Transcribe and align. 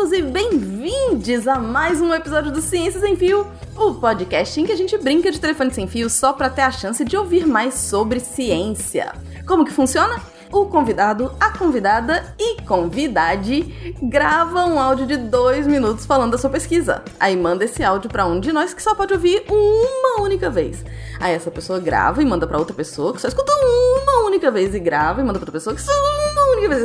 bem-vindos 0.00 0.12
e 0.12 0.22
bem-vindes 0.22 1.46
a 1.46 1.58
mais 1.58 2.00
um 2.00 2.14
episódio 2.14 2.50
do 2.50 2.62
Ciências 2.62 3.04
em 3.04 3.16
Fio, 3.16 3.46
o 3.76 3.94
podcast 3.94 4.58
em 4.58 4.64
que 4.64 4.72
a 4.72 4.76
gente 4.76 4.96
brinca 4.96 5.30
de 5.30 5.38
telefone 5.38 5.72
sem 5.72 5.86
fio 5.86 6.08
só 6.08 6.32
para 6.32 6.48
ter 6.48 6.62
a 6.62 6.70
chance 6.70 7.04
de 7.04 7.16
ouvir 7.16 7.46
mais 7.46 7.74
sobre 7.74 8.18
ciência. 8.18 9.12
Como 9.46 9.64
que 9.64 9.72
funciona? 9.72 10.20
o 10.52 10.66
convidado, 10.66 11.32
a 11.38 11.56
convidada 11.56 12.34
e 12.36 12.60
convidade 12.62 13.94
grava 14.02 14.64
um 14.64 14.80
áudio 14.80 15.06
de 15.06 15.16
dois 15.16 15.64
minutos 15.64 16.04
falando 16.04 16.32
da 16.32 16.38
sua 16.38 16.50
pesquisa. 16.50 17.04
Aí 17.20 17.36
manda 17.36 17.64
esse 17.64 17.84
áudio 17.84 18.10
para 18.10 18.26
um 18.26 18.40
de 18.40 18.52
nós 18.52 18.74
que 18.74 18.82
só 18.82 18.94
pode 18.94 19.14
ouvir 19.14 19.44
uma 19.48 20.22
única 20.22 20.50
vez. 20.50 20.84
Aí 21.20 21.34
essa 21.34 21.52
pessoa 21.52 21.78
grava 21.78 22.20
e 22.20 22.24
manda 22.24 22.48
para 22.48 22.58
outra 22.58 22.74
pessoa 22.74 23.14
que 23.14 23.20
só 23.20 23.28
escuta 23.28 23.52
uma 23.52 24.26
única 24.26 24.50
vez 24.50 24.74
e 24.74 24.80
grava 24.80 25.20
e 25.20 25.24
manda 25.24 25.38
para 25.38 25.46
outra 25.46 25.52
pessoa 25.52 25.76
que 25.76 25.82
só 25.82 25.92
uma 25.92 26.56
única 26.56 26.68
vez. 26.68 26.80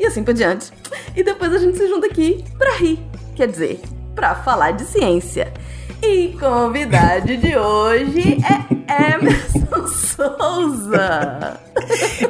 E 0.00 0.06
assim 0.06 0.24
por 0.24 0.32
diante. 0.32 0.72
E 1.14 1.22
depois 1.22 1.52
a 1.52 1.58
gente 1.58 1.76
se 1.76 1.86
junta 1.86 2.06
aqui 2.06 2.42
pra 2.56 2.74
rir. 2.76 2.98
Quer 3.36 3.48
dizer, 3.48 3.80
pra 4.14 4.34
falar 4.34 4.70
de 4.70 4.84
ciência. 4.84 5.52
E 6.02 6.34
convidado 6.40 7.36
de 7.36 7.54
hoje 7.54 8.38
é 8.88 9.14
Emerson 9.14 9.86
Souza. 9.86 11.60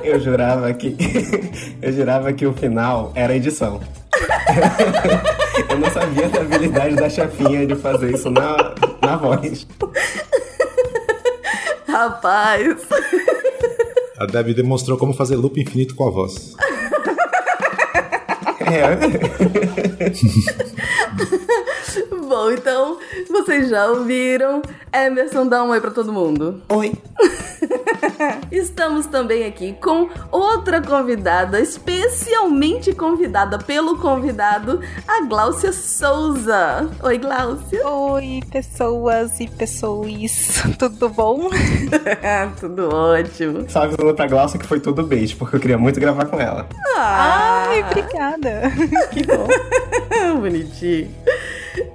Eu 0.03 0.19
jurava 0.19 0.75
que 0.75 0.97
eu 1.81 1.93
jurava 1.93 2.33
que 2.33 2.45
o 2.45 2.53
final 2.53 3.13
era 3.15 3.37
edição. 3.37 3.81
Eu 5.71 5.79
não 5.79 5.91
sabia 5.91 6.29
da 6.29 6.41
habilidade 6.41 6.97
da 6.97 7.09
chafinha 7.09 7.65
de 7.65 7.77
fazer 7.77 8.13
isso 8.13 8.29
na, 8.31 8.75
na 9.01 9.17
voz. 9.17 9.65
Rapaz. 11.87 12.77
A 14.19 14.27
Debbie 14.27 14.55
demonstrou 14.55 14.99
como 14.99 15.15
fazer 15.15 15.37
loop 15.37 15.61
infinito 15.61 15.95
com 15.95 16.09
a 16.09 16.11
voz. 16.11 16.57
É. 18.71 18.97
Bom, 22.29 22.51
então, 22.53 22.99
vocês 23.29 23.69
já 23.69 23.87
ouviram. 23.87 24.63
Emerson, 24.93 25.47
dá 25.49 25.65
um 25.65 25.71
oi 25.71 25.81
pra 25.81 25.91
todo 25.91 26.13
mundo. 26.13 26.63
Oi. 26.69 26.93
Estamos 28.51 29.07
também 29.07 29.45
aqui 29.45 29.73
com 29.81 30.09
outra 30.31 30.81
convidada, 30.81 31.61
especialmente 31.61 32.93
convidada 32.93 33.59
pelo 33.59 33.99
convidado, 33.99 34.81
a 35.07 35.23
Gláucia 35.23 35.73
Souza. 35.73 36.91
Oi, 37.03 37.19
Gláucia. 37.19 37.87
Oi, 37.87 38.41
pessoas 38.51 39.41
e 39.41 39.49
pessoas. 39.49 40.63
Tudo 40.79 41.09
bom? 41.09 41.51
tudo 42.59 42.89
ótimo. 42.95 43.69
Salve 43.69 43.97
pra 44.15 44.27
Gláucia 44.27 44.59
que 44.59 44.67
foi 44.67 44.81
tudo 44.81 45.03
beijo, 45.03 45.37
porque 45.37 45.57
eu 45.57 45.61
queria 45.61 45.79
muito 45.79 46.01
gravar 46.01 46.27
com 46.27 46.41
ela. 46.41 46.69
Ah. 46.97 47.67
Ai, 47.69 47.83
obrigada. 47.83 48.63
que 49.13 49.25
bom. 49.25 49.47
Bonitinho. 50.41 51.11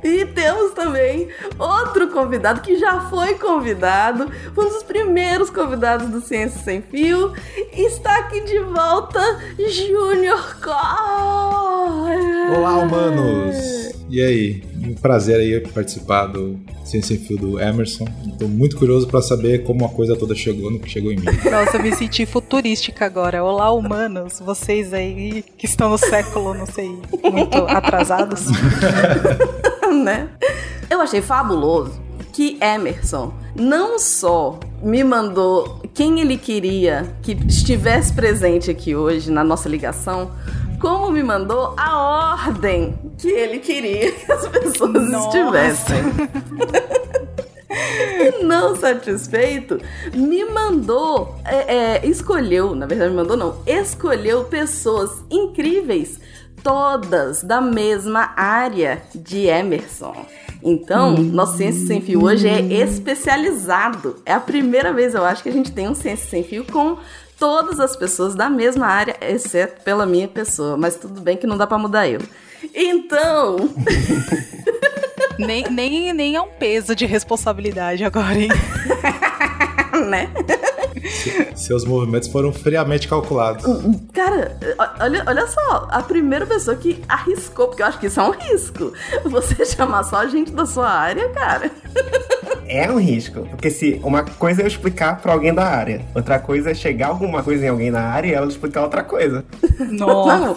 E 0.04 0.26
temos 0.26 0.74
também 0.74 1.30
outro 1.58 2.10
convidado 2.10 2.62
que 2.62 2.78
já 2.78 3.02
foi 3.10 3.36
convidado, 3.36 4.32
foi 4.54 4.66
um 4.66 4.70
dos 4.70 4.84
primeiros 4.84 5.50
convidados 5.50 6.10
do 6.10 6.22
Ciência 6.22 6.62
Sem 6.62 6.82
Fio. 6.82 7.34
Está 7.74 8.20
aqui 8.20 8.42
de 8.42 8.60
volta, 8.60 9.22
Júnior 9.58 10.56
Olá, 12.56 12.78
humanos! 12.78 13.96
E 14.10 14.22
aí? 14.22 14.64
Um 14.84 14.94
prazer 14.94 15.40
aí 15.40 15.60
participar 15.60 16.28
do 16.28 16.60
Ciência 16.84 17.16
Sem 17.16 17.26
Fio 17.26 17.38
do 17.38 17.60
Emerson. 17.60 18.06
Estou 18.28 18.48
muito 18.48 18.78
curioso 18.78 19.08
para 19.08 19.22
saber 19.22 19.64
como 19.64 19.84
a 19.84 19.90
coisa 19.90 20.16
toda 20.16 20.36
chegou 20.36 20.70
no 20.70 20.80
que 20.80 20.90
chegou 20.90 21.12
em 21.12 21.16
mim. 21.16 21.26
Nossa, 21.26 21.78
eu 21.78 21.84
me 21.84 21.94
senti 21.96 22.26
futurística 22.26 23.06
agora. 23.06 23.44
Olá, 23.44 23.72
humanos! 23.74 24.40
Vocês 24.40 24.94
aí 24.94 25.44
que 25.58 25.66
estão 25.66 25.90
no 25.90 25.98
século, 25.98 26.54
não 26.54 26.66
sei, 26.66 26.90
muito 27.32 27.58
atrasados. 27.68 28.46
né? 30.04 30.30
Eu 30.90 31.02
achei 31.02 31.22
fabuloso 31.22 32.04
que 32.34 32.58
Emerson 32.62 33.34
não 33.56 33.98
só 33.98 34.60
me 34.82 35.04
mandou 35.04 35.82
quem 35.94 36.20
ele 36.20 36.38
queria 36.38 37.16
que 37.22 37.32
estivesse 37.48 38.14
presente 38.14 38.70
aqui 38.70 38.94
hoje 38.96 39.32
na 39.32 39.44
nossa 39.44 39.70
ligação, 39.70 40.32
como 40.82 41.10
me 41.10 41.24
mandou 41.24 41.74
a 41.78 42.36
ordem 42.48 43.00
que 43.18 43.30
ele 43.30 43.60
queria 43.60 44.12
que 44.12 44.32
as 44.32 44.48
pessoas 44.48 45.10
nossa. 45.10 45.38
estivessem. 45.38 45.98
não 48.44 48.76
satisfeito, 48.76 49.80
me 50.14 50.46
mandou, 50.46 51.36
é, 51.46 51.76
é, 51.76 52.06
escolheu, 52.06 52.76
na 52.76 52.86
verdade 52.86 53.12
me 53.12 53.18
mandou 53.18 53.38
não, 53.38 53.58
escolheu 53.66 54.44
pessoas 54.46 55.24
incríveis 55.32 56.20
todas 56.66 57.44
da 57.44 57.62
mesma 57.62 58.34
área 58.36 59.04
de 59.14 59.46
Emerson. 59.46 60.26
Então, 60.64 61.16
nosso 61.16 61.58
Ciência 61.58 61.86
Sem 61.86 62.02
Fio 62.02 62.24
hoje 62.24 62.48
é 62.48 62.60
especializado. 62.60 64.16
É 64.26 64.34
a 64.34 64.40
primeira 64.40 64.92
vez, 64.92 65.14
eu 65.14 65.24
acho, 65.24 65.44
que 65.44 65.50
a 65.50 65.52
gente 65.52 65.72
tem 65.72 65.88
um 65.88 65.94
Ciência 65.94 66.28
Sem 66.28 66.44
Fio 66.44 66.66
com 66.66 66.98
todas 67.38 67.80
as 67.80 67.96
pessoas 67.96 68.34
da 68.34 68.50
mesma 68.50 68.88
área, 68.88 69.16
exceto 69.22 69.84
pela 69.84 70.08
minha 70.08 70.28
pessoa. 70.28 70.76
Mas 70.76 70.96
tudo 70.96 71.22
bem 71.22 71.38
que 71.38 71.46
não 71.46 71.56
dá 71.56 71.68
para 71.68 71.78
mudar 71.78 72.08
eu. 72.08 72.20
Então. 72.74 73.70
nem, 75.38 75.66
nem, 75.70 76.14
nem 76.14 76.36
é 76.36 76.42
um 76.42 76.50
peso 76.50 76.96
de 76.96 77.06
responsabilidade 77.06 78.04
agora, 78.04 78.40
hein? 78.40 78.50
né? 80.10 80.32
Seus 81.56 81.86
movimentos 81.86 82.28
foram 82.30 82.52
friamente 82.52 83.08
calculados. 83.08 83.64
Cara, 84.14 84.58
olha, 85.00 85.24
olha 85.28 85.48
só, 85.48 85.88
a 85.92 86.02
primeira 86.02 86.46
pessoa 86.46 86.76
que 86.76 87.02
arriscou, 87.08 87.68
porque 87.68 87.82
eu 87.82 87.88
acho 87.88 88.00
que 88.00 88.08
isso 88.08 88.20
é 88.20 88.24
um 88.24 88.32
risco. 88.32 88.94
Você 89.26 89.64
chamar 89.66 90.04
só 90.04 90.18
a 90.18 90.28
gente 90.28 90.52
da 90.52 90.66
sua 90.66 90.90
área, 90.90 91.30
cara. 91.30 91.72
É 92.68 92.90
um 92.92 93.00
risco, 93.00 93.48
porque 93.50 93.70
se 93.70 94.00
uma 94.04 94.24
coisa 94.24 94.62
é 94.62 94.64
eu 94.64 94.68
explicar 94.68 95.22
para 95.22 95.34
alguém 95.34 95.54
da 95.54 95.66
área, 95.66 96.02
outra 96.16 96.40
coisa 96.40 96.72
é 96.72 96.74
chegar 96.74 97.08
alguma 97.08 97.44
coisa 97.44 97.66
em 97.66 97.70
alguém 97.70 97.92
na 97.92 98.02
área 98.02 98.28
e 98.28 98.34
ela 98.34 98.48
explicar 98.48 98.82
outra 98.82 99.04
coisa. 99.04 99.46
Nossa. 99.92 100.56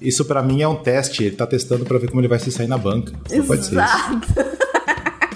Isso 0.00 0.24
para 0.24 0.42
mim 0.42 0.62
é 0.62 0.68
um 0.68 0.76
teste, 0.76 1.24
ele 1.24 1.36
tá 1.36 1.46
testando 1.46 1.84
para 1.84 1.98
ver 1.98 2.08
como 2.08 2.20
ele 2.20 2.28
vai 2.28 2.38
se 2.38 2.50
sair 2.50 2.66
na 2.66 2.76
banca. 2.76 3.12
Exato. 3.30 3.46
pode 3.46 3.64
ser 3.64 3.76
isso. 3.76 4.63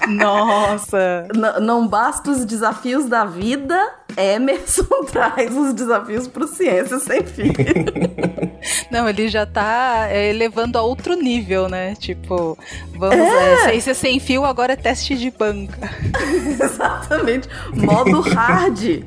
Nossa! 0.09 1.27
N 1.35 1.61
não 1.61 1.87
basta 1.87 2.31
os 2.31 2.45
desafios 2.45 3.07
da 3.07 3.25
vida, 3.25 3.79
Emerson 4.17 5.05
traz 5.11 5.57
os 5.57 5.73
desafios 5.73 6.27
para 6.27 6.47
Ciência 6.47 6.99
Sem 6.99 7.23
Fim. 7.25 7.53
Não, 8.91 9.09
ele 9.09 9.29
já 9.29 9.47
tá 9.47 10.09
é, 10.11 10.31
elevando 10.31 10.77
a 10.77 10.83
outro 10.83 11.15
nível, 11.15 11.69
né? 11.69 11.95
Tipo, 11.95 12.59
vamos, 12.97 13.17
é. 13.17 13.55
É, 13.55 13.57
Ciência 13.69 13.95
Sem 13.95 14.19
Fio 14.19 14.45
agora 14.45 14.73
é 14.73 14.77
teste 14.77 15.17
de 15.17 15.31
banca. 15.31 15.91
Exatamente. 16.61 17.49
Modo 17.73 18.21
hard. 18.21 19.05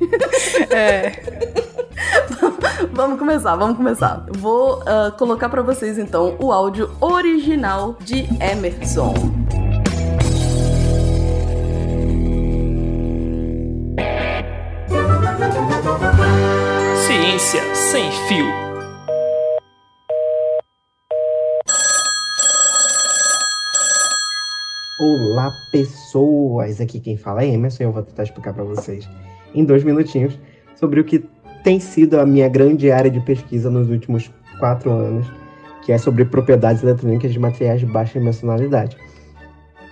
É. 0.69 1.12
vamos 2.94 3.19
começar, 3.19 3.56
vamos 3.56 3.75
começar. 3.75 4.25
Vou 4.38 4.79
uh, 4.79 5.12
colocar 5.18 5.50
para 5.50 5.62
vocês 5.62 5.97
então 5.97 6.38
o 6.39 6.51
áudio 6.51 6.89
original 7.01 7.97
de 8.01 8.28
Emerson. 8.41 9.13
Ciência 17.41 17.75
sem 17.75 18.12
fio. 18.28 18.46
Olá, 25.00 25.51
pessoas! 25.72 26.80
Aqui 26.80 27.00
quem 27.00 27.18
fala 27.18 27.41
é 27.41 27.47
Emerson 27.47 27.81
e 27.81 27.85
eu 27.88 27.91
vou 27.91 28.03
tentar 28.03 28.24
explicar 28.24 28.54
para 28.54 28.63
vocês 28.63 29.10
em 29.56 29.65
dois 29.65 29.83
minutinhos 29.83 30.38
sobre 30.75 31.00
o 31.00 31.04
que 31.04 31.25
tem 31.63 31.80
sido 31.80 32.19
a 32.19 32.25
minha 32.27 32.48
grande 32.48 32.92
área 32.92 33.10
de 33.10 33.19
pesquisa 33.21 33.71
nos 33.71 33.89
últimos 33.89 34.31
quatro 34.60 34.92
anos, 34.92 35.25
que 35.83 35.92
é 35.92 35.98
sobre 35.98 36.25
propriedades 36.25 36.83
eletrônicas 36.83 37.33
de 37.33 37.39
materiais 37.39 37.80
de 37.80 37.88
baixa 37.88 38.19
dimensionalidade. 38.19 38.95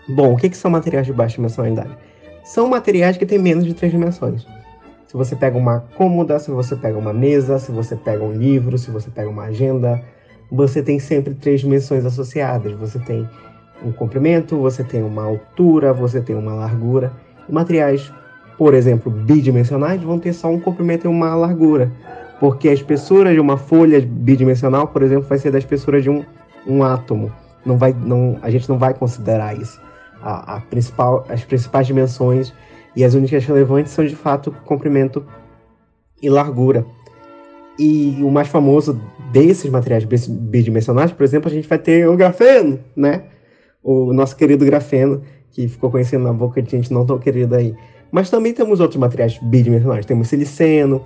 Bom, 0.07 0.33
o 0.33 0.38
que, 0.38 0.50
que 0.50 0.57
são 0.57 0.69
materiais 0.69 1.07
de 1.07 1.13
baixa 1.13 1.38
dimensionalidade? 1.38 1.97
São 2.44 2.68
materiais 2.68 3.18
que 3.18 3.25
têm 3.25 3.39
menos 3.39 3.65
de 3.65 3.73
três 3.73 3.91
dimensões. 3.91 4.45
Se 5.09 5.17
você 5.17 5.35
pega 5.35 5.57
uma 5.57 5.79
cômoda, 5.95 6.38
se 6.38 6.51
você 6.51 6.75
pega 6.75 6.95
uma 6.95 7.11
mesa, 7.11 7.57
se 7.57 7.71
você 7.71 7.95
pega 7.95 8.23
um 8.23 8.31
livro, 8.31 8.77
se 8.77 8.91
você 8.91 9.09
pega 9.09 9.27
uma 9.27 9.45
agenda, 9.45 10.00
você 10.51 10.83
tem 10.83 11.00
sempre 11.00 11.33
três 11.33 11.61
dimensões 11.61 12.06
associadas. 12.06 12.73
Você 12.73 13.00
tem 13.00 13.27
um 13.83 13.91
comprimento, 13.91 14.56
você 14.56 14.83
tem 14.83 15.01
uma 15.01 15.23
altura, 15.23 15.94
você 15.94 16.21
tem 16.21 16.35
uma 16.35 16.53
largura. 16.53 17.11
E 17.47 17.51
materiais, 17.51 18.13
por 18.56 18.75
exemplo, 18.75 19.11
bidimensionais, 19.11 20.00
vão 20.00 20.19
ter 20.19 20.31
só 20.31 20.47
um 20.47 20.59
comprimento 20.59 21.07
e 21.07 21.09
uma 21.09 21.33
largura. 21.33 21.91
Porque 22.39 22.69
a 22.69 22.73
espessura 22.73 23.33
de 23.33 23.39
uma 23.39 23.57
folha 23.57 24.00
bidimensional, 24.00 24.89
por 24.89 25.01
exemplo, 25.01 25.27
vai 25.27 25.39
ser 25.39 25.50
da 25.50 25.57
espessura 25.57 26.00
de 26.00 26.11
um, 26.11 26.23
um 26.67 26.83
átomo. 26.83 27.31
Não 27.65 27.79
vai, 27.79 27.94
não, 27.94 28.38
a 28.44 28.51
gente 28.51 28.69
não 28.69 28.77
vai 28.77 28.94
considerar 28.94 29.57
isso. 29.57 29.81
A, 30.21 30.57
a 30.57 30.61
principal, 30.61 31.25
as 31.29 31.44
principais 31.44 31.88
dimensões 31.88 32.53
e 32.99 33.03
as 33.05 33.13
únicas 33.13 33.45
relevantes 33.45 33.93
são 33.93 34.05
de 34.05 34.13
fato 34.13 34.51
comprimento 34.65 35.25
e 36.21 36.29
largura. 36.29 36.85
E 37.79 38.17
o 38.21 38.29
mais 38.29 38.49
famoso 38.49 39.01
desses 39.31 39.71
materiais 39.71 40.03
bidimensionais, 40.03 41.09
por 41.09 41.23
exemplo, 41.23 41.49
a 41.49 41.53
gente 41.53 41.65
vai 41.65 41.79
ter 41.79 42.09
o 42.09 42.17
grafeno, 42.17 42.77
né? 42.93 43.23
O 43.81 44.11
nosso 44.11 44.35
querido 44.35 44.65
grafeno, 44.65 45.21
que 45.49 45.69
ficou 45.69 45.89
conhecido 45.89 46.21
na 46.21 46.33
boca 46.33 46.61
de 46.61 46.69
gente 46.71 46.91
não 46.91 47.05
tão 47.05 47.17
querida 47.17 47.55
aí. 47.55 47.73
Mas 48.11 48.29
também 48.29 48.53
temos 48.53 48.81
outros 48.81 48.99
materiais 48.99 49.39
bidimensionais. 49.43 50.05
Temos 50.05 50.27
siliceno, 50.27 51.01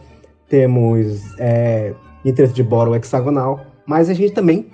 temos 0.50 1.22
é, 1.38 1.94
de 2.24 2.64
boro 2.64 2.96
hexagonal, 2.96 3.64
mas 3.86 4.10
a 4.10 4.16
gente 4.16 4.34
também 4.34 4.66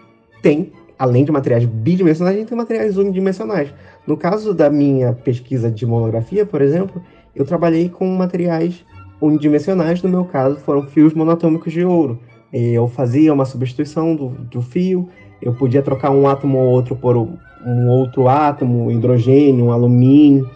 tem, 0.42 0.71
além 0.98 1.25
de 1.25 1.33
materiais 1.33 1.66
bidimensionais, 1.66 2.38
a 2.38 2.39
gente 2.39 2.48
tem 2.48 2.57
materiais 2.57 2.98
unidimensionais. 2.98 3.74
No 4.10 4.18
caso 4.18 4.56
da 4.56 4.72
minha 4.72 5.14
pesquisa 5.14 5.70
de 5.70 5.86
monografia, 5.86 6.44
por 6.44 6.64
exemplo, 6.64 7.00
eu 7.36 7.46
trabalhei 7.46 7.90
com 7.90 8.08
materiais 8.08 8.84
unidimensionais, 9.22 10.02
no 10.02 10.10
meu 10.10 10.26
caso, 10.26 10.56
foram 10.62 10.82
fios 10.88 11.14
monatômicos 11.14 11.72
de 11.72 11.86
ouro. 11.86 12.20
Eu 12.52 12.88
fazia 12.88 13.32
uma 13.32 13.46
substituição 13.46 14.16
do, 14.16 14.30
do 14.30 14.64
fio, 14.64 15.08
eu 15.40 15.54
podia 15.54 15.84
trocar 15.84 16.10
um 16.10 16.28
átomo 16.28 16.58
ou 16.58 16.70
outro 16.70 16.96
por 16.96 17.16
um 17.16 17.88
outro 17.88 18.28
átomo, 18.28 18.90
hidrogênio, 18.90 19.66
um 19.66 19.72
alumínio, 19.72 20.50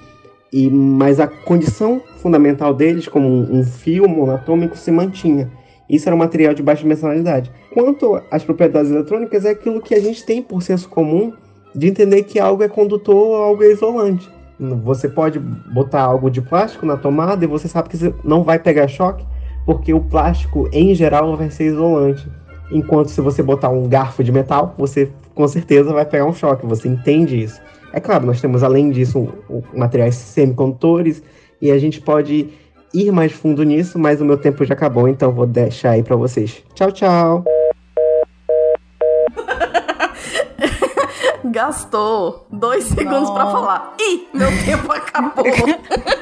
e, 0.52 0.68
mas 0.72 1.20
a 1.20 1.28
condição 1.28 2.02
fundamental 2.18 2.74
deles, 2.74 3.08
como 3.08 3.28
um, 3.28 3.60
um 3.60 3.64
fio 3.64 4.10
monatômico, 4.10 4.76
se 4.76 4.90
mantinha. 4.90 5.52
Isso 5.88 6.10
era 6.10 6.16
um 6.16 6.20
material 6.20 6.56
de 6.56 6.64
baixa 6.64 6.82
dimensionalidade. 6.82 7.52
Quanto 7.72 8.20
às 8.32 8.44
propriedades 8.44 8.90
eletrônicas, 8.90 9.46
é 9.46 9.52
aquilo 9.52 9.80
que 9.80 9.94
a 9.94 10.00
gente 10.00 10.26
tem 10.26 10.42
por 10.42 10.64
senso 10.64 10.90
comum 10.90 11.32
de 11.76 11.88
entender 11.88 12.24
que 12.24 12.40
algo 12.40 12.64
é 12.64 12.68
condutor 12.68 13.16
ou 13.16 13.36
algo 13.36 13.64
é 13.64 13.72
isolante. 13.72 14.30
Você 14.60 15.10
pode 15.10 15.40
botar 15.40 16.02
algo 16.02 16.30
de 16.30 16.42
plástico 16.42 16.86
na 16.86 16.96
tomada 16.96 17.44
e 17.44 17.48
você 17.48 17.68
sabe 17.68 17.90
que 17.90 18.14
não 18.24 18.44
vai 18.44 18.60
pegar 18.60 18.88
choque, 18.88 19.26
porque 19.66 19.94
o 19.94 20.00
plástico, 20.00 20.70
em 20.72 20.94
geral, 20.94 21.36
vai 21.36 21.50
ser 21.50 21.66
isolante. 21.66 22.28
Enquanto 22.72 23.10
se 23.10 23.22
você 23.22 23.44
botar 23.44 23.70
um 23.70 23.88
garfo 23.88 24.24
de 24.24 24.32
metal, 24.32 24.74
você 24.78 25.12
com 25.36 25.48
certeza 25.48 25.92
vai 25.92 26.06
pegar 26.06 26.26
um 26.26 26.34
choque, 26.34 26.66
você 26.66 26.88
entende 26.88 27.42
isso. 27.42 27.60
É 27.92 28.00
claro, 28.00 28.26
nós 28.26 28.42
temos 28.42 28.64
além 28.64 28.90
disso 28.90 29.20
um, 29.20 29.58
um, 29.58 29.62
materiais 29.74 30.16
semicondutores 30.16 31.22
e 31.62 31.72
a 31.72 31.78
gente 31.78 32.02
pode 32.02 32.50
ir 32.94 33.12
mais 33.12 33.32
fundo 33.32 33.64
nisso, 33.64 34.00
mas 34.00 34.22
o 34.22 34.26
meu 34.26 34.38
tempo 34.38 34.64
já 34.66 34.74
acabou, 34.74 35.08
então 35.08 35.32
vou 35.32 35.46
deixar 35.46 35.92
aí 35.92 36.04
para 36.04 36.16
vocês. 36.16 36.64
Tchau, 36.74 36.92
tchau. 36.92 37.44
Gastou 41.54 42.48
dois 42.52 42.84
segundos 42.86 43.30
para 43.30 43.46
falar. 43.46 43.96
Ih, 44.00 44.28
meu 44.34 44.50
tempo 44.66 44.92
acabou. 44.92 45.46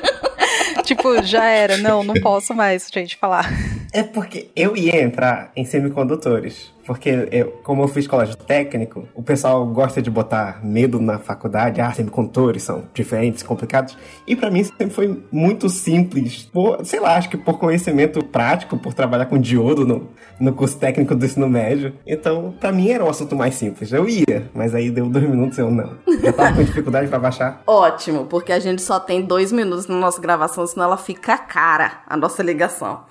tipo, 0.83 1.24
já 1.24 1.45
era. 1.45 1.78
Não, 1.78 2.04
não 2.04 2.16
posso 2.16 2.54
mais, 2.54 2.89
gente, 2.94 3.16
falar. 3.16 3.50
É 3.94 4.04
porque 4.04 4.50
eu 4.54 4.75
ia 4.75 5.01
entrar 5.01 5.50
em 5.56 5.63
semicondutores. 5.63 6.74
Porque, 6.86 7.28
eu, 7.31 7.51
como 7.63 7.83
eu 7.83 7.88
fiz 7.88 8.07
colégio 8.07 8.36
técnico, 8.36 9.07
o 9.13 9.22
pessoal 9.22 9.66
gosta 9.68 10.01
de 10.01 10.10
botar 10.10 10.60
medo 10.63 11.00
na 11.00 11.19
faculdade. 11.19 11.81
Ah, 11.81 11.92
semicondutores 11.92 12.63
são 12.63 12.83
diferentes, 12.94 13.44
complicados. 13.44 13.98
E 14.28 14.36
para 14.36 14.50
mim 14.50 14.63
sempre 14.63 14.89
foi 14.89 15.24
muito 15.31 15.69
simples. 15.69 16.50
Por, 16.51 16.83
sei 16.86 17.00
lá, 17.00 17.16
acho 17.16 17.30
que 17.30 17.38
por 17.38 17.57
conhecimento 17.57 18.24
prático, 18.24 18.78
por 18.78 18.94
trabalhar 18.94 19.25
com 19.25 19.38
diodo 19.38 19.86
no, 19.86 20.10
no 20.39 20.54
curso 20.54 20.78
técnico 20.78 21.16
do 21.16 21.25
ensino 21.25 21.48
médio. 21.48 21.94
Então, 22.06 22.54
para 22.60 22.72
mim 22.72 22.89
era 22.89 23.04
um 23.04 23.10
assunto 23.10 23.36
mais 23.36 23.56
simples. 23.56 23.92
Eu 23.92 24.07
ia, 24.07 24.50
mas 24.54 24.74
aí 24.74 24.89
deu 24.89 25.07
dois 25.07 25.27
minutos 25.27 25.57
e 25.57 25.62
eu 25.62 25.72
não. 25.72 25.92
Já 26.22 26.34
tava 26.34 26.56
com 26.56 26.63
dificuldade 26.63 27.07
para 27.07 27.19
baixar. 27.19 27.62
Ótimo, 27.68 28.25
porque 28.25 28.51
a 28.51 28.60
gente 28.60 28.81
só 28.81 29.00
tem 29.00 29.22
dois 29.22 29.51
minutos 29.51 29.88
na 29.88 29.95
nossa 29.95 30.22
gravação, 30.22 30.66
senão 30.66 30.86
ela 30.86 30.98
fica 30.98 31.38
cara, 31.38 32.01
a 32.07 32.18
nossa 32.18 32.42
ligação. 32.42 33.01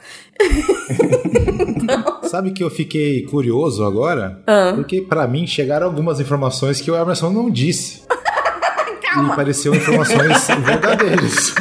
Sabe 2.29 2.53
que 2.53 2.63
eu 2.63 2.71
fiquei 2.71 3.25
curioso 3.27 3.60
agora? 3.81 4.41
Ah. 4.47 4.73
Porque 4.75 5.01
para 5.03 5.27
mim 5.27 5.47
chegaram 5.47 5.87
algumas 5.87 6.21
informações 6.21 6.81
que 6.81 6.91
o 6.91 6.97
Emerson 6.97 7.31
não 7.31 7.51
disse. 7.51 8.03
Calma. 9.03 9.33
E 9.33 9.37
pareciam 9.37 9.75
informações 9.75 10.47
verdadeiras. 10.65 11.55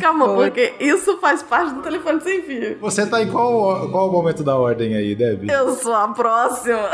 Calma, 0.00 0.34
porque 0.34 0.74
isso 0.80 1.18
faz 1.18 1.42
parte 1.42 1.74
do 1.74 1.82
telefone 1.82 2.20
sem 2.20 2.42
fio. 2.42 2.78
Você 2.80 3.06
tá 3.06 3.22
em 3.22 3.28
qual, 3.30 3.90
qual 3.90 4.10
momento 4.10 4.42
da 4.42 4.56
ordem 4.56 4.94
aí, 4.94 5.14
Debbie? 5.14 5.50
Eu 5.50 5.74
sou 5.76 5.94
a 5.94 6.08
próxima. 6.08 6.90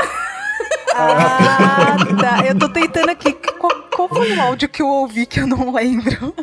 Ah, 0.95 1.97
tá. 2.21 2.47
Eu 2.47 2.59
tô 2.59 2.69
tentando 2.69 3.11
aqui. 3.11 3.33
Qual, 3.33 3.73
qual 3.95 4.09
foi 4.09 4.37
o 4.37 4.41
áudio 4.41 4.69
que 4.69 4.83
eu 4.83 4.89
ouvi 4.89 5.27
que 5.27 5.41
eu 5.41 5.47
não 5.47 5.73
lembro? 5.73 6.35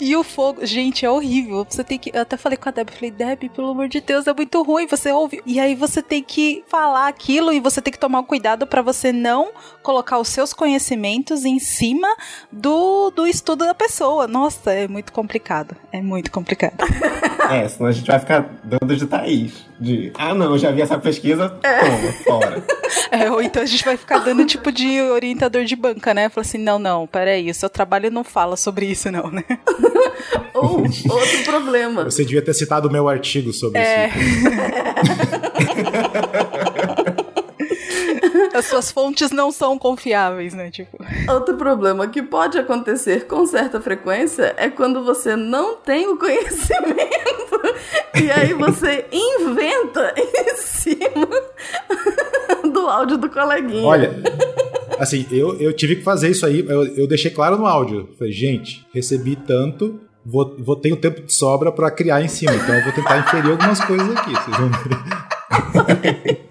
e 0.00 0.14
o 0.16 0.22
fogo, 0.22 0.64
gente, 0.64 1.04
é 1.04 1.10
horrível. 1.10 1.66
Você 1.68 1.82
tem 1.82 1.98
que. 1.98 2.10
Eu 2.14 2.22
até 2.22 2.36
falei 2.36 2.56
com 2.56 2.68
a 2.68 2.72
Deb, 2.72 2.90
falei, 2.90 3.10
Deb, 3.10 3.48
pelo 3.50 3.70
amor 3.70 3.88
de 3.88 4.00
Deus, 4.00 4.26
é 4.26 4.34
muito 4.34 4.62
ruim. 4.62 4.86
Você 4.86 5.10
ouve. 5.12 5.42
E 5.44 5.58
aí 5.58 5.74
você 5.74 6.02
tem 6.02 6.22
que 6.22 6.64
falar 6.68 7.08
aquilo 7.08 7.52
e 7.52 7.60
você 7.60 7.80
tem 7.80 7.92
que 7.92 7.98
tomar 7.98 8.22
cuidado 8.22 8.66
para 8.66 8.82
você 8.82 9.12
não 9.12 9.50
colocar 9.82 10.18
os 10.18 10.28
seus 10.28 10.52
conhecimentos 10.52 11.44
em 11.44 11.58
cima 11.58 12.08
do, 12.50 13.10
do 13.10 13.26
estudo 13.26 13.64
da 13.64 13.74
pessoa. 13.74 14.26
Nossa, 14.26 14.72
é 14.72 14.88
muito 14.88 15.12
complicado. 15.12 15.76
É 15.92 16.00
muito 16.00 16.30
complicado. 16.30 16.76
É, 17.50 17.68
senão 17.68 17.88
a 17.88 17.92
gente 17.92 18.06
vai 18.06 18.18
ficar 18.18 18.50
dando 18.64 18.96
de 18.96 19.06
Thaís. 19.06 19.65
De, 19.78 20.10
ah, 20.14 20.34
não, 20.34 20.52
eu 20.52 20.58
já 20.58 20.70
vi 20.70 20.80
essa 20.80 20.98
pesquisa, 20.98 21.48
toma, 21.50 22.12
fora. 22.24 22.64
É, 23.10 23.30
ou 23.30 23.40
então 23.40 23.62
a 23.62 23.66
gente 23.66 23.84
vai 23.84 23.96
ficar 23.96 24.18
dando 24.18 24.44
tipo 24.46 24.72
de 24.72 25.00
orientador 25.00 25.64
de 25.64 25.76
banca, 25.76 26.12
né? 26.12 26.28
Falar 26.28 26.44
assim, 26.44 26.58
não, 26.58 26.78
não, 26.78 27.06
peraí, 27.06 27.50
o 27.50 27.54
seu 27.54 27.68
trabalho 27.68 28.10
não 28.10 28.24
fala 28.24 28.56
sobre 28.56 28.86
isso, 28.86 29.10
não, 29.10 29.30
né? 29.30 29.44
Ou 30.54 30.82
outro 30.82 31.44
problema. 31.44 32.04
Você 32.04 32.24
devia 32.24 32.42
ter 32.42 32.54
citado 32.54 32.88
o 32.88 32.92
meu 32.92 33.08
artigo 33.08 33.52
sobre 33.52 33.78
é. 33.78 34.08
isso. 34.08 34.46
As 38.56 38.64
suas 38.66 38.90
fontes 38.90 39.30
não 39.30 39.52
são 39.52 39.78
confiáveis, 39.78 40.54
né? 40.54 40.70
Tipo. 40.70 40.96
Outro 41.28 41.56
problema 41.56 42.08
que 42.08 42.22
pode 42.22 42.58
acontecer 42.58 43.26
com 43.26 43.44
certa 43.44 43.82
frequência 43.82 44.54
é 44.56 44.70
quando 44.70 45.04
você 45.04 45.36
não 45.36 45.76
tem 45.76 46.08
o 46.08 46.16
conhecimento 46.16 47.55
e 48.20 48.30
aí 48.30 48.52
você 48.52 49.04
inventa 49.12 50.14
em 50.16 50.56
cima 50.56 51.28
do 52.72 52.80
áudio 52.88 53.18
do 53.18 53.28
coleguinha. 53.28 53.86
Olha, 53.86 54.14
assim, 54.98 55.26
eu, 55.30 55.58
eu 55.60 55.72
tive 55.72 55.96
que 55.96 56.02
fazer 56.02 56.30
isso 56.30 56.46
aí, 56.46 56.64
eu, 56.66 56.86
eu 56.96 57.06
deixei 57.06 57.30
claro 57.30 57.56
no 57.56 57.66
áudio. 57.66 58.08
Falei, 58.18 58.32
gente, 58.32 58.86
recebi 58.92 59.36
tanto, 59.36 60.00
vou, 60.24 60.56
vou 60.58 60.76
ter 60.76 60.92
o 60.92 60.96
tempo 60.96 61.22
de 61.22 61.32
sobra 61.32 61.70
para 61.70 61.90
criar 61.90 62.22
em 62.22 62.28
cima, 62.28 62.54
então 62.54 62.74
eu 62.74 62.84
vou 62.84 62.92
tentar 62.92 63.18
inferir 63.18 63.50
algumas 63.50 63.80
coisas 63.80 64.08
aqui, 64.16 64.30
vocês 64.30 64.56
vão 64.56 64.70
ver. 64.70 66.42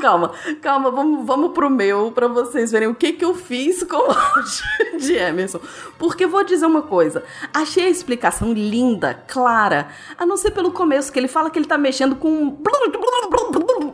Calma, 0.00 0.32
calma, 0.62 0.90
vamos, 0.90 1.26
vamos 1.26 1.52
pro 1.52 1.68
meu 1.68 2.10
para 2.10 2.26
vocês 2.26 2.72
verem 2.72 2.88
o 2.88 2.94
que 2.94 3.12
que 3.12 3.24
eu 3.24 3.34
fiz 3.34 3.82
com 3.82 3.96
o 3.96 4.10
áudio 4.10 4.64
de 4.98 5.14
Emerson. 5.14 5.60
Porque 5.98 6.26
vou 6.26 6.42
dizer 6.42 6.64
uma 6.64 6.82
coisa, 6.82 7.22
achei 7.52 7.84
a 7.84 7.90
explicação 7.90 8.52
linda, 8.52 9.22
clara, 9.28 9.88
a 10.16 10.24
não 10.24 10.36
ser 10.36 10.52
pelo 10.52 10.72
começo 10.72 11.12
que 11.12 11.18
ele 11.18 11.28
fala 11.28 11.50
que 11.50 11.58
ele 11.58 11.66
tá 11.66 11.76
mexendo 11.76 12.16
com 12.16 12.56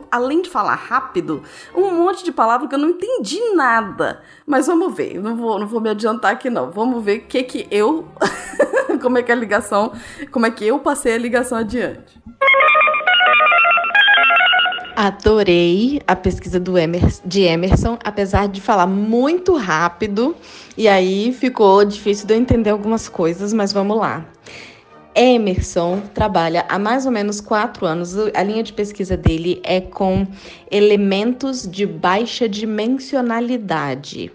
além 0.09 0.41
de 0.41 0.49
falar 0.49 0.75
rápido, 0.75 1.43
um 1.75 1.91
monte 1.91 2.23
de 2.23 2.31
palavra 2.31 2.67
que 2.67 2.75
eu 2.75 2.79
não 2.79 2.89
entendi 2.89 3.39
nada. 3.53 4.21
Mas 4.45 4.67
vamos 4.67 4.95
ver, 4.95 5.19
não 5.21 5.35
vou, 5.35 5.59
não 5.59 5.67
vou 5.67 5.81
me 5.81 5.89
adiantar 5.89 6.31
aqui 6.31 6.49
não. 6.49 6.71
Vamos 6.71 7.03
ver 7.03 7.19
o 7.19 7.27
que 7.27 7.43
que 7.43 7.67
eu 7.69 8.07
como 9.01 9.17
é 9.17 9.23
que 9.23 9.31
a 9.31 9.35
ligação, 9.35 9.91
como 10.31 10.45
é 10.45 10.51
que 10.51 10.65
eu 10.65 10.79
passei 10.79 11.13
a 11.13 11.17
ligação 11.17 11.57
adiante. 11.57 12.17
Adorei 14.99 16.01
a 16.07 16.15
pesquisa 16.15 16.59
Emerson, 16.75 17.21
de 17.23 17.43
Emerson, 17.43 17.99
apesar 18.03 18.47
de 18.47 18.59
falar 18.59 18.87
muito 18.87 19.55
rápido, 19.55 20.35
e 20.75 20.87
aí 20.87 21.31
ficou 21.31 21.85
difícil 21.85 22.25
de 22.25 22.33
eu 22.33 22.39
entender 22.39 22.71
algumas 22.71 23.07
coisas, 23.07 23.53
mas 23.53 23.71
vamos 23.71 23.95
lá. 23.95 24.25
Emerson 25.13 26.01
trabalha 26.15 26.65
há 26.67 26.79
mais 26.79 27.05
ou 27.05 27.11
menos 27.11 27.39
quatro 27.39 27.85
anos. 27.85 28.15
A 28.33 28.41
linha 28.41 28.63
de 28.63 28.73
pesquisa 28.73 29.15
dele 29.15 29.61
é 29.63 29.79
com 29.79 30.25
elementos 30.71 31.69
de 31.69 31.85
baixa 31.85 32.49
dimensionalidade. 32.49 34.31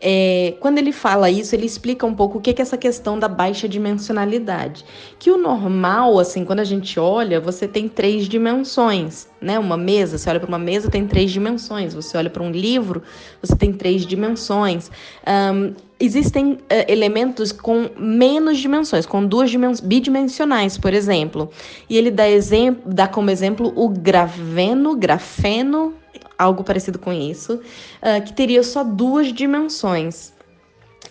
É, 0.00 0.54
quando 0.60 0.76
ele 0.78 0.92
fala 0.92 1.30
isso, 1.30 1.54
ele 1.54 1.64
explica 1.64 2.04
um 2.04 2.14
pouco 2.14 2.38
o 2.38 2.40
que 2.40 2.50
é 2.50 2.62
essa 2.62 2.76
questão 2.76 3.18
da 3.18 3.28
baixa 3.28 3.66
dimensionalidade. 3.68 4.84
Que 5.18 5.30
o 5.30 5.38
normal, 5.38 6.18
assim, 6.18 6.44
quando 6.44 6.60
a 6.60 6.64
gente 6.64 7.00
olha, 7.00 7.40
você 7.40 7.66
tem 7.66 7.88
três 7.88 8.28
dimensões, 8.28 9.26
né? 9.40 9.58
Uma 9.58 9.76
mesa, 9.76 10.18
você 10.18 10.28
olha 10.28 10.40
para 10.40 10.48
uma 10.48 10.58
mesa, 10.58 10.90
tem 10.90 11.06
três 11.06 11.30
dimensões. 11.30 11.94
Você 11.94 12.16
olha 12.16 12.28
para 12.28 12.42
um 12.42 12.50
livro, 12.50 13.02
você 13.40 13.56
tem 13.56 13.72
três 13.72 14.04
dimensões. 14.04 14.90
Um, 15.26 15.72
existem 15.98 16.52
uh, 16.52 16.58
elementos 16.88 17.50
com 17.50 17.88
menos 17.96 18.58
dimensões, 18.58 19.06
com 19.06 19.24
duas 19.24 19.50
dimensões, 19.50 19.80
bidimensionais, 19.80 20.76
por 20.76 20.92
exemplo. 20.92 21.50
E 21.88 21.96
ele 21.96 22.10
dá, 22.10 22.28
exemplo, 22.28 22.92
dá 22.92 23.08
como 23.08 23.30
exemplo 23.30 23.72
o 23.74 23.88
graveno, 23.88 24.94
grafeno 24.94 25.94
algo 26.38 26.64
parecido 26.64 26.98
com 26.98 27.12
isso, 27.12 27.54
uh, 27.54 28.24
que 28.24 28.32
teria 28.32 28.62
só 28.62 28.82
duas 28.82 29.32
dimensões. 29.32 30.32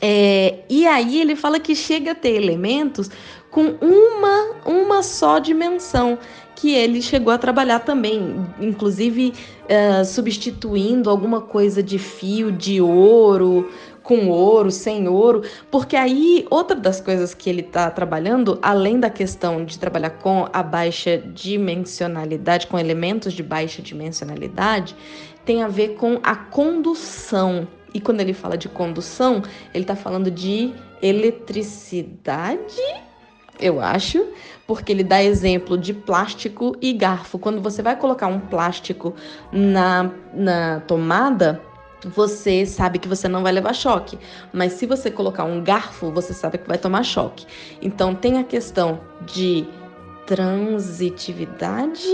É, 0.02 0.60
e 0.70 0.86
aí 0.86 1.22
ele 1.22 1.36
fala 1.36 1.60
que 1.60 1.74
chega 1.74 2.12
a 2.12 2.16
ter 2.16 2.36
elementos 2.36 3.10
com 3.50 3.76
uma, 3.82 4.56
uma 4.66 5.02
só 5.02 5.40
dimensão 5.40 6.18
que 6.56 6.74
ele 6.74 7.02
chegou 7.02 7.32
a 7.32 7.38
trabalhar 7.38 7.80
também, 7.80 8.46
inclusive 8.60 9.34
uh, 9.64 10.04
substituindo 10.06 11.10
alguma 11.10 11.42
coisa 11.42 11.82
de 11.82 11.98
fio 11.98 12.52
de 12.52 12.82
ouro 12.82 13.70
com 14.06 14.30
ouro, 14.30 14.72
sem 14.72 15.08
ouro, 15.08 15.42
porque 15.72 15.96
aí 15.96 16.46
outra 16.50 16.78
das 16.78 17.02
coisas 17.02 17.34
que 17.34 17.50
ele 17.50 17.62
está 17.62 17.90
trabalhando, 17.90 18.60
além 18.62 19.00
da 19.00 19.10
questão 19.10 19.66
de 19.66 19.78
trabalhar 19.80 20.12
com 20.12 20.48
a 20.54 20.62
baixa 20.62 21.18
dimensionalidade, 21.18 22.68
com 22.68 22.78
elementos 22.78 23.34
de 23.34 23.42
baixa 23.42 23.82
dimensionalidade, 23.82 24.96
tem 25.44 25.64
a 25.64 25.68
ver 25.68 25.96
com 25.96 26.20
a 26.24 26.36
condução. 26.36 27.68
E 27.94 28.00
quando 28.00 28.22
ele 28.22 28.34
fala 28.34 28.58
de 28.58 28.70
condução, 28.70 29.42
ele 29.74 29.84
está 29.84 29.96
falando 29.96 30.30
de 30.30 30.74
eletricidade, 31.02 32.82
eu 33.60 33.80
acho, 33.80 34.28
porque 34.68 34.92
ele 34.92 35.04
dá 35.04 35.24
exemplo 35.24 35.78
de 35.78 35.94
plástico 35.94 36.76
e 36.82 36.94
garfo. 36.94 37.40
Quando 37.40 37.62
você 37.62 37.82
vai 37.82 37.96
colocar 37.96 38.28
um 38.28 38.40
plástico 38.40 39.16
na, 39.52 40.12
na 40.34 40.82
tomada, 40.82 41.62
você 42.06 42.66
sabe 42.66 43.00
que 43.00 43.08
você 43.08 43.28
não 43.28 43.42
vai 43.44 43.52
levar 43.52 43.74
choque. 43.74 44.18
Mas 44.54 44.74
se 44.74 44.86
você 44.86 45.10
colocar 45.10 45.44
um 45.44 45.64
garfo, 45.64 46.12
você 46.12 46.34
sabe 46.34 46.58
que 46.58 46.68
vai 46.68 46.78
tomar 46.78 47.04
choque. 47.04 47.46
Então 47.82 48.14
tem 48.14 48.38
a 48.38 48.44
questão 48.44 49.00
de 49.26 49.66
transitividade 50.26 52.08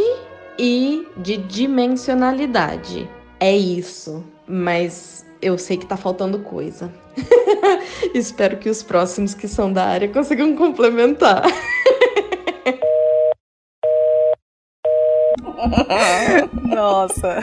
e 0.57 1.07
de 1.17 1.38
dimensionalidade. 1.38 3.10
É 3.39 3.55
isso. 3.55 4.24
Mas 4.48 5.25
eu 5.41 5.57
sei 5.57 5.77
que 5.77 5.86
tá 5.86 5.98
faltando 5.98 6.39
coisa. 6.39 6.91
Espero 8.13 8.57
que 8.57 8.69
os 8.69 8.83
próximos 8.83 9.33
que 9.33 9.48
são 9.48 9.71
da 9.71 9.86
área 9.86 10.07
consigam 10.07 10.55
complementar. 10.55 11.43
Nossa. 16.63 17.39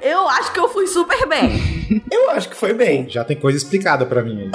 Eu 0.00 0.28
acho 0.28 0.52
que 0.52 0.60
eu 0.60 0.68
fui 0.68 0.86
super 0.86 1.26
bem. 1.26 2.02
Eu 2.10 2.30
acho 2.30 2.48
que 2.48 2.56
foi 2.56 2.72
bem. 2.74 3.08
Já 3.08 3.24
tem 3.24 3.36
coisa 3.36 3.56
explicada 3.56 4.04
para 4.06 4.22
mim 4.22 4.42
aí. 4.42 4.50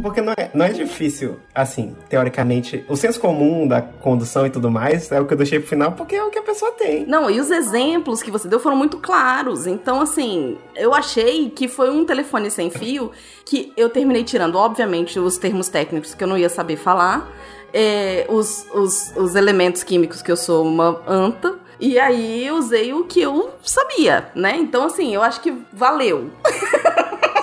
Porque 0.00 0.20
não 0.20 0.32
é, 0.32 0.50
não 0.54 0.64
é 0.64 0.70
difícil, 0.70 1.40
assim, 1.52 1.96
teoricamente. 2.08 2.84
O 2.88 2.96
senso 2.96 3.20
comum 3.20 3.66
da 3.66 3.82
condução 3.82 4.46
e 4.46 4.50
tudo 4.50 4.70
mais 4.70 5.10
é 5.10 5.20
o 5.20 5.26
que 5.26 5.34
eu 5.34 5.36
deixei 5.36 5.58
pro 5.58 5.68
final, 5.68 5.92
porque 5.92 6.14
é 6.14 6.22
o 6.22 6.30
que 6.30 6.38
a 6.38 6.42
pessoa 6.42 6.70
tem. 6.72 7.04
Não, 7.04 7.28
e 7.28 7.40
os 7.40 7.50
exemplos 7.50 8.22
que 8.22 8.30
você 8.30 8.46
deu 8.48 8.60
foram 8.60 8.76
muito 8.76 8.98
claros. 8.98 9.66
Então, 9.66 10.00
assim, 10.00 10.56
eu 10.76 10.94
achei 10.94 11.50
que 11.50 11.66
foi 11.66 11.90
um 11.90 12.04
telefone 12.04 12.50
sem 12.50 12.70
fio 12.70 13.10
que 13.44 13.72
eu 13.76 13.90
terminei 13.90 14.22
tirando, 14.22 14.56
obviamente, 14.56 15.18
os 15.18 15.36
termos 15.36 15.68
técnicos 15.68 16.14
que 16.14 16.22
eu 16.22 16.28
não 16.28 16.38
ia 16.38 16.48
saber 16.48 16.76
falar 16.76 17.28
é, 17.72 18.26
os, 18.28 18.66
os, 18.72 19.12
os 19.16 19.34
elementos 19.34 19.82
químicos 19.82 20.22
que 20.22 20.30
eu 20.30 20.36
sou 20.36 20.64
uma 20.64 21.02
anta. 21.06 21.58
E 21.80 21.98
aí 21.98 22.50
usei 22.50 22.92
o 22.92 23.04
que 23.04 23.20
eu 23.20 23.50
sabia, 23.62 24.30
né? 24.34 24.56
Então, 24.56 24.84
assim, 24.84 25.14
eu 25.14 25.22
acho 25.22 25.40
que 25.40 25.56
valeu. 25.72 26.30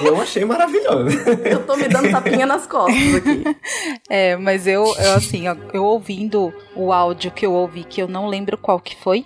Eu 0.01 0.19
achei 0.19 0.43
maravilhoso. 0.43 1.17
Eu 1.45 1.65
tô 1.65 1.77
me 1.77 1.87
dando 1.87 2.11
tapinha 2.11 2.45
nas 2.45 2.67
costas 2.67 3.15
aqui. 3.15 3.43
É, 4.09 4.35
mas 4.35 4.67
eu, 4.67 4.83
eu 4.99 5.13
assim, 5.13 5.45
eu 5.73 5.83
ouvindo 5.83 6.53
o 6.75 6.93
áudio 6.93 7.31
que 7.31 7.43
eu 7.43 7.53
ouvi, 7.53 7.83
que 7.83 8.01
eu 8.01 8.07
não 8.07 8.27
lembro 8.27 8.55
qual 8.55 8.79
que 8.79 8.95
foi, 8.95 9.25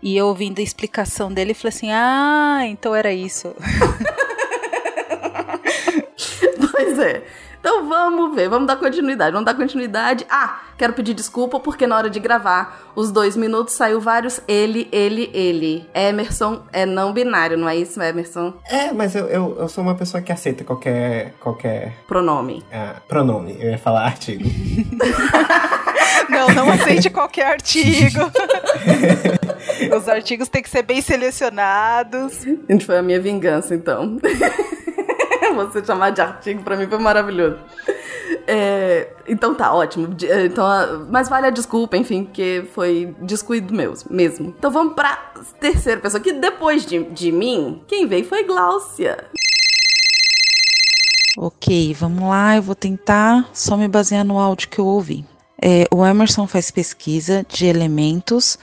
e 0.00 0.16
eu 0.16 0.28
ouvindo 0.28 0.60
a 0.60 0.62
explicação 0.62 1.32
dele, 1.32 1.52
falei 1.52 1.76
assim: 1.76 1.90
ah, 1.90 2.60
então 2.64 2.94
era 2.94 3.12
isso. 3.12 3.54
pois 6.70 6.98
é. 6.98 7.22
Então 7.60 7.86
vamos 7.86 8.34
ver, 8.34 8.48
vamos 8.48 8.66
dar 8.66 8.76
continuidade, 8.76 9.32
vamos 9.32 9.44
dar 9.44 9.54
continuidade. 9.54 10.26
Ah, 10.30 10.60
quero 10.78 10.94
pedir 10.94 11.12
desculpa 11.12 11.60
porque 11.60 11.86
na 11.86 11.94
hora 11.94 12.08
de 12.08 12.18
gravar 12.18 12.90
os 12.96 13.12
dois 13.12 13.36
minutos 13.36 13.74
saiu 13.74 14.00
vários 14.00 14.40
ele, 14.48 14.88
ele, 14.90 15.30
ele. 15.34 15.86
Emerson 15.94 16.62
é 16.72 16.86
não 16.86 17.12
binário, 17.12 17.58
não 17.58 17.68
é 17.68 17.76
isso, 17.76 18.00
Emerson? 18.02 18.54
É, 18.66 18.92
mas 18.92 19.14
eu, 19.14 19.26
eu, 19.26 19.56
eu 19.58 19.68
sou 19.68 19.84
uma 19.84 19.94
pessoa 19.94 20.22
que 20.22 20.32
aceita 20.32 20.64
qualquer. 20.64 21.34
qualquer. 21.38 21.94
Pronome. 22.08 22.64
Ah, 22.72 22.96
pronome, 23.06 23.56
eu 23.60 23.70
ia 23.70 23.78
falar 23.78 24.06
artigo. 24.06 24.44
não, 26.30 26.48
não 26.48 26.70
aceite 26.72 27.10
qualquer 27.10 27.46
artigo. 27.46 28.20
Os 29.96 30.08
artigos 30.08 30.48
têm 30.48 30.62
que 30.62 30.70
ser 30.70 30.82
bem 30.82 31.02
selecionados. 31.02 32.42
Gente, 32.42 32.86
foi 32.86 32.96
a 32.96 33.02
minha 33.02 33.20
vingança, 33.20 33.74
então. 33.74 34.16
Você 35.70 35.84
chamar 35.84 36.10
de 36.10 36.20
artigo 36.20 36.62
para 36.62 36.76
mim 36.76 36.86
foi 36.86 36.98
maravilhoso. 36.98 37.58
É, 38.46 39.12
então 39.28 39.54
tá, 39.54 39.72
ótimo. 39.72 40.14
É, 40.22 40.46
então, 40.46 40.66
mas 41.10 41.28
vale 41.28 41.46
a 41.46 41.50
desculpa, 41.50 41.96
enfim, 41.96 42.24
porque 42.24 42.64
foi 42.74 43.14
descuido 43.20 43.74
meu 43.74 43.94
mesmo. 44.08 44.54
Então 44.58 44.70
vamos 44.70 44.94
pra 44.94 45.16
terceira 45.58 46.00
pessoa, 46.00 46.20
que 46.20 46.32
depois 46.32 46.84
de, 46.86 47.02
de 47.04 47.32
mim, 47.32 47.82
quem 47.86 48.06
veio 48.06 48.24
foi 48.24 48.44
Gláucia. 48.44 49.26
Ok, 51.36 51.94
vamos 51.94 52.28
lá, 52.28 52.56
eu 52.56 52.62
vou 52.62 52.74
tentar 52.74 53.48
só 53.52 53.76
me 53.76 53.88
basear 53.88 54.24
no 54.24 54.38
áudio 54.38 54.68
que 54.68 54.78
eu 54.78 54.86
ouvi. 54.86 55.24
É, 55.62 55.86
o 55.92 56.04
Emerson 56.04 56.46
faz 56.46 56.70
pesquisa 56.70 57.44
de 57.48 57.66
elementos 57.66 58.58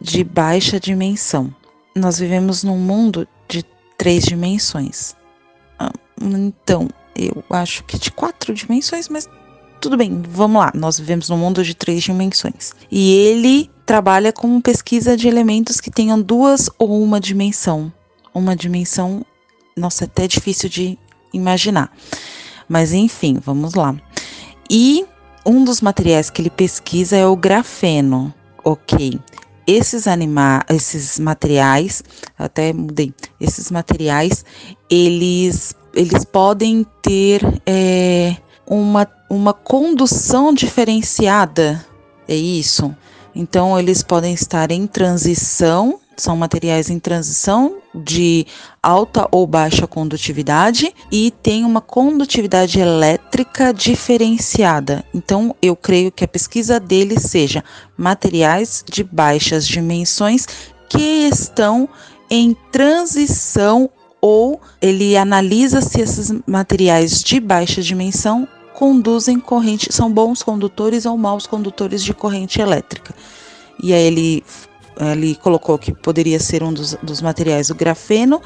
de 0.00 0.24
baixa 0.24 0.80
dimensão. 0.80 1.54
Nós 1.94 2.18
vivemos 2.18 2.64
num 2.64 2.78
mundo 2.78 3.28
de 3.48 3.64
três 3.98 4.24
dimensões. 4.24 5.14
Então, 6.22 6.88
eu 7.16 7.44
acho 7.50 7.84
que 7.84 7.98
de 7.98 8.10
quatro 8.10 8.54
dimensões, 8.54 9.08
mas 9.08 9.28
tudo 9.80 9.96
bem, 9.96 10.22
vamos 10.28 10.62
lá. 10.62 10.70
Nós 10.74 10.98
vivemos 10.98 11.28
num 11.28 11.36
mundo 11.36 11.64
de 11.64 11.74
três 11.74 12.02
dimensões. 12.04 12.72
E 12.90 13.12
ele 13.12 13.68
trabalha 13.84 14.32
com 14.32 14.60
pesquisa 14.60 15.16
de 15.16 15.26
elementos 15.26 15.80
que 15.80 15.90
tenham 15.90 16.22
duas 16.22 16.70
ou 16.78 17.02
uma 17.02 17.18
dimensão. 17.18 17.92
Uma 18.32 18.54
dimensão, 18.54 19.26
nossa, 19.76 20.04
é 20.04 20.06
até 20.06 20.28
difícil 20.28 20.68
de 20.68 20.98
imaginar. 21.32 21.92
Mas 22.68 22.92
enfim, 22.92 23.38
vamos 23.44 23.74
lá. 23.74 23.94
E 24.70 25.04
um 25.44 25.64
dos 25.64 25.80
materiais 25.80 26.30
que 26.30 26.40
ele 26.40 26.50
pesquisa 26.50 27.16
é 27.16 27.26
o 27.26 27.36
grafeno. 27.36 28.32
Ok. 28.64 29.18
Esses 29.66 30.06
animais, 30.06 30.62
esses 30.70 31.18
materiais, 31.18 32.02
até 32.38 32.72
mudei, 32.72 33.12
esses 33.40 33.70
materiais, 33.70 34.44
eles 34.88 35.74
eles 35.94 36.24
podem 36.24 36.86
ter 37.02 37.42
é, 37.66 38.36
uma, 38.66 39.06
uma 39.28 39.52
condução 39.52 40.52
diferenciada, 40.52 41.84
é 42.26 42.34
isso? 42.34 42.94
Então, 43.34 43.78
eles 43.78 44.02
podem 44.02 44.34
estar 44.34 44.70
em 44.70 44.86
transição, 44.86 45.98
são 46.16 46.36
materiais 46.36 46.90
em 46.90 46.98
transição 46.98 47.78
de 47.94 48.46
alta 48.82 49.26
ou 49.30 49.46
baixa 49.46 49.86
condutividade 49.86 50.94
e 51.10 51.30
tem 51.42 51.64
uma 51.64 51.80
condutividade 51.80 52.78
elétrica 52.78 53.72
diferenciada. 53.72 55.04
Então, 55.14 55.56
eu 55.62 55.74
creio 55.74 56.12
que 56.12 56.24
a 56.24 56.28
pesquisa 56.28 56.78
dele 56.78 57.18
seja 57.18 57.64
materiais 57.96 58.84
de 58.86 59.02
baixas 59.02 59.66
dimensões 59.66 60.46
que 60.88 61.26
estão 61.26 61.88
em 62.28 62.54
transição 62.70 63.90
ou 64.22 64.60
ele 64.80 65.16
analisa 65.16 65.80
se 65.80 66.00
esses 66.00 66.32
materiais 66.46 67.20
de 67.24 67.40
baixa 67.40 67.82
dimensão 67.82 68.46
conduzem 68.72 69.40
corrente, 69.40 69.92
são 69.92 70.10
bons 70.10 70.44
condutores 70.44 71.04
ou 71.04 71.18
maus 71.18 71.44
condutores 71.44 72.04
de 72.04 72.14
corrente 72.14 72.60
elétrica. 72.60 73.12
E 73.82 73.92
aí 73.92 74.02
ele, 74.02 74.44
ele 74.96 75.34
colocou 75.34 75.76
que 75.76 75.92
poderia 75.92 76.38
ser 76.38 76.62
um 76.62 76.72
dos, 76.72 76.94
dos 77.02 77.20
materiais 77.20 77.68
o 77.68 77.74
grafeno 77.74 78.40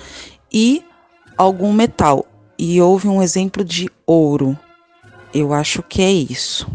e 0.50 0.83
algum 1.37 1.73
metal. 1.73 2.26
E 2.59 2.80
houve 2.80 3.06
um 3.06 3.23
exemplo 3.23 3.62
de 3.62 3.90
ouro. 4.06 4.59
Eu 5.33 5.52
acho 5.52 5.83
que 5.83 6.00
é 6.00 6.11
isso. 6.11 6.66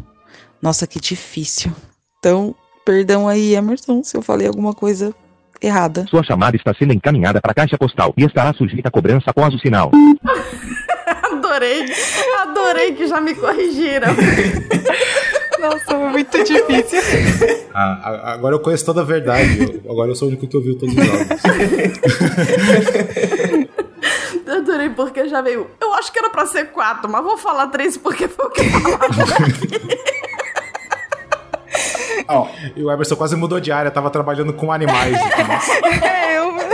Nossa, 0.62 0.86
que 0.86 1.00
difícil. 1.00 1.74
Então, 2.20 2.56
perdão 2.86 3.28
aí, 3.28 3.56
Emerson, 3.56 4.04
se 4.04 4.16
eu 4.16 4.22
falei 4.22 4.46
alguma 4.48 4.76
coisa 4.76 5.14
errada. 5.62 6.06
Sua 6.10 6.24
chamada 6.24 6.56
está 6.58 6.74
sendo 6.74 6.94
encaminhada 6.94 7.40
para 7.40 7.52
a 7.52 7.56
caixa 7.56 7.78
postal 7.78 8.14
e 8.18 8.24
estará 8.24 8.54
sujeita 8.54 8.90
a 8.90 8.92
cobrança 8.92 9.30
após 9.30 9.54
o 9.54 9.60
sinal. 9.60 9.92
adorei, 11.32 11.86
adorei 12.40 12.94
que 12.94 13.08
já 13.08 13.20
me 13.20 13.36
corrigiram. 13.36 14.10
Nossa, 15.60 15.96
muito 15.96 16.44
difícil. 16.44 17.00
Ah, 17.74 18.34
agora 18.34 18.56
eu 18.56 18.60
conheço 18.60 18.84
toda 18.84 19.02
a 19.02 19.04
verdade. 19.04 19.80
agora 19.88 20.10
eu 20.10 20.16
sou 20.16 20.28
o 20.28 20.32
único 20.32 20.48
que 20.48 20.58
ouviu 20.58 20.76
todos 20.76 20.96
os 20.96 21.06
jogos. 21.06 21.28
Eu 24.48 24.58
adorei 24.58 24.90
porque 24.90 25.28
já 25.28 25.42
veio. 25.42 25.68
Eu 25.80 25.94
acho 25.94 26.12
que 26.12 26.18
era 26.18 26.32
pra 26.32 26.48
ser 26.48 26.72
quatro, 26.72 27.08
mas 27.10 27.24
vou 27.24 27.38
falar 27.38 27.68
três 27.68 27.96
porque 27.96 28.28
foi 28.28 28.46
o 28.48 28.50
que 28.50 28.64
falaram 28.64 29.06
aqui. 29.06 30.31
Oh. 32.34 32.48
E 32.76 32.84
o 32.84 32.92
Emerson 32.92 33.16
quase 33.16 33.36
mudou 33.36 33.60
de 33.60 33.72
área, 33.72 33.92
tava 33.92 34.10
trabalhando 34.10 34.54
com 34.54 34.72
animais. 34.72 35.18
eu... 35.20 36.31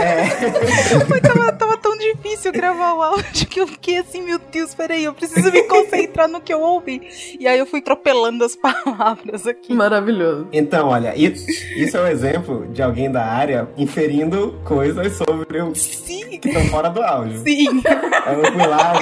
É, 0.08 1.04
Mas 1.08 1.20
tava, 1.20 1.52
tava 1.52 1.76
tão 1.76 1.96
difícil 1.98 2.52
gravar 2.52 2.94
o 2.94 3.02
áudio 3.02 3.46
que 3.46 3.60
eu 3.60 3.66
fiquei 3.66 3.98
assim, 3.98 4.22
meu 4.22 4.38
Deus, 4.38 4.74
peraí, 4.74 5.04
eu 5.04 5.14
preciso 5.14 5.50
me 5.52 5.62
concentrar 5.64 6.28
no 6.28 6.40
que 6.40 6.52
eu 6.52 6.60
ouvi. 6.60 7.00
E 7.38 7.46
aí 7.46 7.58
eu 7.58 7.66
fui 7.66 7.80
atropelando 7.80 8.44
as 8.44 8.54
palavras 8.56 9.46
aqui. 9.46 9.74
Maravilhoso. 9.74 10.48
Então, 10.52 10.88
olha, 10.88 11.14
isso, 11.16 11.46
isso 11.76 11.96
é 11.96 12.02
um 12.02 12.06
exemplo 12.06 12.66
de 12.72 12.82
alguém 12.82 13.10
da 13.10 13.24
área 13.24 13.68
inferindo 13.76 14.58
coisas 14.64 15.16
sobre 15.16 15.60
o 15.62 15.74
Sim, 15.74 16.38
que 16.38 16.48
estão 16.48 16.64
fora 16.66 16.88
do 16.88 17.02
áudio. 17.02 17.38
sim. 17.40 17.68
Aí 18.26 18.34
eu 18.38 18.52
fui 18.52 18.66
lá, 18.66 18.92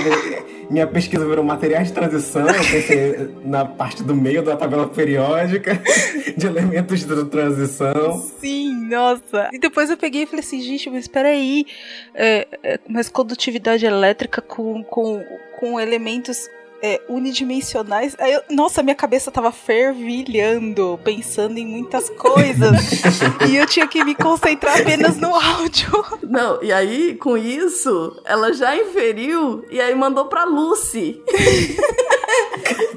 minha 0.70 0.86
pesquisa 0.86 1.24
virou 1.26 1.44
materiais 1.44 1.88
de 1.88 1.94
transição, 1.94 2.46
eu 2.48 2.54
pensei 2.54 3.34
na 3.44 3.64
parte 3.64 4.02
do 4.02 4.14
meio 4.14 4.42
da 4.42 4.56
tabela 4.56 4.88
periódica 4.88 5.80
de 6.36 6.46
elementos 6.46 7.00
de 7.00 7.24
transição. 7.26 8.22
Sim, 8.40 8.88
nossa. 8.88 9.50
E 9.52 9.58
depois 9.58 9.90
eu 9.90 9.96
peguei 9.96 10.22
e 10.22 10.26
falei 10.26 10.40
assim, 10.40 10.60
gente, 10.60 10.88
mas 10.96 11.06
peraí. 11.08 11.66
É, 12.14 12.46
é, 12.62 12.80
mas 12.88 13.08
condutividade 13.08 13.84
elétrica 13.86 14.40
com, 14.42 14.82
com, 14.82 15.24
com 15.60 15.78
elementos 15.80 16.48
é, 16.82 17.00
unidimensionais. 17.08 18.14
Aí 18.18 18.32
eu- 18.34 18.42
nossa, 18.50 18.82
minha 18.82 18.94
cabeça 18.94 19.30
tava 19.30 19.50
fervilhando, 19.50 21.00
pensando 21.02 21.56
em 21.58 21.66
muitas 21.66 22.10
coisas. 22.10 23.02
e 23.48 23.56
eu 23.56 23.66
tinha 23.66 23.86
que 23.86 24.04
me 24.04 24.14
concentrar 24.14 24.80
apenas 24.80 25.16
no 25.16 25.34
áudio. 25.34 25.88
Não, 26.22 26.62
e 26.62 26.70
aí, 26.72 27.14
com 27.16 27.36
isso, 27.36 28.20
ela 28.24 28.52
já 28.52 28.76
inferiu 28.76 29.64
e 29.70 29.80
aí 29.80 29.94
mandou 29.94 30.26
pra 30.26 30.44
Lucy. 30.44 31.22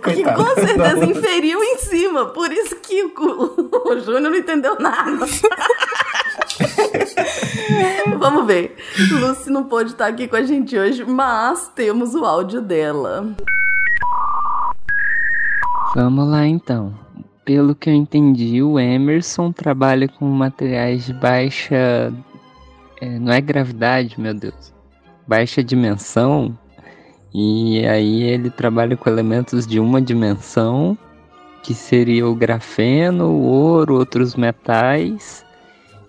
Que 0.03 0.23
Coitado. 0.23 0.43
com 0.43 0.55
certeza 0.55 1.05
inferiu 1.05 1.63
em 1.63 1.77
cima. 1.77 2.25
Por 2.27 2.51
isso 2.51 2.75
que 2.77 3.03
o, 3.03 3.69
o 3.85 3.99
Júnior 3.99 4.21
não 4.31 4.35
entendeu 4.35 4.75
nada. 4.79 5.25
Vamos 8.19 8.45
ver. 8.45 8.75
Lucy 9.11 9.49
não 9.49 9.63
pôde 9.63 9.91
estar 9.91 10.07
aqui 10.07 10.27
com 10.27 10.35
a 10.35 10.43
gente 10.43 10.77
hoje, 10.77 11.05
mas 11.05 11.67
temos 11.75 12.15
o 12.15 12.25
áudio 12.25 12.61
dela. 12.61 13.35
Vamos 15.95 16.27
lá 16.27 16.45
então. 16.45 16.93
Pelo 17.43 17.73
que 17.73 17.89
eu 17.89 17.93
entendi, 17.93 18.61
o 18.61 18.79
Emerson 18.79 19.51
trabalha 19.51 20.07
com 20.07 20.25
materiais 20.25 21.05
de 21.05 21.13
baixa. 21.13 22.13
é, 23.01 23.19
não 23.19 23.33
é 23.33 23.41
gravidade, 23.41 24.19
meu 24.19 24.33
Deus. 24.33 24.71
Baixa 25.27 25.63
dimensão. 25.63 26.55
E 27.33 27.85
aí 27.85 28.23
ele 28.23 28.49
trabalha 28.49 28.97
com 28.97 29.09
elementos 29.09 29.65
de 29.65 29.79
uma 29.79 30.01
dimensão, 30.01 30.97
que 31.63 31.73
seria 31.73 32.27
o 32.27 32.35
grafeno, 32.35 33.25
o 33.25 33.41
ouro, 33.43 33.95
outros 33.95 34.35
metais. 34.35 35.45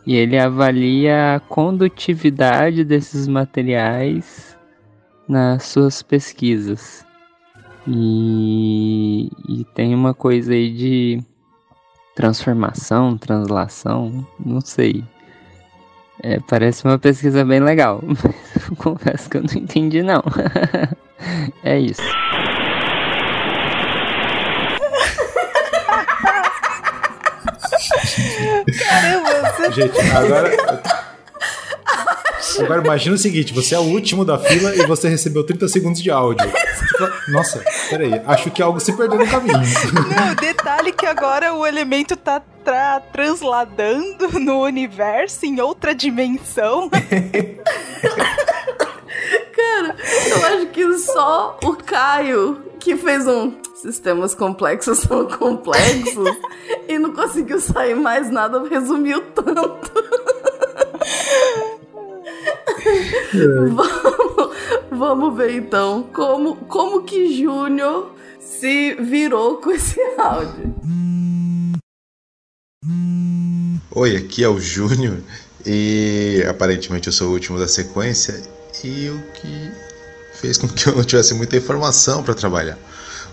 E 0.07 0.16
ele 0.16 0.38
avalia 0.38 1.37
a 1.37 1.40
condutividade 1.40 2.85
desses 2.85 3.28
materiais 3.28 4.57
nas 5.28 5.64
suas 5.64 6.02
pesquisas. 6.02 7.04
E, 7.87 9.30
e 9.49 9.64
tem 9.75 9.95
uma 9.95 10.14
coisa 10.14 10.52
aí 10.52 10.71
de 10.71 11.23
transformação, 12.14 13.16
translação, 13.16 14.26
não 14.38 14.61
sei. 14.61 15.04
É, 16.23 16.38
parece 16.40 16.85
uma 16.85 16.99
pesquisa 16.99 17.45
bem 17.45 17.61
legal, 17.61 18.02
mas 18.04 18.69
confesso 18.78 19.30
que 19.30 19.38
eu 19.38 19.42
não 19.42 19.54
entendi 19.54 20.02
não. 20.02 20.23
é 21.64 21.78
isso. 21.78 22.02
Caramba, 28.78 29.52
você 29.56 29.72
Gente, 29.82 30.00
agora. 30.14 30.50
Agora 32.58 32.82
imagina 32.82 33.14
o 33.14 33.18
seguinte: 33.18 33.52
você 33.52 33.74
é 33.74 33.78
o 33.78 33.82
último 33.82 34.24
da 34.24 34.38
fila 34.38 34.74
e 34.74 34.86
você 34.86 35.08
recebeu 35.08 35.44
30 35.44 35.68
segundos 35.68 36.02
de 36.02 36.10
áudio. 36.10 36.50
Nossa, 37.28 37.62
peraí, 37.88 38.21
acho 38.26 38.50
que 38.50 38.62
algo 38.62 38.80
se 38.80 38.92
perdeu 38.92 39.18
no 39.18 39.26
caminho. 39.26 39.58
Não, 39.58 40.34
detalhe 40.34 40.92
que 40.92 41.06
agora 41.06 41.54
o 41.54 41.66
elemento 41.66 42.16
tá 42.16 42.42
tra 42.64 43.00
transladando 43.12 44.38
no 44.38 44.62
universo 44.62 45.47
em 45.47 45.60
outra 45.60 45.95
dimensão. 45.95 46.90
Cara, 49.56 49.97
eu 50.28 50.47
acho 50.47 50.66
que 50.66 50.99
só 50.99 51.58
o 51.64 51.75
Caio 51.76 52.62
que 52.78 52.97
fez 52.97 53.26
um. 53.26 53.54
Sistemas 53.80 54.34
complexos 54.34 54.99
são 55.08 55.26
complexos 55.26 56.36
e 56.86 56.99
não 56.99 57.14
conseguiu 57.14 57.58
sair 57.58 57.95
mais 57.95 58.30
nada, 58.30 58.62
resumiu 58.69 59.23
tanto. 59.32 59.90
vamos, 63.73 64.56
vamos 64.90 65.36
ver 65.36 65.56
então 65.56 66.02
como, 66.12 66.56
como 66.56 67.04
que 67.04 67.43
Júnior 67.43 68.10
se 68.38 68.97
virou 68.97 69.56
com 69.56 69.71
esse 69.71 69.99
áudio. 70.19 70.75
Oi, 73.93 74.16
aqui 74.16 74.45
é 74.45 74.49
o 74.49 74.60
Júnior 74.60 75.23
e 75.64 76.45
aparentemente 76.47 77.06
eu 77.06 77.12
sou 77.14 77.28
o 77.28 77.32
último 77.32 77.58
da 77.58 77.66
sequência 77.66 78.43
e 78.84 79.08
o 79.08 79.23
que 79.32 79.73
fez 80.34 80.58
com 80.58 80.69
que 80.69 80.86
eu 80.86 80.97
não 80.97 81.04
tivesse 81.04 81.32
muita 81.32 81.56
informação 81.56 82.23
para 82.23 82.34
trabalhar. 82.34 82.78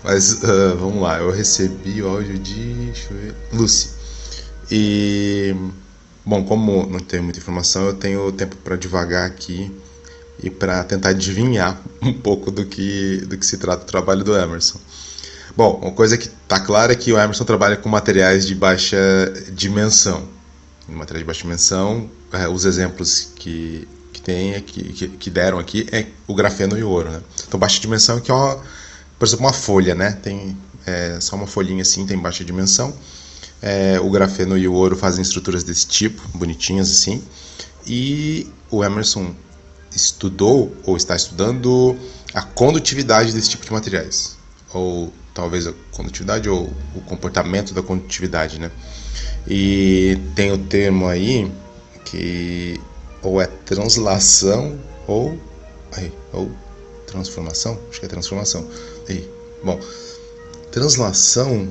Mas 0.02 0.42
ah, 0.44 0.74
vamos 0.78 1.02
lá, 1.02 1.18
eu 1.18 1.30
recebi 1.30 2.02
o 2.02 2.08
áudio 2.08 2.38
de 2.38 2.74
deixa 2.74 3.12
eu 3.12 3.16
ver, 3.16 3.34
Lucy. 3.52 3.90
E 4.70 5.54
bom, 6.24 6.44
como 6.44 6.86
não 6.86 7.00
tenho 7.00 7.22
muita 7.22 7.38
informação, 7.38 7.86
eu 7.86 7.94
tenho 7.94 8.30
tempo 8.32 8.56
para 8.56 8.76
devagar 8.76 9.26
aqui 9.26 9.70
e 10.42 10.50
para 10.50 10.84
tentar 10.84 11.10
adivinhar 11.10 11.80
um 12.02 12.12
pouco 12.12 12.50
do 12.50 12.64
que 12.64 13.18
do 13.26 13.36
que 13.36 13.46
se 13.46 13.58
trata 13.58 13.82
o 13.82 13.86
trabalho 13.86 14.24
do 14.24 14.36
Emerson. 14.36 14.78
Bom, 15.56 15.80
uma 15.82 15.90
coisa 15.90 16.16
que 16.16 16.28
está 16.28 16.60
clara 16.60 16.92
é 16.92 16.96
que 16.96 17.12
o 17.12 17.18
Emerson 17.18 17.44
trabalha 17.44 17.76
com 17.76 17.88
materiais 17.88 18.46
de 18.46 18.54
baixa 18.54 18.96
dimensão. 19.52 20.28
Materiais 20.88 21.22
de 21.22 21.26
baixa 21.26 21.42
dimensão, 21.42 22.08
eh, 22.32 22.46
os 22.46 22.64
exemplos 22.64 23.32
que, 23.34 23.88
que 24.12 24.22
tem 24.22 24.54
aqui, 24.54 24.92
que, 24.92 25.08
que 25.08 25.30
deram 25.30 25.58
aqui 25.58 25.86
é 25.90 26.06
o 26.28 26.34
grafeno 26.34 26.78
e 26.78 26.84
o 26.84 26.88
ouro. 26.88 27.10
Né? 27.10 27.20
Então, 27.46 27.58
baixa 27.58 27.80
dimensão 27.80 28.20
que 28.20 28.30
é, 28.30 28.34
uma, 28.34 28.62
por 29.18 29.26
exemplo, 29.26 29.46
uma 29.46 29.52
folha, 29.52 29.94
né? 29.94 30.12
Tem 30.12 30.56
é, 30.86 31.18
só 31.20 31.36
uma 31.36 31.46
folhinha 31.46 31.82
assim, 31.82 32.06
tem 32.06 32.16
baixa 32.16 32.44
dimensão. 32.44 32.94
É, 33.60 33.98
o 34.00 34.08
grafeno 34.10 34.56
e 34.56 34.68
o 34.68 34.72
ouro 34.72 34.96
fazem 34.96 35.22
estruturas 35.22 35.64
desse 35.64 35.86
tipo, 35.86 36.22
bonitinhas 36.36 36.90
assim. 36.90 37.22
E 37.86 38.46
o 38.70 38.84
Emerson 38.84 39.34
estudou 39.94 40.72
ou 40.84 40.96
está 40.96 41.16
estudando 41.16 41.96
a 42.32 42.42
condutividade 42.42 43.32
desse 43.32 43.50
tipo 43.50 43.64
de 43.64 43.72
materiais. 43.72 44.36
Ou 44.72 45.12
talvez 45.34 45.66
a 45.66 45.72
condutividade 45.90 46.48
ou 46.48 46.72
o 46.94 47.00
comportamento 47.00 47.74
da 47.74 47.82
condutividade, 47.82 48.60
né? 48.60 48.70
E 49.46 50.18
tem 50.34 50.52
o 50.52 50.58
termo 50.58 51.06
aí 51.06 51.50
que 52.04 52.80
ou 53.22 53.40
é 53.40 53.46
translação 53.46 54.78
ou 55.06 55.38
aí, 55.96 56.12
ou 56.32 56.50
transformação, 57.06 57.78
acho 57.90 58.00
que 58.00 58.06
é 58.06 58.08
transformação. 58.08 58.66
Bom, 59.62 59.80
translação, 60.70 61.68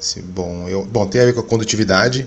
se, 0.00 0.20
bom, 0.22 0.68
eu, 0.68 0.84
bom, 0.84 1.06
tem 1.06 1.20
a 1.20 1.24
ver 1.26 1.34
com 1.34 1.40
a 1.40 1.44
condutividade. 1.44 2.26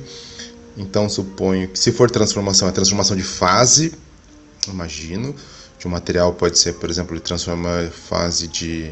Então 0.77 1.09
suponho 1.09 1.69
que 1.69 1.79
se 1.79 1.91
for 1.91 2.11
transformação, 2.11 2.67
é 2.67 2.71
transformação 2.71 3.15
de 3.15 3.23
fase, 3.23 3.93
imagino. 4.67 5.35
De 5.79 5.87
um 5.87 5.91
material 5.91 6.33
pode 6.33 6.57
ser, 6.57 6.73
por 6.73 6.89
exemplo, 6.89 7.15
ele 7.15 7.21
transforma 7.21 7.89
fase 7.91 8.47
de 8.47 8.91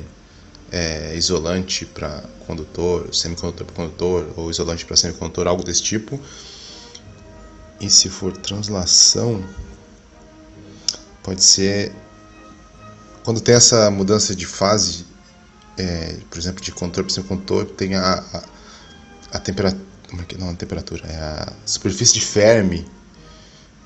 é, 0.71 1.15
isolante 1.15 1.85
para 1.85 2.23
condutor, 2.47 3.13
semicondutor 3.13 3.65
para 3.65 3.75
condutor, 3.75 4.33
ou 4.35 4.49
isolante 4.49 4.85
para 4.85 4.95
semicondutor, 4.95 5.47
algo 5.47 5.63
desse 5.63 5.83
tipo. 5.83 6.19
E 7.79 7.89
se 7.89 8.09
for 8.09 8.35
translação, 8.35 9.43
pode 11.21 11.43
ser 11.43 11.91
quando 13.23 13.39
tem 13.39 13.55
essa 13.55 13.89
mudança 13.89 14.35
de 14.35 14.45
fase, 14.45 15.05
é, 15.77 16.17
por 16.29 16.37
exemplo, 16.37 16.63
de 16.63 16.71
condutor 16.71 17.03
para 17.03 17.13
semicondutor, 17.13 17.65
tem 17.65 17.95
a, 17.95 18.23
a, 18.33 18.43
a 19.33 19.39
temperatura, 19.39 19.83
não 20.37 20.49
a 20.49 20.53
temperatura, 20.53 21.05
é 21.07 21.15
a 21.15 21.53
superfície 21.65 22.13
de 22.13 22.21
Fermi. 22.21 22.85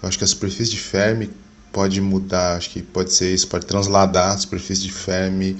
Eu 0.01 0.09
acho 0.09 0.17
que 0.17 0.23
a 0.23 0.27
superfície 0.27 0.71
de 0.71 0.79
Fermi 0.79 1.31
pode 1.71 2.01
mudar, 2.01 2.57
acho 2.57 2.69
que 2.69 2.81
pode 2.81 3.13
ser 3.13 3.33
isso, 3.33 3.47
pode 3.47 3.65
transladar 3.65 4.33
a 4.33 4.37
superfície 4.37 4.81
de 4.81 4.91
Fermi 4.91 5.57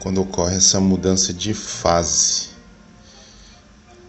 quando 0.00 0.20
ocorre 0.20 0.56
essa 0.56 0.80
mudança 0.80 1.32
de 1.32 1.54
fase. 1.54 2.48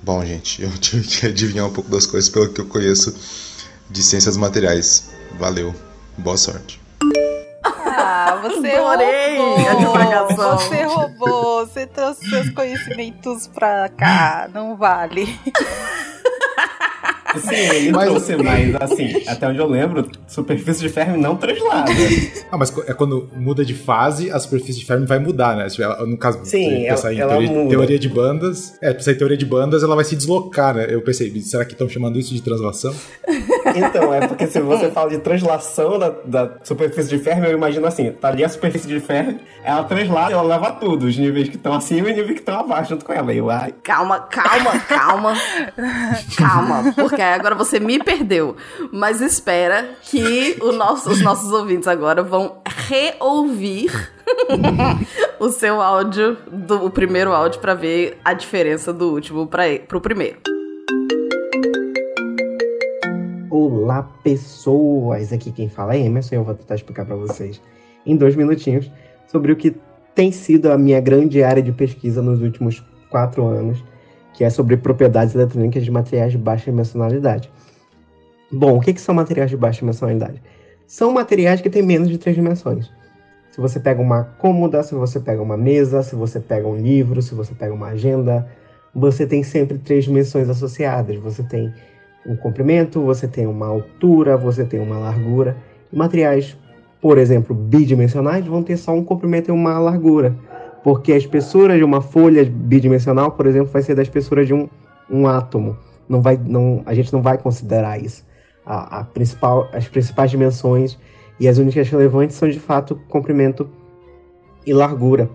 Bom, 0.01 0.23
gente, 0.25 0.61
eu 0.61 0.71
tive 0.79 1.07
que 1.07 1.25
adivinhar 1.25 1.67
um 1.67 1.73
pouco 1.73 1.89
das 1.89 2.05
coisas 2.05 2.29
pelo 2.29 2.49
que 2.49 2.61
eu 2.61 2.65
conheço 2.65 3.15
de 3.89 4.03
ciências 4.03 4.37
materiais. 4.37 5.09
Valeu, 5.37 5.75
boa 6.17 6.37
sorte. 6.37 6.86
Ah, 7.99 8.39
você 8.43 8.71
Adorei 8.71 9.37
roubou. 9.37 9.67
a 9.69 9.73
divagação. 9.73 10.57
Você 10.59 10.83
roubou. 10.83 11.65
Você 11.65 11.87
trouxe 11.87 12.29
seus 12.29 12.49
conhecimentos 12.51 13.47
pra 13.47 13.89
cá. 13.89 14.47
Não 14.53 14.75
vale. 14.75 15.39
Sim, 17.39 17.55
ele 17.55 17.91
Mas- 17.91 18.09
trouxe, 18.09 18.35
mas 18.37 18.75
assim, 18.81 19.23
até 19.27 19.47
onde 19.47 19.59
eu 19.59 19.67
lembro, 19.67 20.07
superfície 20.27 20.81
de 20.81 20.89
ferro 20.89 21.17
não 21.17 21.35
translada. 21.35 21.91
Ah, 22.49 22.57
mas 22.57 22.73
é 22.87 22.93
quando 22.93 23.29
muda 23.35 23.65
de 23.65 23.73
fase, 23.73 24.31
a 24.31 24.39
superfície 24.39 24.79
de 24.79 24.85
ferro 24.85 25.05
vai 25.05 25.19
mudar, 25.19 25.55
né? 25.57 25.67
Ela- 25.79 26.05
no 26.05 26.17
caso, 26.17 26.39
Sim, 26.45 26.85
pensar 26.87 27.09
ela- 27.09 27.13
em 27.13 27.19
ela 27.19 27.31
teoria, 27.33 27.49
muda. 27.51 27.69
teoria 27.69 27.99
de 27.99 28.07
bandas. 28.09 28.77
É, 28.81 28.93
pensar 28.93 29.11
em 29.11 29.15
teoria 29.15 29.35
de 29.37 29.45
bandas, 29.45 29.83
ela 29.83 29.95
vai 29.95 30.05
se 30.05 30.15
deslocar, 30.15 30.73
né? 30.73 30.87
Eu 30.89 31.01
pensei, 31.01 31.29
será 31.41 31.65
que 31.65 31.73
estão 31.73 31.89
chamando 31.89 32.17
isso 32.17 32.33
de 32.33 32.41
translação? 32.41 32.93
Então, 33.75 34.13
é 34.13 34.25
porque 34.25 34.47
se 34.47 34.61
você 34.61 34.89
fala 34.89 35.09
de 35.09 35.17
translação 35.19 35.99
da, 35.99 36.09
da 36.25 36.51
superfície 36.63 37.09
de 37.09 37.19
ferro, 37.19 37.45
eu 37.45 37.51
imagino 37.51 37.85
assim, 37.85 38.09
tá 38.11 38.29
ali 38.29 38.43
a 38.43 38.49
superfície 38.49 38.87
de 38.87 38.99
ferro, 39.01 39.35
ela 39.63 39.83
translada, 39.83 40.31
ela 40.33 40.41
leva 40.41 40.71
tudo, 40.71 41.05
os 41.05 41.17
níveis 41.17 41.49
que 41.49 41.57
estão 41.57 41.73
acima 41.73 42.07
e 42.07 42.11
os 42.11 42.17
níveis 42.17 42.33
que 42.35 42.39
estão 42.39 42.57
abaixo 42.59 42.91
junto 42.91 43.03
com 43.05 43.11
ela. 43.11 43.31
E 43.33 43.37
eu, 43.37 43.49
ai, 43.51 43.73
Calma, 43.83 44.21
calma, 44.21 44.79
calma. 44.79 45.33
calma, 46.37 46.93
porque 46.95 47.21
agora 47.33 47.55
você 47.55 47.79
me 47.79 47.99
perdeu. 48.03 48.55
Mas 48.91 49.21
espera 49.21 49.89
que 50.03 50.57
o 50.61 50.71
nosso- 50.71 51.09
os 51.09 51.21
nossos 51.21 51.51
ouvintes 51.51 51.87
agora 51.87 52.21
vão 52.23 52.57
reouvir 52.87 53.91
o 55.39 55.49
seu 55.49 55.81
áudio, 55.81 56.37
do, 56.51 56.85
o 56.85 56.89
primeiro 56.89 57.31
áudio, 57.33 57.59
pra 57.59 57.73
ver 57.73 58.17
a 58.23 58.33
diferença 58.33 58.91
do 58.93 59.11
último 59.13 59.47
pra, 59.47 59.63
pro 59.87 60.01
primeiro. 60.01 60.37
Olá, 63.49 64.03
pessoas! 64.23 65.31
Aqui 65.33 65.51
quem 65.51 65.69
fala 65.69 65.95
é 65.95 65.99
Emerson 66.01 66.35
e 66.35 66.37
eu 66.37 66.43
vou 66.43 66.53
tentar 66.53 66.75
explicar 66.75 67.05
para 67.05 67.15
vocês 67.15 67.61
em 68.05 68.15
dois 68.15 68.35
minutinhos 68.35 68.89
sobre 69.27 69.51
o 69.51 69.55
que 69.55 69.75
tem 70.13 70.31
sido 70.31 70.71
a 70.71 70.77
minha 70.77 70.99
grande 70.99 71.43
área 71.43 71.61
de 71.61 71.71
pesquisa 71.71 72.21
nos 72.21 72.41
últimos 72.41 72.83
quatro 73.09 73.45
anos, 73.45 73.83
que 74.37 74.43
é 74.43 74.51
sobre 74.51 74.77
propriedades 74.77 75.33
eletrônicas 75.33 75.83
de 75.83 75.89
materiais 75.89 76.31
de 76.31 76.37
baixa 76.37 76.69
dimensionalidade. 76.69 77.49
Bom, 78.51 78.77
o 78.77 78.79
que, 78.79 78.93
que 78.93 79.01
são 79.01 79.15
materiais 79.15 79.49
de 79.49 79.57
baixa 79.57 79.79
dimensionalidade? 79.79 80.39
São 80.85 81.11
materiais 81.11 81.59
que 81.59 81.71
têm 81.71 81.81
menos 81.81 82.07
de 82.07 82.19
três 82.19 82.35
dimensões. 82.35 82.91
Se 83.49 83.59
você 83.59 83.79
pega 83.79 83.99
uma 83.99 84.25
cômoda, 84.37 84.83
se 84.83 84.93
você 84.93 85.19
pega 85.19 85.41
uma 85.41 85.57
mesa, 85.57 86.03
se 86.03 86.15
você 86.15 86.39
pega 86.39 86.67
um 86.67 86.77
livro, 86.77 87.19
se 87.19 87.33
você 87.33 87.55
pega 87.55 87.73
uma 87.73 87.87
agenda, 87.87 88.47
você 88.93 89.25
tem 89.25 89.41
sempre 89.41 89.79
três 89.79 90.05
dimensões 90.05 90.47
associadas. 90.47 91.17
Você 91.17 91.41
tem 91.41 91.73
um 92.23 92.35
comprimento, 92.35 93.01
você 93.01 93.27
tem 93.27 93.47
uma 93.47 93.65
altura, 93.65 94.37
você 94.37 94.63
tem 94.63 94.79
uma 94.79 94.99
largura. 94.99 95.57
Materiais, 95.91 96.55
por 97.01 97.17
exemplo, 97.17 97.55
bidimensionais, 97.55 98.45
vão 98.45 98.61
ter 98.61 98.77
só 98.77 98.93
um 98.93 99.03
comprimento 99.03 99.49
e 99.49 99.51
uma 99.51 99.79
largura. 99.79 100.35
Porque 100.87 101.11
a 101.11 101.17
espessura 101.17 101.75
de 101.75 101.83
uma 101.83 101.99
folha 101.99 102.45
bidimensional, 102.45 103.31
por 103.31 103.45
exemplo, 103.45 103.69
vai 103.73 103.81
ser 103.81 103.93
da 103.93 104.01
espessura 104.01 104.45
de 104.45 104.53
um, 104.53 104.69
um 105.11 105.27
átomo. 105.27 105.75
Não 106.07 106.21
vai, 106.21 106.39
não, 106.41 106.81
a 106.85 106.93
gente 106.93 107.11
não 107.11 107.21
vai 107.21 107.37
considerar 107.37 108.01
isso. 108.01 108.25
A, 108.65 109.01
a 109.01 109.03
principal, 109.03 109.67
as 109.73 109.85
principais 109.89 110.31
dimensões 110.31 110.97
e 111.41 111.45
as 111.49 111.57
únicas 111.57 111.89
relevantes 111.89 112.37
são, 112.37 112.47
de 112.47 112.57
fato, 112.57 112.95
comprimento 113.09 113.69
e 114.65 114.71
largura. 114.71 115.29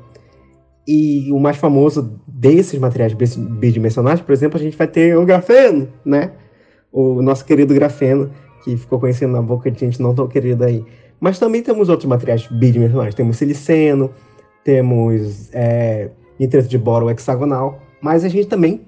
E 0.89 1.31
o 1.31 1.39
mais 1.39 1.59
famoso 1.59 2.19
desses 2.27 2.79
materiais 2.79 3.13
bi- 3.13 3.27
bidimensionais, 3.61 4.23
por 4.23 4.33
exemplo, 4.33 4.59
a 4.59 4.63
gente 4.63 4.79
vai 4.79 4.87
ter 4.87 5.19
o 5.19 5.27
grafeno, 5.27 5.87
né? 6.03 6.33
o 6.91 7.21
nosso 7.21 7.45
querido 7.45 7.75
grafeno, 7.75 8.31
que 8.65 8.75
ficou 8.75 8.99
conhecido 8.99 9.31
na 9.31 9.43
boca 9.43 9.71
de 9.71 9.79
gente 9.79 10.01
não 10.01 10.15
tão 10.15 10.27
querida 10.27 10.65
aí. 10.65 10.83
Mas 11.21 11.39
também 11.39 11.63
temos 11.63 11.91
outros 11.91 12.09
materiais 12.09 12.47
bidimensionais. 12.47 13.15
Temos 13.15 13.37
siliceno, 13.37 14.11
temos 14.65 15.51
é, 15.53 16.11
nitreto 16.39 16.69
de 16.69 16.79
boro 16.79 17.11
hexagonal, 17.11 17.81
mas 18.01 18.25
a 18.25 18.29
gente 18.29 18.47
também 18.47 18.81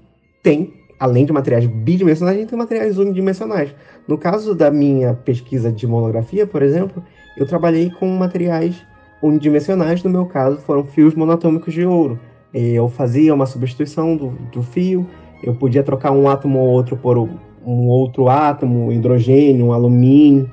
tem, 0.42 0.72
além 0.98 1.24
de 1.24 1.32
materiais 1.32 1.66
bidimensionais, 1.66 2.36
a 2.36 2.40
gente 2.40 2.50
tem 2.50 2.58
materiais 2.58 2.98
unidimensionais. 2.98 3.74
No 4.06 4.18
caso 4.18 4.54
da 4.54 4.70
minha 4.70 5.14
pesquisa 5.14 5.72
de 5.72 5.86
monografia, 5.86 6.46
por 6.46 6.62
exemplo, 6.62 7.02
eu 7.36 7.46
trabalhei 7.46 7.90
com 7.90 8.06
materiais 8.08 8.84
unidimensionais, 9.22 10.02
no 10.02 10.10
meu 10.10 10.26
caso 10.26 10.58
foram 10.58 10.84
fios 10.84 11.14
monatômicos 11.14 11.72
de 11.72 11.84
ouro. 11.84 12.18
Eu 12.52 12.88
fazia 12.88 13.34
uma 13.34 13.46
substituição 13.46 14.16
do, 14.16 14.30
do 14.52 14.62
fio, 14.62 15.06
eu 15.42 15.54
podia 15.54 15.82
trocar 15.82 16.12
um 16.12 16.28
átomo 16.28 16.58
ou 16.58 16.68
outro 16.68 16.96
por 16.96 17.18
um 17.18 17.88
outro 17.88 18.28
átomo, 18.28 18.92
hidrogênio, 18.92 19.66
um 19.66 19.72
alumínio, 19.72 20.50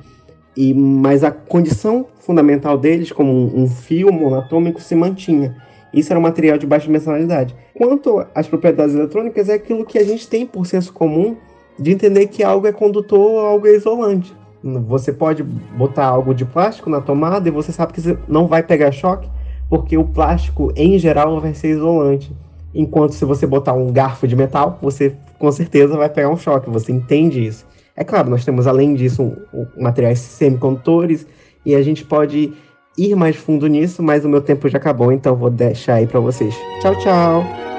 e, 0.56 0.74
mas 0.74 1.24
a 1.24 1.32
condição 1.32 2.06
fundamental 2.20 2.78
deles, 2.78 3.12
como 3.12 3.32
um, 3.32 3.64
um 3.64 3.68
fio 3.68 4.12
monatômico, 4.12 4.82
se 4.82 4.96
mantinha. 4.96 5.56
Isso 5.94 6.12
era 6.12 6.20
um 6.20 6.24
material 6.24 6.58
de 6.58 6.66
baixa 6.66 6.86
dimensionalidade. 6.86 7.56
Quanto 7.74 8.26
às 8.34 8.48
propriedades 8.48 8.96
eletrônicas, 8.96 9.50
é 9.50 9.54
aquilo 9.54 9.86
que 9.86 9.98
a 9.98 10.04
gente 10.04 10.28
tem 10.28 10.46
por 10.46 10.66
senso 10.66 10.94
comum 10.94 11.36
de 11.78 11.92
entender 11.92 12.28
que 12.28 12.44
algo 12.44 12.68
é 12.68 12.72
condutor 12.72 13.20
ou 13.20 13.40
algo 13.40 13.68
é 13.68 13.76
isolante. 13.76 14.34
Você 14.64 15.12
pode 15.12 15.42
botar 15.42 16.06
algo 16.06 16.34
de 16.34 16.46
plástico 16.46 16.90
na 16.90 17.02
tomada 17.02 17.48
e 17.48 17.52
você 17.52 17.72
sabe 17.72 17.94
que 17.94 18.18
não 18.28 18.48
vai 18.48 18.62
pegar 18.62 18.92
choque, 18.92 19.28
porque 19.68 19.98
o 19.98 20.04
plástico, 20.04 20.72
em 20.76 21.00
geral, 21.00 21.42
vai 21.42 21.54
ser 21.54 21.72
isolante. 21.72 22.32
Enquanto 22.74 23.14
se 23.14 23.26
você 23.26 23.48
botar 23.48 23.74
um 23.74 23.92
garfo 23.92 24.28
de 24.28 24.36
metal, 24.36 24.78
você 24.82 25.16
com 25.40 25.52
certeza 25.52 25.98
vai 25.98 26.08
pegar 26.08 26.30
um 26.30 26.38
choque, 26.38 26.70
você 26.70 26.92
entende 26.92 27.44
isso. 27.44 27.66
É 27.96 28.04
claro, 28.04 28.30
nós 28.30 28.46
temos 28.46 28.68
além 28.68 28.94
disso 28.94 29.22
um, 29.24 29.36
um, 29.54 29.68
materiais 29.78 30.20
semicondutores 30.20 31.28
e 31.66 31.76
a 31.76 31.82
gente 31.82 32.06
pode 32.06 32.54
ir 32.98 33.16
mais 33.16 33.36
fundo 33.36 33.68
nisso, 33.68 34.02
mas 34.02 34.26
o 34.26 34.30
meu 34.30 34.42
tempo 34.42 34.68
já 34.70 34.78
acabou, 34.78 35.12
então 35.12 35.36
vou 35.36 35.50
deixar 35.50 35.96
aí 35.96 36.08
para 36.08 36.20
vocês. 36.20 36.56
Tchau, 36.82 36.96
tchau. 37.00 37.71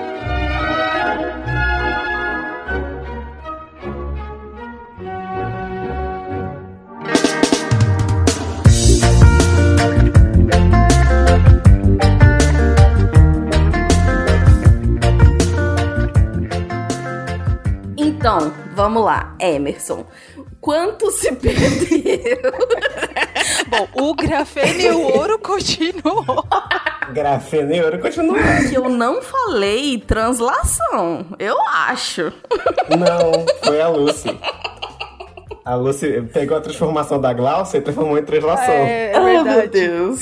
Lá, 19.13 19.37
Emerson. 19.39 20.07
Quanto 20.61 21.11
se 21.11 21.33
perdeu? 21.33 22.51
Bom, 23.69 23.89
o 24.11 24.15
grafeno 24.15 24.81
e 24.81 24.91
o 24.91 25.19
ouro 25.19 25.39
continuou. 25.39 26.47
Grafeno 27.13 27.75
e 27.75 27.83
ouro 27.83 27.99
continua. 27.99 28.39
Que 28.69 28.77
eu 28.77 28.89
não 28.89 29.21
falei 29.21 29.99
translação, 29.99 31.27
eu 31.39 31.57
acho. 31.69 32.33
Não, 32.89 33.45
foi 33.65 33.81
a 33.81 33.89
Lucy. 33.89 34.39
A 35.65 35.75
Lucy 35.75 36.23
pegou 36.33 36.57
a 36.57 36.61
transformação 36.61 37.21
da 37.21 37.33
Glaucia 37.33 37.79
e 37.79 37.81
transformou 37.81 38.19
em 38.19 38.25
translação. 38.25 38.75
É, 38.75 39.13
é 39.13 39.17
Ai, 39.17 39.35
meu 39.35 39.45
verdade. 39.45 39.69
Deus. 39.69 40.21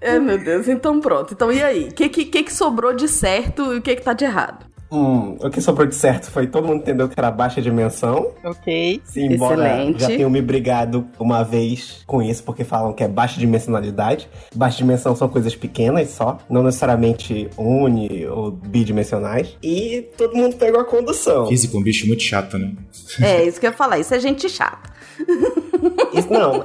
É, 0.00 0.18
meu 0.18 0.38
Deus. 0.38 0.68
Então 0.68 1.00
pronto. 1.00 1.32
Então 1.34 1.50
e 1.50 1.62
aí? 1.62 1.88
O 1.88 1.94
que, 1.94 2.08
que, 2.08 2.24
que 2.26 2.42
que 2.42 2.52
sobrou 2.52 2.94
de 2.94 3.08
certo 3.08 3.72
e 3.72 3.78
o 3.78 3.82
que, 3.82 3.96
que 3.96 4.02
tá 4.02 4.12
de 4.12 4.24
errado? 4.24 4.73
Hum, 4.90 5.36
o 5.40 5.50
que 5.50 5.60
sobrou 5.60 5.86
de 5.86 5.94
certo 5.94 6.30
foi 6.30 6.46
todo 6.46 6.66
mundo 6.66 6.82
entendeu 6.82 7.08
que 7.08 7.18
era 7.18 7.30
baixa 7.30 7.60
dimensão. 7.60 8.32
Ok. 8.44 9.02
Sim, 9.04 9.32
embora 9.32 9.66
Excelente. 9.66 10.00
já 10.00 10.06
tenham 10.08 10.30
me 10.30 10.40
brigado 10.40 11.06
uma 11.18 11.42
vez 11.42 12.02
com 12.06 12.22
isso, 12.22 12.42
porque 12.44 12.64
falam 12.64 12.92
que 12.92 13.02
é 13.02 13.08
baixa 13.08 13.40
dimensionalidade. 13.40 14.28
Baixa 14.54 14.78
dimensão 14.78 15.16
são 15.16 15.28
coisas 15.28 15.56
pequenas 15.56 16.10
só, 16.10 16.38
não 16.48 16.62
necessariamente 16.62 17.48
uni 17.56 18.26
ou 18.26 18.50
bidimensionais. 18.50 19.56
E 19.62 20.08
todo 20.16 20.36
mundo 20.36 20.56
pegou 20.56 20.80
a 20.80 20.84
condução. 20.84 21.46
Física 21.46 21.76
é 21.76 21.80
um 21.80 21.82
bicho 21.82 22.06
muito 22.06 22.22
chato, 22.22 22.58
né? 22.58 22.72
É, 23.20 23.44
isso 23.44 23.58
que 23.58 23.66
eu 23.66 23.70
ia 23.70 23.76
falar. 23.76 23.98
Isso 23.98 24.14
é 24.14 24.20
gente 24.20 24.48
chata. 24.48 24.92
Isso, 26.12 26.32
não, 26.32 26.64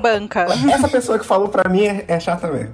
Banca. 0.00 0.46
essa 0.70 0.88
pessoa 0.88 1.18
que 1.18 1.24
falou 1.24 1.48
pra 1.48 1.68
mim 1.68 1.84
é, 1.84 2.04
é 2.06 2.20
chata 2.20 2.48
mesmo. 2.48 2.72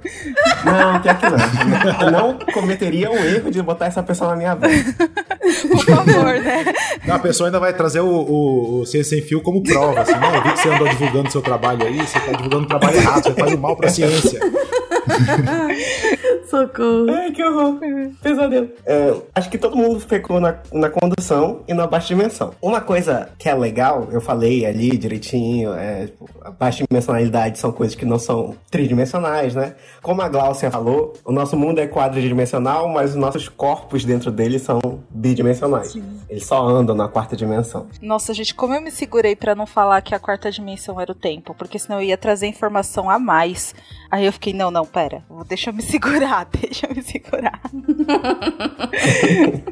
Não, 0.65 0.99
pior 1.01 1.17
que 1.17 1.25
não. 1.29 2.05
Eu 2.05 2.11
não 2.11 2.39
cometeria 2.53 3.09
o 3.11 3.15
erro 3.17 3.49
de 3.49 3.61
botar 3.61 3.85
essa 3.87 4.03
pessoa 4.03 4.31
na 4.31 4.35
minha 4.35 4.55
vida. 4.55 4.93
Por 5.69 5.85
favor, 5.85 6.39
né? 6.39 6.65
Não, 7.05 7.15
a 7.15 7.19
pessoa 7.19 7.47
ainda 7.47 7.59
vai 7.59 7.73
trazer 7.73 8.01
o, 8.01 8.07
o, 8.07 8.79
o 8.81 8.85
Ciência 8.85 9.17
Sem 9.17 9.21
Fio 9.21 9.41
como 9.41 9.63
prova, 9.63 10.01
assim, 10.01 10.15
não, 10.15 10.35
eu 10.35 10.43
vi 10.43 10.51
que 10.53 10.59
você 10.59 10.69
andou 10.69 10.87
divulgando 10.87 11.31
seu 11.31 11.41
trabalho 11.41 11.85
aí, 11.85 11.97
você 11.97 12.19
tá 12.19 12.31
divulgando 12.33 12.63
o 12.63 12.67
trabalho 12.67 12.97
errado, 12.97 13.23
você 13.23 13.33
faz 13.33 13.53
o 13.53 13.57
mal 13.57 13.75
pra 13.75 13.89
ciência. 13.89 14.39
Socorro. 16.49 17.09
Ai, 17.09 17.31
que 17.31 17.43
horror. 17.43 17.79
Pesadelo. 18.21 18.69
É, 18.85 19.13
acho 19.35 19.49
que 19.49 19.57
todo 19.57 19.75
mundo 19.75 19.99
ficou 19.99 20.39
na, 20.39 20.57
na 20.71 20.89
condução 20.89 21.61
e 21.67 21.73
na 21.73 21.87
baixa 21.87 22.07
dimensão. 22.07 22.53
Uma 22.61 22.81
coisa 22.81 23.29
que 23.37 23.49
é 23.49 23.53
legal, 23.53 24.07
eu 24.11 24.21
falei 24.21 24.65
ali 24.65 24.97
direitinho, 24.97 25.73
é, 25.73 26.07
tipo, 26.07 26.29
a 26.41 26.51
baixa 26.51 26.85
dimensionalidade 26.89 27.59
são 27.59 27.71
coisas 27.71 27.95
que 27.95 28.05
não 28.05 28.17
são 28.17 28.55
tridimensionais, 28.71 29.55
né? 29.55 29.75
Como 30.01 30.21
a 30.21 30.29
Glaucia 30.29 30.71
falou, 30.71 31.13
o 31.25 31.31
nosso 31.31 31.57
mundo 31.57 31.79
é 31.79 31.87
quadridimensional, 31.87 32.87
mas 32.89 33.11
os 33.11 33.15
nossos 33.15 33.49
corpos 33.49 34.05
dentro 34.05 34.31
dele 34.31 34.59
são 34.59 34.79
bidimensionais. 35.09 35.95
Eles 36.29 36.45
só 36.45 36.65
andam 36.65 36.95
na 36.95 37.07
quarta 37.07 37.35
dimensão. 37.35 37.87
Nossa, 38.01 38.33
gente, 38.33 38.53
como 38.53 38.73
eu 38.73 38.81
me 38.81 38.91
segurei 38.91 39.35
pra 39.35 39.55
não 39.55 39.65
falar 39.65 40.01
que 40.01 40.15
a 40.15 40.19
quarta 40.19 40.51
dimensão 40.51 40.99
era 40.99 41.11
o 41.11 41.15
tempo, 41.15 41.53
porque 41.53 41.79
senão 41.79 41.99
eu 42.01 42.07
ia 42.07 42.17
trazer 42.17 42.47
informação 42.47 43.09
a 43.09 43.19
mais. 43.19 43.75
Aí 44.09 44.25
eu 44.25 44.33
fiquei, 44.33 44.53
não, 44.53 44.71
não, 44.71 44.85
pera. 44.97 45.23
Deixa 45.47 45.69
eu 45.69 45.75
me 45.75 45.83
segurar, 45.83 46.47
deixa 46.59 46.87
eu 46.87 46.95
me 46.95 47.03
segurar. 47.03 47.61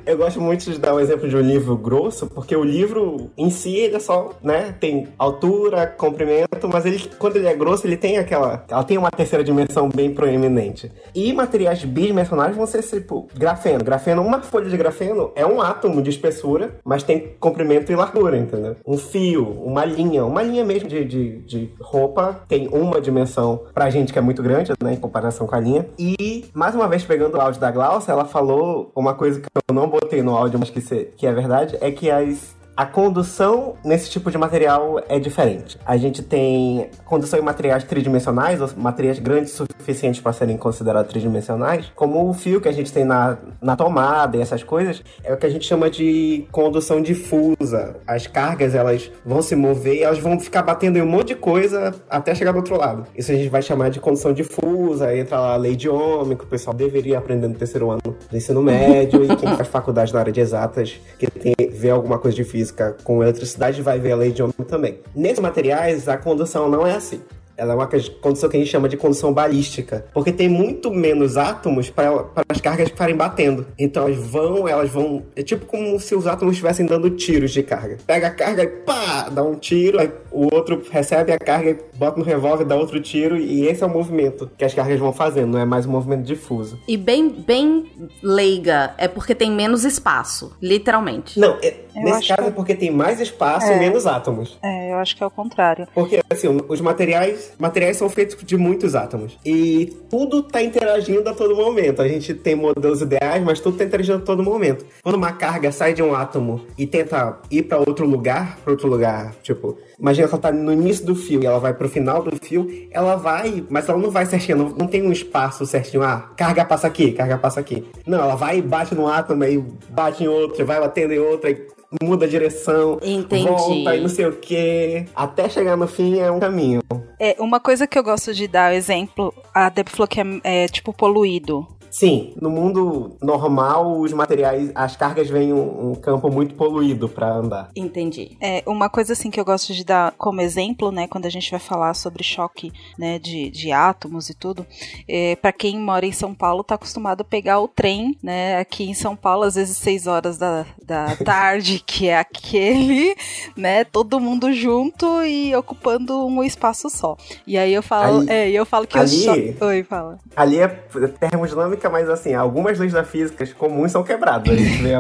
Eu 0.06 0.18
gosto 0.18 0.40
muito 0.40 0.72
de 0.72 0.78
dar 0.78 0.94
o 0.94 1.00
exemplo 1.00 1.28
de 1.28 1.36
um 1.36 1.42
livro 1.42 1.76
grosso, 1.76 2.28
porque 2.28 2.56
o 2.56 2.64
livro 2.64 3.32
em 3.36 3.50
si, 3.50 3.76
ele 3.76 3.96
é 3.96 4.00
só, 4.00 4.34
né, 4.44 4.76
tem 4.80 5.08
altura, 5.18 5.88
comprimento, 5.88 6.70
mas 6.72 6.86
ele, 6.86 7.10
quando 7.18 7.38
ele 7.38 7.48
é 7.48 7.56
grosso, 7.56 7.88
ele 7.88 7.98
tem 7.98 8.20
aquela, 8.20 8.64
ela 8.70 8.84
tem 8.84 9.00
uma 9.00 9.10
terceira 9.10 9.44
dimensão 9.44 9.90
bem 9.90 10.14
proeminente. 10.14 10.92
E 11.14 11.34
materiais 11.34 11.84
bidimensionais 11.84 12.56
vão 12.56 12.68
ser, 12.68 12.84
tipo, 12.84 13.28
grafeno. 13.34 13.84
Grafeno, 13.84 14.22
uma 14.22 14.44
folha 14.44 14.70
de 14.70 14.78
grafeno 14.78 15.32
é 15.36 15.44
um 15.46 15.60
átomo 15.60 16.04
de 16.04 16.12
espessura, 16.12 16.76
mas 16.86 17.02
tem 17.02 17.34
comprimento 17.40 17.92
e 17.92 17.96
largura, 17.96 18.38
entendeu? 18.38 18.76
Um 18.86 18.98
fio, 18.98 19.44
uma 19.64 19.86
linha, 19.86 20.24
uma 20.24 20.44
linha 20.44 20.64
mesmo 20.64 20.88
de, 20.88 21.04
de, 21.04 21.40
de 21.40 21.74
roupa 21.82 22.42
tem 22.48 22.68
uma 22.68 23.02
dimensão 23.02 23.64
pra 23.74 23.90
gente 23.90 24.14
que 24.14 24.20
é 24.20 24.22
muito 24.22 24.44
grande, 24.44 24.72
né, 24.84 24.94
em 24.94 24.98
comparação 25.16 25.48
com 25.48 25.56
a 25.56 25.60
linha. 25.60 25.88
E, 25.98 26.46
mais 26.54 26.76
uma 26.76 26.88
vez, 26.88 27.04
pegando 27.04 27.38
o 27.38 27.42
áudio 27.42 27.62
da 27.62 27.72
Glaucia, 27.72 28.12
ela 28.12 28.26
falou 28.26 28.92
uma 28.94 29.14
coisa 29.14 29.40
que 29.40 29.48
eu 29.70 29.74
não 29.74 29.88
botei 29.88 30.22
no 30.22 30.36
áudio, 30.36 30.60
mas 30.60 30.70
que, 30.70 30.82
se, 30.82 31.06
que 31.16 31.26
é 31.26 31.34
verdade, 31.34 31.78
é 31.80 31.90
que 31.90 32.12
as 32.12 32.55
a 32.76 32.86
condução 32.86 33.76
nesse 33.84 34.10
tipo 34.10 34.30
de 34.30 34.38
material 34.38 35.02
é 35.08 35.18
diferente. 35.18 35.78
A 35.86 35.96
gente 35.96 36.22
tem 36.22 36.90
condução 37.06 37.40
em 37.40 37.42
materiais 37.42 37.84
tridimensionais, 37.84 38.60
ou 38.60 38.70
materiais 38.76 39.18
grandes 39.20 39.54
suficientes 39.54 40.20
para 40.20 40.34
serem 40.34 40.58
considerados 40.58 41.10
tridimensionais, 41.10 41.92
como 41.96 42.30
o 42.30 42.34
fio 42.34 42.60
que 42.60 42.68
a 42.68 42.72
gente 42.72 42.92
tem 42.92 43.06
na, 43.06 43.38
na 43.62 43.76
tomada 43.76 44.36
e 44.36 44.42
essas 44.42 44.64
coisas, 44.64 45.02
é 45.24 45.34
o 45.34 45.38
que 45.38 45.46
a 45.46 45.50
gente 45.50 45.66
chama 45.66 45.90
de 45.90 46.46
condução 46.52 47.02
difusa. 47.02 47.96
As 48.06 48.28
cargas 48.28 48.76
elas 48.76 49.12
vão 49.26 49.42
se 49.42 49.56
mover 49.56 50.02
elas 50.02 50.20
vão 50.20 50.40
ficar 50.40 50.62
batendo 50.62 50.98
em 50.98 51.02
um 51.02 51.06
monte 51.06 51.30
de 51.30 51.36
coisa 51.36 51.94
até 52.10 52.36
chegar 52.36 52.52
do 52.52 52.58
outro 52.58 52.78
lado. 52.78 53.06
Isso 53.16 53.32
a 53.32 53.36
gente 53.36 53.50
vai 53.50 53.62
chamar 53.62 53.90
de 53.90 54.00
condução 54.00 54.34
difusa, 54.34 55.16
entra 55.16 55.40
lá 55.40 55.54
a 55.54 55.58
lei 55.58 55.76
de 55.76 55.88
Ohm, 55.90 56.36
que 56.36 56.44
o 56.44 56.48
pessoal 56.48 56.76
deveria 56.76 57.18
aprender 57.18 57.48
no 57.48 57.56
terceiro 57.56 57.90
ano 57.90 58.02
do 58.30 58.36
ensino 58.36 58.62
médio, 58.62 59.24
e 59.24 59.36
quem 59.36 59.56
faz 59.56 59.68
faculdade 59.68 60.14
na 60.14 60.20
área 60.20 60.34
de 60.34 60.42
exatas, 60.42 61.00
que 61.18 61.28
tem, 61.28 61.54
vê 61.86 61.92
alguma 61.92 62.18
coisa 62.18 62.36
de 62.36 62.44
física 62.44 62.66
física 62.66 62.98
com 63.04 63.22
eletricidade 63.22 63.82
vai 63.82 64.00
ver 64.00 64.14
a 64.14 64.16
lei 64.16 64.32
de 64.32 64.42
Ohm 64.42 64.52
também. 64.68 65.00
Nesses 65.16 65.40
materiais, 65.40 66.10
a 66.10 66.18
condução 66.18 66.68
não 66.68 66.86
é 66.86 66.96
assim. 66.96 67.22
Ela 67.58 67.74
é 67.74 67.76
uma 67.76 67.88
condição 68.22 68.50
que 68.50 68.58
a 68.58 68.60
gente 68.60 68.70
chama 68.70 68.90
de 68.90 68.98
condição 68.98 69.34
balística, 69.34 70.06
porque 70.14 70.32
tem 70.32 70.50
muito 70.50 70.92
menos 70.92 71.38
átomos 71.38 71.90
para 71.90 72.26
as 72.50 72.60
cargas 72.60 72.90
ficarem 72.90 73.16
batendo. 73.16 73.66
Então 73.78 74.04
elas 74.04 74.18
vão, 74.18 74.68
elas 74.68 74.90
vão. 74.90 75.24
É 75.36 75.44
tipo 75.44 75.66
como 75.66 76.00
se 76.00 76.16
os 76.16 76.28
átomos 76.28 76.54
estivessem 76.54 76.86
dando 76.86 77.10
tiros 77.10 77.52
de 77.52 77.64
carga. 77.64 77.98
Pega 78.06 78.28
a 78.28 78.32
carga 78.32 78.64
e 78.64 78.68
pá, 78.68 79.30
dá 79.30 79.44
um 79.44 79.56
tiro, 79.56 80.00
aí 80.00 80.12
o 80.32 80.54
outro 80.54 80.82
recebe 80.90 81.32
a 81.32 81.40
carga 81.40 81.72
e 81.72 81.78
bota 81.98 82.20
no 82.20 82.26
revólver, 82.26 82.66
dá 82.66 82.76
outro 82.76 83.00
tiro, 83.00 83.38
e 83.38 83.66
esse 83.66 83.84
é 83.84 83.86
o 83.86 83.90
movimento 83.90 84.50
que 84.58 84.66
as 84.66 84.74
cargas 84.74 85.00
vão 85.00 85.14
fazendo, 85.14 85.54
não 85.54 85.60
é 85.60 85.66
mais 85.66 85.86
um 85.86 85.92
movimento 85.92 86.24
difuso. 86.24 86.80
E 86.88 86.98
bem, 86.98 87.30
bem 87.30 87.86
leiga, 88.22 88.94
é 88.98 89.08
porque 89.08 89.34
tem 89.34 89.52
menos 89.52 89.86
espaço, 89.86 90.56
literalmente. 90.62 91.40
Não, 91.40 91.58
é, 91.64 91.85
nesse 92.04 92.28
caso 92.28 92.44
que... 92.44 92.48
é 92.48 92.52
porque 92.52 92.76
tem 92.76 92.92
mais 92.92 93.20
espaço 93.20 93.68
é. 93.68 93.78
e 93.78 93.80
menos 93.80 94.06
átomos. 94.06 94.58
É, 94.64 94.92
eu 94.92 94.98
acho 94.98 95.16
que 95.16 95.24
é 95.24 95.26
o 95.26 95.32
contrário. 95.32 95.88
Porque, 95.94 96.22
assim, 96.30 96.48
os 96.68 96.82
materiais 96.82 97.54
materiais 97.58 97.98
são 97.98 98.10
feitos 98.10 98.38
de 98.44 98.58
muitos 98.58 98.96
átomos. 98.96 99.38
E 99.46 99.88
tudo 100.10 100.40
está 100.40 100.62
interagindo 100.62 101.28
a 101.30 101.34
todo 101.34 101.56
momento. 101.56 102.02
A 102.02 102.08
gente 102.08 102.34
tem 102.34 102.56
modelos 102.56 103.02
ideais, 103.02 103.44
mas 103.44 103.60
tudo 103.60 103.74
está 103.74 103.86
interagindo 103.86 104.18
a 104.18 104.22
todo 104.22 104.44
momento. 104.44 104.86
Quando 105.04 105.16
uma 105.16 105.34
carga 105.34 105.72
sai 105.72 105.94
de 105.94 106.02
um 106.02 106.16
átomo 106.16 106.66
e 106.78 106.86
tenta 106.86 107.40
ir 107.50 107.64
para 107.64 107.80
outro 107.80 108.06
lugar, 108.06 108.58
para 108.64 108.72
outro 108.72 108.88
lugar, 108.88 109.34
tipo, 109.42 109.78
imagina 110.00 110.28
que 110.28 110.34
ela 110.34 110.40
está 110.40 110.52
no 110.52 110.72
início 110.72 111.06
do 111.06 111.16
fio 111.16 111.42
e 111.42 111.46
ela 111.46 111.60
vai 111.60 111.74
para 111.74 111.88
o 111.88 111.90
final 111.90 112.24
do 112.24 112.36
fio, 112.36 112.88
ela 112.92 113.16
vai, 113.16 113.64
mas 113.70 113.88
ela 113.88 113.98
não 113.98 114.12
vai 114.12 114.26
certinho, 114.26 114.58
não, 114.58 114.70
não 114.70 114.88
tem 114.88 115.02
um 115.02 115.12
espaço 115.12 115.66
certinho. 115.66 116.04
Ah, 116.04 116.32
carga 116.36 116.66
passa 116.66 116.88
aqui, 116.88 117.12
carga 117.12 117.38
passa 117.38 117.60
aqui. 117.60 117.84
Não, 118.06 118.20
ela 118.20 118.36
vai 118.36 118.60
e 118.60 118.62
bate 118.62 118.96
no 118.96 119.08
átomo, 119.08 119.44
aí 119.44 119.64
bate 119.90 120.24
em 120.24 120.28
outro, 120.28 120.66
vai 120.66 120.80
batendo 120.80 121.14
em 121.14 121.20
outro, 121.20 121.48
aí 121.48 121.68
muda 122.02 122.26
a 122.26 122.30
direção, 122.30 123.00
Entendi. 123.02 123.48
volta 123.48 123.96
e 123.96 124.02
não 124.02 124.10
sei 124.10 124.26
o 124.26 124.34
que. 124.34 125.06
Até 125.16 125.50
chegar 125.50 125.78
no 125.78 125.88
fim 125.88 126.20
é 126.20 126.30
um 126.30 126.40
caminho. 126.40 126.82
É, 127.20 127.36
uma 127.40 127.60
coisa 127.60 127.88
que 127.88 127.98
eu 127.98 128.04
gosto 128.04 128.34
de 128.34 128.48
dar 128.48 128.74
exemplo, 128.74 129.34
a 129.54 129.70
Deb 129.70 129.88
falou 129.90 130.08
que 130.08 130.20
é, 130.20 130.26
é 130.44 130.68
tipo 130.68 130.94
poluído. 130.94 131.68
Sim, 131.96 132.34
no 132.42 132.50
mundo 132.50 133.16
normal, 133.22 134.02
os 134.02 134.12
materiais, 134.12 134.70
as 134.76 134.98
cargas 134.98 135.30
vêm 135.30 135.54
um, 135.54 135.92
um 135.92 135.96
campo 135.96 136.30
muito 136.30 136.54
poluído 136.54 137.08
para 137.08 137.34
andar. 137.34 137.70
Entendi. 137.74 138.36
É, 138.42 138.62
uma 138.68 138.90
coisa 138.90 139.14
assim 139.14 139.32
que 139.32 139.40
eu 139.40 139.46
gosto 139.46 139.74
de 139.74 139.86
dar 139.86 140.12
como 140.18 140.42
exemplo, 140.42 140.92
né, 140.92 141.08
quando 141.08 141.26
a 141.26 141.30
gente 141.30 141.50
vai 141.50 141.60
falar 141.60 141.94
sobre 141.94 142.22
choque, 142.22 142.70
né, 143.00 143.18
de, 143.18 143.50
de 143.50 143.72
átomos 143.72 144.30
e 144.30 144.34
tudo, 144.34 144.68
é, 145.08 145.38
para 145.38 145.54
quem 145.54 145.80
mora 145.80 146.06
em 146.06 146.12
São 146.12 146.36
Paulo 146.36 146.66
tá 146.66 146.76
acostumado 146.76 147.22
a 147.22 147.24
pegar 147.24 147.62
o 147.62 147.68
trem, 147.70 148.18
né, 148.22 148.58
aqui 148.58 148.84
em 148.84 148.94
São 148.94 149.16
Paulo, 149.16 149.44
às 149.44 149.56
vezes 149.56 149.78
6 149.78 150.06
horas 150.06 150.38
da, 150.38 150.66
da 150.84 151.16
tarde, 151.24 151.82
que 151.86 152.10
é 152.10 152.20
aquele, 152.20 153.16
né, 153.56 153.86
todo 153.86 154.20
mundo 154.20 154.52
junto 154.52 155.24
e 155.24 155.56
ocupando 155.56 156.26
um 156.26 156.44
espaço 156.44 156.90
só. 156.90 157.16
E 157.48 157.58
aí 157.58 157.74
eu 157.74 157.82
falo, 157.82 158.18
ali, 158.18 158.30
é, 158.30 158.52
eu 158.52 158.66
falo 158.66 158.86
que 158.86 158.98
ali, 158.98 159.16
o 159.16 159.24
choque... 159.24 159.58
Oi, 159.62 159.84
fala. 159.84 160.20
Ali 160.36 160.60
é 160.60 160.68
termodinâmica 160.68 161.85
mas 161.90 162.10
assim, 162.10 162.34
algumas 162.34 162.80
leis 162.80 162.94
da 162.94 163.04
física 163.04 163.46
comuns 163.54 163.92
são 163.92 164.04
quebradas. 164.04 164.54
A 164.54 164.56
gente 164.56 164.82
vê 164.82 164.94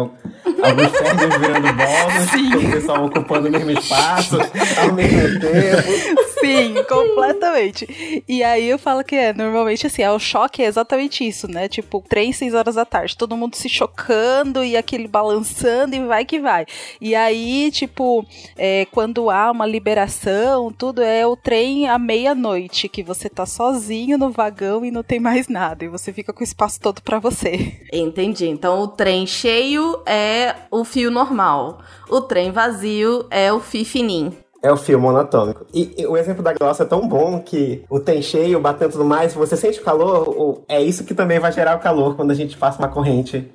alguns 0.63 0.91
ferros 0.91 1.37
virando 1.39 1.73
bolas, 1.73 2.65
o 2.67 2.71
pessoal 2.71 3.05
ocupando 3.05 3.47
o 3.47 3.51
mesmo 3.51 3.71
espaço 3.71 4.37
ao 4.81 4.93
mesmo 4.93 5.39
tempo. 5.39 6.25
Sim, 6.39 6.75
completamente. 6.87 8.23
E 8.27 8.43
aí 8.43 8.69
eu 8.69 8.77
falo 8.77 9.03
que 9.03 9.15
é, 9.15 9.33
normalmente 9.33 9.87
assim, 9.87 10.01
é, 10.01 10.11
o 10.11 10.19
choque 10.19 10.61
é 10.61 10.65
exatamente 10.65 11.27
isso, 11.27 11.47
né? 11.47 11.67
Tipo, 11.67 12.03
três, 12.07 12.37
seis 12.37 12.53
horas 12.53 12.75
da 12.75 12.85
tarde, 12.85 13.17
todo 13.17 13.37
mundo 13.37 13.55
se 13.55 13.67
chocando 13.67 14.63
e 14.63 14.77
aquele 14.77 15.07
balançando 15.07 15.95
e 15.95 16.05
vai 16.05 16.25
que 16.25 16.39
vai. 16.39 16.65
E 16.99 17.15
aí, 17.15 17.71
tipo, 17.71 18.25
é, 18.57 18.85
quando 18.91 19.29
há 19.29 19.51
uma 19.51 19.65
liberação, 19.65 20.71
tudo 20.71 21.01
é 21.01 21.25
o 21.25 21.35
trem 21.35 21.87
à 21.87 21.97
meia-noite, 21.97 22.89
que 22.89 23.03
você 23.03 23.29
tá 23.29 23.45
sozinho 23.45 24.17
no 24.17 24.29
vagão 24.29 24.85
e 24.85 24.91
não 24.91 25.03
tem 25.03 25.19
mais 25.19 25.47
nada. 25.47 25.85
E 25.85 25.87
você 25.87 26.13
fica 26.13 26.33
com 26.33 26.41
o 26.41 26.43
espaço 26.43 26.79
todo 26.79 27.01
para 27.01 27.19
você. 27.19 27.81
Entendi. 27.91 28.47
Então 28.47 28.81
o 28.81 28.87
trem 28.87 29.25
cheio 29.25 30.01
é 30.05 30.44
o 30.69 30.83
fio 30.83 31.09
normal. 31.09 31.79
O 32.09 32.21
trem 32.21 32.51
vazio 32.51 33.25
é 33.29 33.51
o 33.51 33.59
fio 33.59 33.85
fininho. 33.85 34.33
É 34.61 34.71
o 34.71 34.77
fio 34.77 34.99
monatômico. 34.99 35.65
E, 35.73 35.93
e, 35.97 36.07
o 36.07 36.17
exemplo 36.17 36.41
da 36.41 36.53
glossa 36.53 36.83
é 36.83 36.85
tão 36.85 37.07
bom 37.07 37.39
que 37.39 37.83
o 37.89 37.99
tem 37.99 38.21
cheio, 38.21 38.59
batendo 38.59 38.93
tudo 38.93 39.05
mais, 39.05 39.33
você 39.33 39.55
sente 39.55 39.79
calor, 39.79 40.63
é 40.67 40.81
isso 40.81 41.03
que 41.03 41.13
também 41.13 41.39
vai 41.39 41.51
gerar 41.51 41.75
o 41.75 41.79
calor 41.79 42.15
quando 42.15 42.31
a 42.31 42.33
gente 42.33 42.57
passa 42.57 42.79
uma 42.79 42.87
corrente 42.87 43.47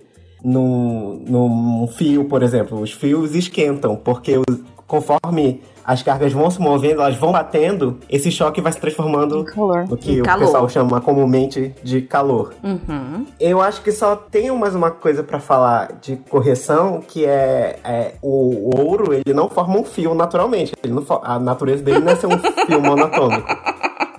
num, 0.45 1.23
num 1.27 1.89
fio, 1.89 2.27
por 2.27 2.43
exemplo. 2.43 2.81
Os 2.81 2.93
fios 2.93 3.35
esquentam, 3.35 3.97
porque 3.97 4.37
conforme 4.91 5.63
as 5.85 6.03
cargas 6.03 6.33
vão 6.33 6.51
se 6.51 6.61
movendo, 6.61 7.01
elas 7.01 7.17
vão 7.17 7.31
batendo, 7.31 7.99
esse 8.09 8.31
choque 8.31 8.61
vai 8.61 8.73
se 8.73 8.81
transformando 8.81 9.45
no 9.89 9.97
que 9.97 10.15
em 10.15 10.21
o 10.21 10.25
calor. 10.25 10.45
pessoal 10.45 10.69
chama 10.69 11.01
comumente 11.01 11.73
de 11.83 12.03
calor. 12.03 12.53
Uhum. 12.63 13.25
Eu 13.39 13.61
acho 13.61 13.83
que 13.83 13.93
só 13.93 14.17
tenho 14.17 14.59
mais 14.59 14.75
uma 14.75 14.91
coisa 14.91 15.23
para 15.23 15.39
falar 15.39 15.93
de 16.03 16.17
correção, 16.17 17.01
que 17.07 17.25
é, 17.25 17.79
é, 17.85 18.15
o, 18.21 18.77
ouro, 18.77 19.15
ele 19.15 19.33
não 19.33 19.49
forma 19.49 19.79
um 19.79 19.85
fio 19.85 20.13
naturalmente. 20.13 20.75
Não, 20.85 21.05
a 21.23 21.39
natureza 21.39 21.85
dele 21.85 22.01
não 22.01 22.11
é 22.11 22.17
ser 22.17 22.27
um 22.27 22.39
fio 22.67 22.81
monatômico. 22.83 23.47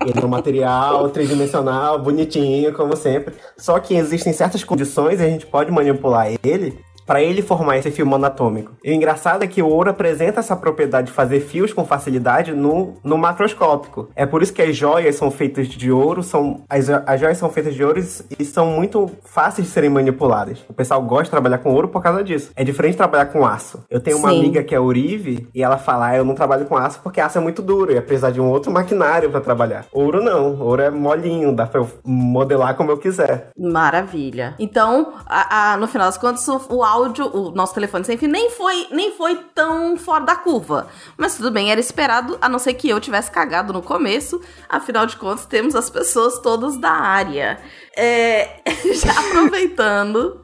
Ele 0.05 0.19
é 0.19 0.25
um 0.25 0.29
material 0.29 1.09
tridimensional, 1.09 1.99
bonitinho, 1.99 2.73
como 2.73 2.95
sempre. 2.95 3.35
Só 3.57 3.77
que 3.79 3.93
existem 3.93 4.31
certas 4.31 4.63
condições 4.63 5.19
e 5.19 5.23
a 5.23 5.29
gente 5.29 5.45
pode 5.45 5.69
manipular 5.69 6.27
ele 6.43 6.79
para 7.05 7.21
ele 7.21 7.41
formar 7.41 7.77
esse 7.77 7.91
fio 7.91 8.05
monatômico. 8.05 8.73
E 8.83 8.91
o 8.91 8.93
engraçado 8.93 9.43
é 9.43 9.47
que 9.47 9.61
o 9.61 9.67
ouro 9.67 9.89
apresenta 9.89 10.39
essa 10.39 10.55
propriedade 10.55 11.07
de 11.07 11.13
fazer 11.13 11.39
fios 11.41 11.73
com 11.73 11.85
facilidade 11.85 12.53
no, 12.53 12.95
no 13.03 13.17
macroscópico. 13.17 14.09
É 14.15 14.25
por 14.25 14.41
isso 14.41 14.53
que 14.53 14.61
as 14.61 14.75
joias 14.75 15.15
são 15.15 15.31
feitas 15.31 15.67
de 15.67 15.91
ouro, 15.91 16.23
são 16.23 16.61
as, 16.69 16.89
as 16.89 17.19
joias 17.19 17.37
são 17.37 17.49
feitas 17.49 17.75
de 17.75 17.83
ouro 17.83 17.99
e, 18.39 18.45
são 18.45 18.65
muito 18.65 19.09
fáceis 19.23 19.67
de 19.67 19.73
serem 19.73 19.89
manipuladas. 19.89 20.59
O 20.67 20.73
pessoal 20.73 21.01
gosta 21.01 21.25
de 21.25 21.31
trabalhar 21.31 21.59
com 21.59 21.73
ouro 21.73 21.87
por 21.87 22.01
causa 22.01 22.23
disso. 22.23 22.51
É 22.55 22.63
diferente 22.63 22.97
trabalhar 22.97 23.27
com 23.27 23.45
aço. 23.45 23.83
Eu 23.89 23.99
tenho 23.99 24.17
uma 24.17 24.29
Sim. 24.29 24.39
amiga 24.39 24.63
que 24.63 24.75
é 24.75 24.79
Urive 24.79 25.47
e 25.53 25.63
ela 25.63 25.77
fala: 25.77 26.07
ah, 26.07 26.17
eu 26.17 26.25
não 26.25 26.35
trabalho 26.35 26.65
com 26.65 26.75
aço 26.75 26.99
porque 27.03 27.21
aço 27.21 27.37
é 27.37 27.41
muito 27.41 27.61
duro 27.61 27.91
e 27.91 27.95
ia 27.95 28.01
precisar 28.01 28.31
de 28.31 28.41
um 28.41 28.49
outro 28.49 28.71
maquinário 28.71 29.29
para 29.29 29.41
trabalhar. 29.41 29.85
Ouro 29.91 30.21
não, 30.21 30.59
ouro 30.59 30.81
é 30.81 30.89
molinho, 30.89 31.55
dá 31.55 31.65
pra 31.65 31.81
eu 31.81 31.89
modelar 32.03 32.75
como 32.75 32.91
eu 32.91 32.97
quiser. 32.97 33.49
Maravilha. 33.57 34.55
Então, 34.59 35.13
a, 35.25 35.73
a, 35.73 35.77
no 35.77 35.87
final 35.87 36.07
das 36.07 36.17
contas, 36.17 36.47
o 36.47 36.83
áudio, 36.91 37.25
o 37.33 37.51
nosso 37.51 37.73
telefone 37.73 38.03
sem 38.03 38.17
fio, 38.17 38.27
nem 38.27 38.49
foi, 38.49 38.87
nem 38.91 39.11
foi 39.11 39.35
tão 39.55 39.97
fora 39.97 40.25
da 40.25 40.35
curva. 40.35 40.87
Mas 41.17 41.35
tudo 41.35 41.51
bem, 41.51 41.71
era 41.71 41.79
esperado, 41.79 42.37
a 42.41 42.49
não 42.49 42.59
ser 42.59 42.73
que 42.73 42.89
eu 42.89 42.99
tivesse 42.99 43.31
cagado 43.31 43.71
no 43.71 43.81
começo. 43.81 44.41
Afinal 44.67 45.05
de 45.05 45.15
contas, 45.15 45.45
temos 45.45 45.75
as 45.75 45.89
pessoas 45.89 46.39
todas 46.39 46.77
da 46.77 46.91
área. 46.91 47.59
É, 47.97 48.47
já 48.95 49.11
aproveitando, 49.11 50.41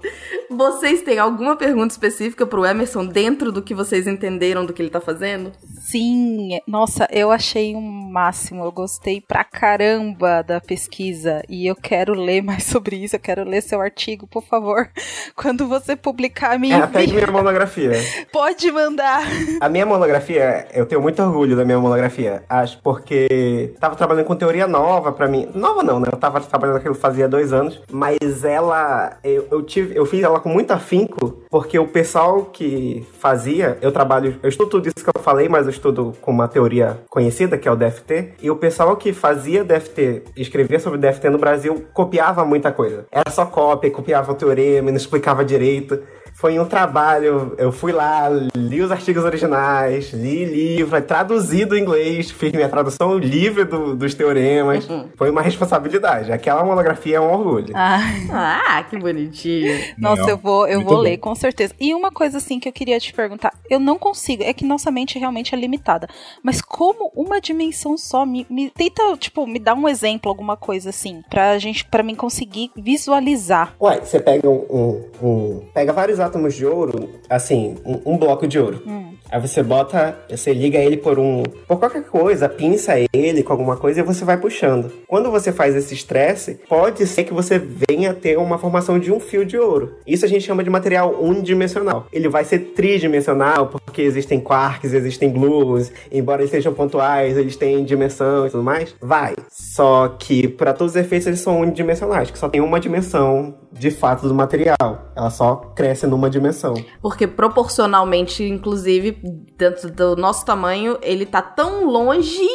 vocês 0.50 1.02
têm 1.02 1.20
alguma 1.20 1.56
pergunta 1.56 1.94
específica 1.94 2.46
pro 2.46 2.66
Emerson 2.66 3.06
dentro 3.06 3.52
do 3.52 3.62
que 3.62 3.74
vocês 3.74 4.08
entenderam 4.08 4.66
do 4.66 4.74
que 4.74 4.82
ele 4.82 4.90
tá 4.90 5.00
fazendo? 5.00 5.52
Sim, 5.80 6.60
nossa, 6.68 7.08
eu 7.12 7.32
achei 7.32 7.76
um 7.76 7.82
máximo. 7.82 8.64
Eu 8.64 8.72
gostei 8.72 9.22
pra 9.22 9.44
caramba 9.44 10.42
da 10.42 10.60
pesquisa 10.60 11.42
e 11.48 11.66
eu 11.68 11.76
quero 11.76 12.14
ler 12.14 12.42
mais 12.42 12.64
sobre 12.68 12.98
isso. 12.98 13.16
Eu 13.16 13.20
quero 13.20 13.44
ler 13.44 13.62
seu 13.62 13.80
artigo, 13.80 14.28
por 14.28 14.44
favor. 14.44 14.90
Quando 15.36 15.68
você 15.68 15.96
publicar, 15.96 16.60
me 16.60 16.72
É, 16.72 16.88
pegue 16.88 17.14
minha 17.14 17.28
monografia. 17.28 17.92
Pode 18.32 18.70
mandar. 18.72 19.22
A 19.62 19.70
minha 19.70 19.86
monografia, 19.86 20.68
eu 20.74 20.86
tenho 20.86 21.02
muito 21.02 21.22
orgulho 21.22 21.56
da 21.56 21.64
minha 21.64 21.80
monografia. 21.80 22.44
Acho 22.50 22.80
porque 22.82 23.74
tava 23.80 23.96
trabalhando 23.96 24.26
com 24.26 24.36
teoria 24.36 24.68
nova 24.68 25.12
pra 25.12 25.28
mim. 25.28 25.48
Nova 25.54 25.84
não, 25.84 26.00
né? 26.00 26.08
Eu 26.12 26.18
tava 26.18 26.42
trabalhando 26.42 26.78
aquilo 26.78 26.96
fazia 26.96 27.28
dois 27.28 27.37
anos. 27.54 27.82
Mas 27.92 28.44
ela, 28.44 29.18
eu, 29.24 29.48
eu 29.52 29.62
tive, 29.64 29.96
eu 29.96 30.06
fiz 30.06 30.24
ela 30.24 30.40
com 30.40 30.50
muito 30.50 30.72
afinco, 30.72 31.44
porque 31.50 31.78
o 31.80 31.88
pessoal 31.88 32.46
que 32.46 33.06
fazia, 33.20 33.78
eu 33.82 33.92
trabalho, 33.92 34.38
eu 34.42 34.50
estudo 34.50 34.70
tudo 34.70 34.88
isso 34.88 35.04
que 35.04 35.10
eu 35.16 35.22
falei, 35.22 35.48
mas 35.50 35.66
eu 35.66 35.72
estudo 35.72 36.14
com 36.22 36.32
uma 36.32 36.48
teoria 36.48 37.00
conhecida, 37.10 37.58
que 37.58 37.68
é 37.68 37.72
o 37.72 37.76
DFT. 37.76 38.34
E 38.42 38.52
o 38.52 38.56
pessoal 38.56 38.96
que 38.96 39.14
fazia 39.14 39.64
DFT, 39.64 40.24
escrevia 40.36 40.80
sobre 40.80 41.00
DFT 41.00 41.30
no 41.30 41.38
Brasil, 41.38 41.86
copiava 41.94 42.46
muita 42.46 42.72
coisa. 42.72 43.06
Era 43.12 43.30
só 43.30 43.46
cópia, 43.46 43.92
copiava 43.92 44.32
o 44.32 44.36
teorema, 44.36 44.90
não 44.90 44.98
explicava 44.98 45.44
direito. 45.44 46.00
Foi 46.40 46.60
um 46.60 46.66
trabalho, 46.66 47.56
eu 47.58 47.72
fui 47.72 47.92
lá, 47.92 48.30
li 48.56 48.80
os 48.80 48.92
artigos 48.92 49.24
originais, 49.24 50.12
li 50.14 50.46
livro, 50.46 51.02
traduzido 51.02 51.76
em 51.76 51.82
inglês, 51.82 52.30
fiz 52.30 52.52
minha 52.52 52.70
tradução 52.70 53.18
livre 53.18 53.66
do- 53.66 53.96
dos 53.96 54.14
teoremas. 54.14 54.88
Foi 55.16 55.32
uma 55.32 55.42
responsabilidade. 55.42 56.32
Aquela 56.32 56.64
monografia 56.64 57.18
é 57.18 57.20
um 57.20 57.32
orgulho. 57.34 57.74
Ah, 57.76 57.98
Ah, 58.30 58.84
que 58.84 58.96
bonitinho. 59.00 59.74
nossa, 59.98 60.22
Não, 60.22 60.30
eu 60.30 60.38
vou, 60.38 60.68
eu 60.68 60.84
vou 60.84 60.98
bom. 60.98 61.02
ler, 61.02 61.18
com 61.18 61.34
certeza. 61.34 61.74
E 61.80 61.96
uma 61.96 62.12
coisa 62.12 62.38
assim 62.38 62.60
que 62.60 62.70
eu 62.70 62.74
queria 62.74 63.00
te 63.00 63.12
perguntar, 63.14 63.52
eu 63.68 63.80
não 63.80 63.98
consigo, 63.98 64.44
é 64.44 64.54
que 64.54 64.64
nossa 64.64 64.92
mente 64.92 65.18
realmente 65.18 65.56
é 65.56 65.58
limitada. 65.58 66.08
Mas 66.44 66.62
como 66.62 67.12
uma 67.16 67.42
dimensão 67.42 67.98
só 67.98 68.28
me, 68.28 68.46
me- 68.48 68.70
tenta, 68.70 69.02
tipo, 69.18 69.48
me 69.48 69.58
dá 69.58 69.74
um 69.74 69.90
exemplo, 69.90 70.30
alguma 70.30 70.56
coisa 70.56 70.92
assim, 70.92 71.24
pra 71.32 71.58
gente, 71.58 71.84
para 71.84 72.04
mim 72.04 72.14
conseguir 72.14 72.70
visualizar. 72.78 73.74
Ué, 73.82 74.02
você 74.02 74.20
pega 74.20 74.48
um, 74.48 74.66
um- 74.70 75.04
um- 75.28 75.62
Pega 75.74 75.92
vários 75.94 76.20
átomos 76.28 76.54
de 76.54 76.66
ouro, 76.66 77.10
assim, 77.30 77.76
um, 77.86 78.14
um 78.14 78.18
bloco 78.18 78.48
de 78.48 78.60
ouro. 78.60 78.82
Aí 79.30 79.42
você 79.42 79.62
bota, 79.62 80.18
você 80.30 80.54
liga 80.54 80.78
ele 80.78 80.98
por 80.98 81.20
um. 81.20 81.44
por 81.68 81.78
qualquer 81.78 82.04
coisa, 82.04 82.48
pinça 82.48 82.94
ele 83.14 83.44
com 83.44 83.52
alguma 83.52 83.76
coisa 83.76 84.00
e 84.00 84.04
você 84.04 84.24
vai 84.24 84.38
puxando. 84.38 84.92
Quando 85.06 85.30
você 85.30 85.52
faz 85.52 85.76
esse 85.76 85.94
estresse, 85.94 86.60
pode 86.68 87.06
ser 87.06 87.26
que 87.26 87.34
você 87.34 87.60
venha 87.60 88.14
ter 88.14 88.38
uma 88.38 88.58
formação 88.58 88.98
de 88.98 89.12
um 89.12 89.20
fio 89.20 89.46
de 89.46 89.58
ouro. 89.58 89.96
Isso 90.06 90.24
a 90.24 90.28
gente 90.28 90.46
chama 90.46 90.64
de 90.64 90.70
material 90.70 91.22
unidimensional. 91.22 92.08
Ele 92.12 92.30
vai 92.30 92.46
ser 92.46 92.60
tridimensional, 92.74 93.68
porque 93.68 94.02
existem 94.02 94.40
quarks, 94.40 94.94
existem 94.94 95.30
gluons, 95.30 95.92
embora 96.12 96.42
eles 96.42 96.52
sejam 96.52 96.74
pontuais, 96.74 97.38
eles 97.38 97.58
têm 97.58 97.84
dimensão 97.84 98.48
e 98.48 98.50
tudo 98.50 98.64
mais. 98.64 98.96
Vai. 99.02 99.36
Só 99.50 100.08
que, 100.08 100.48
para 100.48 100.74
todos 100.74 100.94
os 100.94 100.96
efeitos, 100.96 101.28
eles 101.28 101.42
são 101.42 101.60
unidimensionais, 101.60 102.32
que 102.32 102.40
só 102.40 102.48
tem 102.48 102.62
uma 102.62 102.80
dimensão 102.80 103.56
de 103.72 103.92
fato 103.92 104.28
do 104.28 104.34
material. 104.34 105.12
Ela 105.16 105.30
só 105.30 105.56
cresce 105.76 106.08
numa 106.18 106.30
dimensão. 106.30 106.74
Porque 107.02 107.26
proporcionalmente, 107.28 108.44
inclusive, 108.44 109.18
dentro 109.58 109.90
do 109.92 110.16
nosso 110.16 110.44
tamanho, 110.46 110.98
ele 111.02 111.26
tá 111.26 111.42
tão 111.42 111.86
longe, 111.86 112.46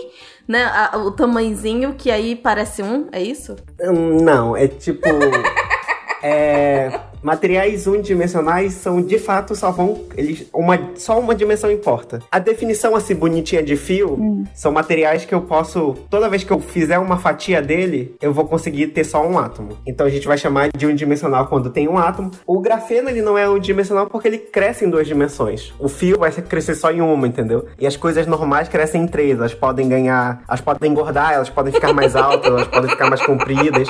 né? 0.46 0.64
a- 0.64 0.98
o 0.98 1.10
tamanhozinho 1.12 1.94
que 1.94 2.10
aí 2.10 2.36
parece 2.36 2.82
um, 2.82 3.08
é 3.12 3.22
isso? 3.22 3.56
Hum, 3.80 4.18
Não, 4.22 4.56
é 4.56 4.66
tipo. 4.68 5.08
é, 6.22 7.00
materiais 7.22 7.86
unidimensionais 7.86 8.74
são 8.74 9.00
de 9.00 9.18
fato 9.18 9.54
só 9.54 9.70
vão. 9.70 10.04
Eles, 10.16 10.46
uma, 10.52 10.78
só 10.96 11.18
uma 11.18 11.34
dimensão 11.34 11.70
importa. 11.70 12.20
A 12.30 12.38
definição 12.38 12.96
assim 12.96 13.14
bonitinha 13.14 13.62
de 13.62 13.76
fio 13.76 14.44
são 14.54 14.72
materiais 14.72 15.24
que 15.24 15.34
eu 15.34 15.42
posso. 15.42 15.94
Toda 16.10 16.28
vez 16.28 16.44
que 16.44 16.50
eu 16.50 16.60
fizer 16.60 16.98
uma 16.98 17.18
fatia 17.18 17.62
dele, 17.62 18.16
eu 18.20 18.32
vou 18.32 18.46
conseguir 18.46 18.88
ter 18.88 19.04
só 19.04 19.26
um 19.26 19.38
átomo. 19.38 19.78
Então 19.86 20.06
a 20.06 20.10
gente 20.10 20.26
vai 20.26 20.36
chamar 20.36 20.70
de 20.76 20.86
unidimensional 20.86 21.46
quando 21.46 21.70
tem 21.70 21.88
um 21.88 21.98
átomo. 21.98 22.30
O 22.46 22.60
grafeno 22.60 23.08
ele 23.08 23.22
não 23.22 23.38
é 23.38 23.48
unidimensional 23.48 24.06
porque 24.06 24.28
ele 24.28 24.38
cresce 24.38 24.84
em 24.84 24.90
duas 24.90 25.06
dimensões. 25.06 25.72
O 25.78 25.88
fio 25.88 26.18
vai 26.18 26.32
crescer 26.32 26.74
só 26.74 26.90
em 26.90 27.00
uma, 27.00 27.26
entendeu? 27.26 27.66
E 27.78 27.86
as 27.86 27.96
coisas 27.96 28.26
normais 28.26 28.68
crescem 28.68 29.02
em 29.02 29.06
três. 29.06 29.38
Elas 29.38 29.54
podem 29.54 29.88
ganhar. 29.88 30.42
Elas 30.48 30.60
podem 30.60 30.90
engordar, 30.90 31.32
elas 31.32 31.50
podem 31.50 31.72
ficar 31.72 31.92
mais 31.92 32.16
altas, 32.16 32.46
elas 32.46 32.68
podem 32.68 32.90
ficar 32.90 33.08
mais 33.08 33.24
compridas. 33.24 33.88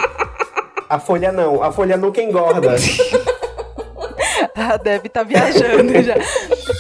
A 0.92 0.98
folha 0.98 1.33
não, 1.33 1.62
a 1.62 1.72
folha 1.72 1.96
nunca 1.96 2.20
engorda. 2.20 2.76
A 4.55 4.76
Deb 4.76 5.07
tá 5.09 5.22
viajando 5.22 6.02
já. 6.02 6.16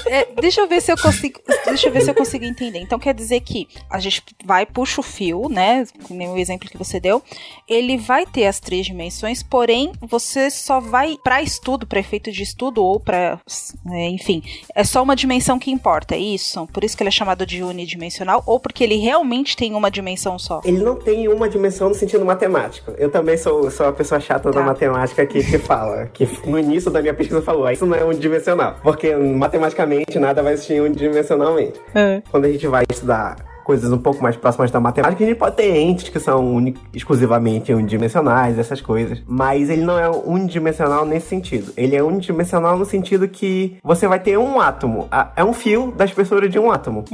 É, 0.06 0.28
deixa 0.40 0.60
eu 0.60 0.68
ver 0.68 0.80
se 0.80 0.92
eu 0.92 0.96
consigo. 0.96 1.40
Deixa 1.66 1.88
eu 1.88 1.92
ver 1.92 2.00
se 2.02 2.10
eu 2.10 2.14
consigo 2.14 2.44
entender. 2.44 2.80
Então 2.80 2.98
quer 2.98 3.14
dizer 3.14 3.40
que 3.40 3.68
a 3.90 3.98
gente 3.98 4.22
vai, 4.44 4.66
puxa 4.66 5.00
o 5.00 5.04
fio, 5.04 5.48
né? 5.48 5.86
Nem 6.10 6.28
o 6.28 6.38
exemplo 6.38 6.68
que 6.68 6.76
você 6.78 6.98
deu. 7.00 7.22
Ele 7.68 7.96
vai 7.96 8.26
ter 8.26 8.46
as 8.46 8.58
três 8.60 8.86
dimensões, 8.86 9.42
porém, 9.42 9.92
você 10.00 10.50
só 10.50 10.80
vai, 10.80 11.16
para 11.22 11.42
estudo, 11.42 11.86
para 11.86 12.00
efeito 12.00 12.30
de 12.32 12.42
estudo, 12.42 12.82
ou 12.84 12.98
para. 13.00 13.38
enfim, 13.86 14.42
é 14.74 14.84
só 14.84 15.02
uma 15.02 15.14
dimensão 15.16 15.58
que 15.58 15.70
importa, 15.70 16.14
é 16.14 16.18
isso? 16.18 16.66
Por 16.72 16.84
isso 16.84 16.96
que 16.96 17.02
ele 17.02 17.08
é 17.08 17.12
chamado 17.12 17.44
de 17.46 17.62
unidimensional, 17.62 18.42
ou 18.46 18.58
porque 18.58 18.82
ele 18.84 18.96
realmente 18.96 19.56
tem 19.56 19.74
uma 19.74 19.90
dimensão 19.90 20.38
só? 20.38 20.60
Ele 20.64 20.82
não 20.82 20.96
tem 20.96 21.28
uma 21.28 21.48
dimensão 21.48 21.88
no 21.88 21.94
sentido 21.94 22.24
matemático. 22.24 22.92
Eu 22.98 23.10
também 23.10 23.36
sou, 23.36 23.70
sou 23.70 23.86
a 23.86 23.92
pessoa 23.92 24.20
chata 24.20 24.50
da 24.50 24.60
Tá. 24.60 24.66
matemática 24.66 25.26
que, 25.26 25.42
que 25.42 25.58
fala. 25.58 26.06
Que 26.06 26.28
no 26.46 26.58
início 26.58 26.90
da 26.90 27.00
minha 27.00 27.14
pesquisa 27.14 27.42
falou, 27.42 27.66
"Ah, 27.66 27.72
isso 27.72 27.84
não 27.84 27.96
é 27.96 28.04
unidimensional. 28.04 28.76
Porque 28.82 29.14
matematicamente 29.14 29.91
nada 30.18 30.42
vai 30.42 30.54
existir 30.54 30.80
unidimensionalmente. 30.80 31.80
Quando 32.30 32.44
a 32.44 32.52
gente 32.52 32.66
vai 32.66 32.84
estudar 32.90 33.51
coisas 33.64 33.92
um 33.92 33.98
pouco 33.98 34.22
mais 34.22 34.36
próximas 34.36 34.70
da 34.70 34.80
matemática, 34.80 35.22
a 35.24 35.26
gente 35.26 35.38
pode 35.38 35.56
ter 35.56 35.76
entes 35.76 36.08
que 36.08 36.18
são 36.18 36.72
exclusivamente 36.92 37.72
unidimensionais, 37.72 38.58
essas 38.58 38.80
coisas. 38.80 39.22
Mas 39.26 39.70
ele 39.70 39.82
não 39.82 39.98
é 39.98 40.08
unidimensional 40.10 41.04
nesse 41.04 41.28
sentido. 41.28 41.72
Ele 41.76 41.96
é 41.96 42.02
unidimensional 42.02 42.78
no 42.78 42.84
sentido 42.84 43.28
que 43.28 43.76
você 43.82 44.06
vai 44.06 44.20
ter 44.20 44.38
um 44.38 44.60
átomo. 44.60 45.08
É 45.36 45.44
um 45.44 45.52
fio 45.52 45.92
da 45.96 46.04
espessura 46.04 46.48
de 46.48 46.58
um 46.58 46.70
átomo. 46.70 47.04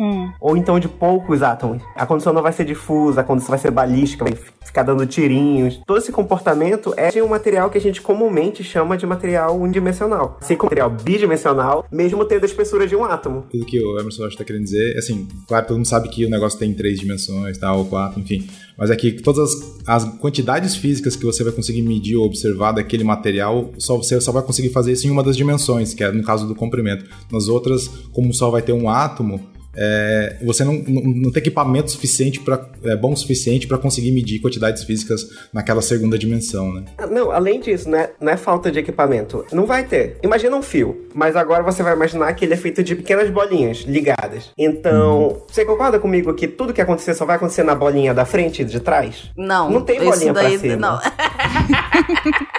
Ou 0.41 0.57
então 0.57 0.79
de 0.79 0.89
poucos 0.89 1.43
átomos. 1.43 1.83
A 1.95 2.07
condição 2.07 2.33
não 2.33 2.43
vai 2.43 2.53
ser 2.53 2.65
difusa, 2.65 3.21
a 3.21 3.25
condição 3.25 3.51
vai 3.51 3.59
ser 3.59 3.71
balística, 3.71 4.25
vai 4.25 4.35
ficar 4.65 4.83
dando 4.83 5.07
tirinhos. 5.07 5.81
Todo 5.87 5.99
esse 5.99 6.13
comportamento 6.13 6.93
é 6.97 7.11
de 7.11 7.23
um 7.23 7.29
material 7.29 7.71
que 7.71 7.79
a 7.79 7.81
gente 7.81 8.01
comumente 8.03 8.63
chama 8.63 8.97
de 8.97 9.07
material 9.07 9.57
unidimensional. 9.59 10.37
Assim 10.41 10.57
como 10.57 10.69
material 10.69 10.91
bidimensional, 10.91 11.87
mesmo 11.91 12.25
tendo 12.25 12.43
a 12.43 12.47
espessura 12.47 12.87
de 12.87 12.95
um 12.95 13.05
átomo. 13.05 13.47
Tudo 13.51 13.65
que 13.65 13.81
o 13.81 13.99
Emerson 13.99 14.25
acho 14.25 14.33
que 14.33 14.39
tá 14.39 14.45
querendo 14.45 14.65
dizer, 14.65 14.97
assim, 14.97 15.27
claro, 15.47 15.67
todo 15.67 15.77
mundo 15.77 15.87
sabe 15.87 16.09
que 16.09 16.25
o 16.25 16.29
negócio 16.39 16.59
tem 16.59 16.73
três 16.73 16.99
dimensões, 16.99 17.59
tal, 17.59 17.79
ou 17.79 17.85
quatro, 17.85 18.21
enfim. 18.21 18.47
Mas 18.77 18.91
é 18.91 18.97
que 18.97 19.13
todas 19.13 19.51
as, 19.87 20.05
as 20.05 20.19
quantidades 20.19 20.77
físicas 20.77 21.17
que 21.17 21.25
você 21.25 21.43
vai 21.43 21.53
conseguir 21.53 21.83
medir 21.83 22.17
ou 22.17 22.27
observar 22.27 22.73
daquele 22.73 23.05
material, 23.05 23.73
só 23.79 23.97
você 23.97 24.21
só 24.21 24.33
vai 24.33 24.43
conseguir 24.43 24.71
fazer 24.71 24.93
isso 24.93 25.07
em 25.07 25.11
uma 25.11 25.23
das 25.23 25.37
dimensões, 25.37 25.95
que 25.95 26.05
é 26.05 26.13
no 26.13 26.23
caso 26.23 26.47
do 26.47 26.55
comprimento. 26.55 27.05
Nas 27.31 27.49
outras, 27.49 27.89
como 28.13 28.33
só 28.33 28.51
vai 28.51 28.63
ter 28.63 28.73
um 28.73 28.89
átomo, 28.89 29.41
é, 29.77 30.37
você 30.43 30.65
não, 30.65 30.75
não, 30.75 31.03
não 31.03 31.33
tem 31.33 31.41
equipamento 31.41 31.91
suficiente 31.91 32.41
para 32.41 32.67
é, 32.85 32.97
bom 32.97 33.13
o 33.13 33.17
suficiente 33.17 33.67
para 33.67 33.79
conseguir 33.79 34.11
medir 34.13 34.41
quantidades 34.41 34.85
físicas 34.85 35.29
naquela 35.53 35.83
segunda 35.83 36.19
dimensão, 36.19 36.73
né? 36.73 36.85
Ah, 36.99 37.07
Não, 37.07 37.31
além 37.31 37.61
disso, 37.61 37.89
né, 37.89 38.11
não 38.21 38.33
é 38.33 38.37
falta 38.37 38.71
de 38.71 38.79
equipamento. 38.79 39.45
Não 39.53 39.67
vai 39.67 39.85
ter. 39.85 40.19
Imagina 40.23 40.57
um 40.57 40.63
fio, 40.63 41.09
mas 41.15 41.37
agora 41.37 41.63
você 41.63 41.83
vai 41.83 41.95
imaginar 41.95 42.33
que 42.35 42.45
ele 42.45 42.55
é 42.55 42.57
feito 42.57 42.83
de 42.83 42.97
pequenas 42.97 43.31
bolinhas 43.31 43.79
ligadas. 43.79 44.51
Então, 44.57 45.43
você 45.49 45.65
concorda 45.65 45.99
comigo 45.99 46.35
que 46.35 46.49
tudo 46.49 46.73
que 46.73 46.81
acontecer 46.81 47.15
só 47.15 47.25
vai 47.25 47.37
acontecer 47.37 47.63
na 47.63 47.75
bolinha 47.75 48.13
da 48.15 48.25
frente 48.25 48.63
e 48.63 48.65
de 48.65 48.81
trás? 48.81 49.31
Não. 49.37 49.71
Não 49.71 49.81
tem 49.83 50.01
bolinha 50.01 50.33
pra 50.33 50.43
daí, 50.43 50.59
cima. 50.59 50.77
Não. 50.77 50.99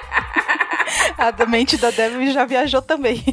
A 1.17 1.45
mente 1.45 1.77
da 1.77 1.91
Deb 1.91 2.31
já 2.31 2.45
viajou 2.45 2.81
também. 2.81 3.23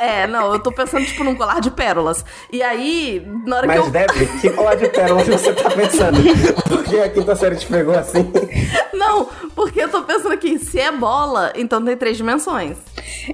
É, 0.00 0.26
não, 0.26 0.52
eu 0.52 0.58
tô 0.58 0.72
pensando, 0.72 1.04
tipo, 1.06 1.22
num 1.22 1.34
colar 1.36 1.60
de 1.60 1.70
pérolas. 1.70 2.24
E 2.50 2.62
aí, 2.62 3.24
na 3.46 3.56
hora 3.58 3.68
que 3.68 3.74
Mas 3.76 3.86
eu. 3.86 3.90
deve, 3.92 4.26
que 4.40 4.50
colar 4.50 4.74
de 4.74 4.88
pérolas 4.88 5.26
você 5.28 5.52
tá 5.52 5.70
pensando? 5.70 6.18
Porque 6.68 6.98
a 6.98 7.08
quinta 7.08 7.36
série 7.36 7.56
te 7.56 7.66
pegou 7.66 7.94
assim. 7.96 8.30
Não, 8.92 9.26
porque 9.54 9.80
eu 9.82 9.88
tô 9.88 10.02
pensando 10.02 10.32
aqui, 10.32 10.58
se 10.58 10.80
é 10.80 10.90
bola, 10.90 11.52
então 11.54 11.84
tem 11.84 11.96
três 11.96 12.16
dimensões. 12.16 12.76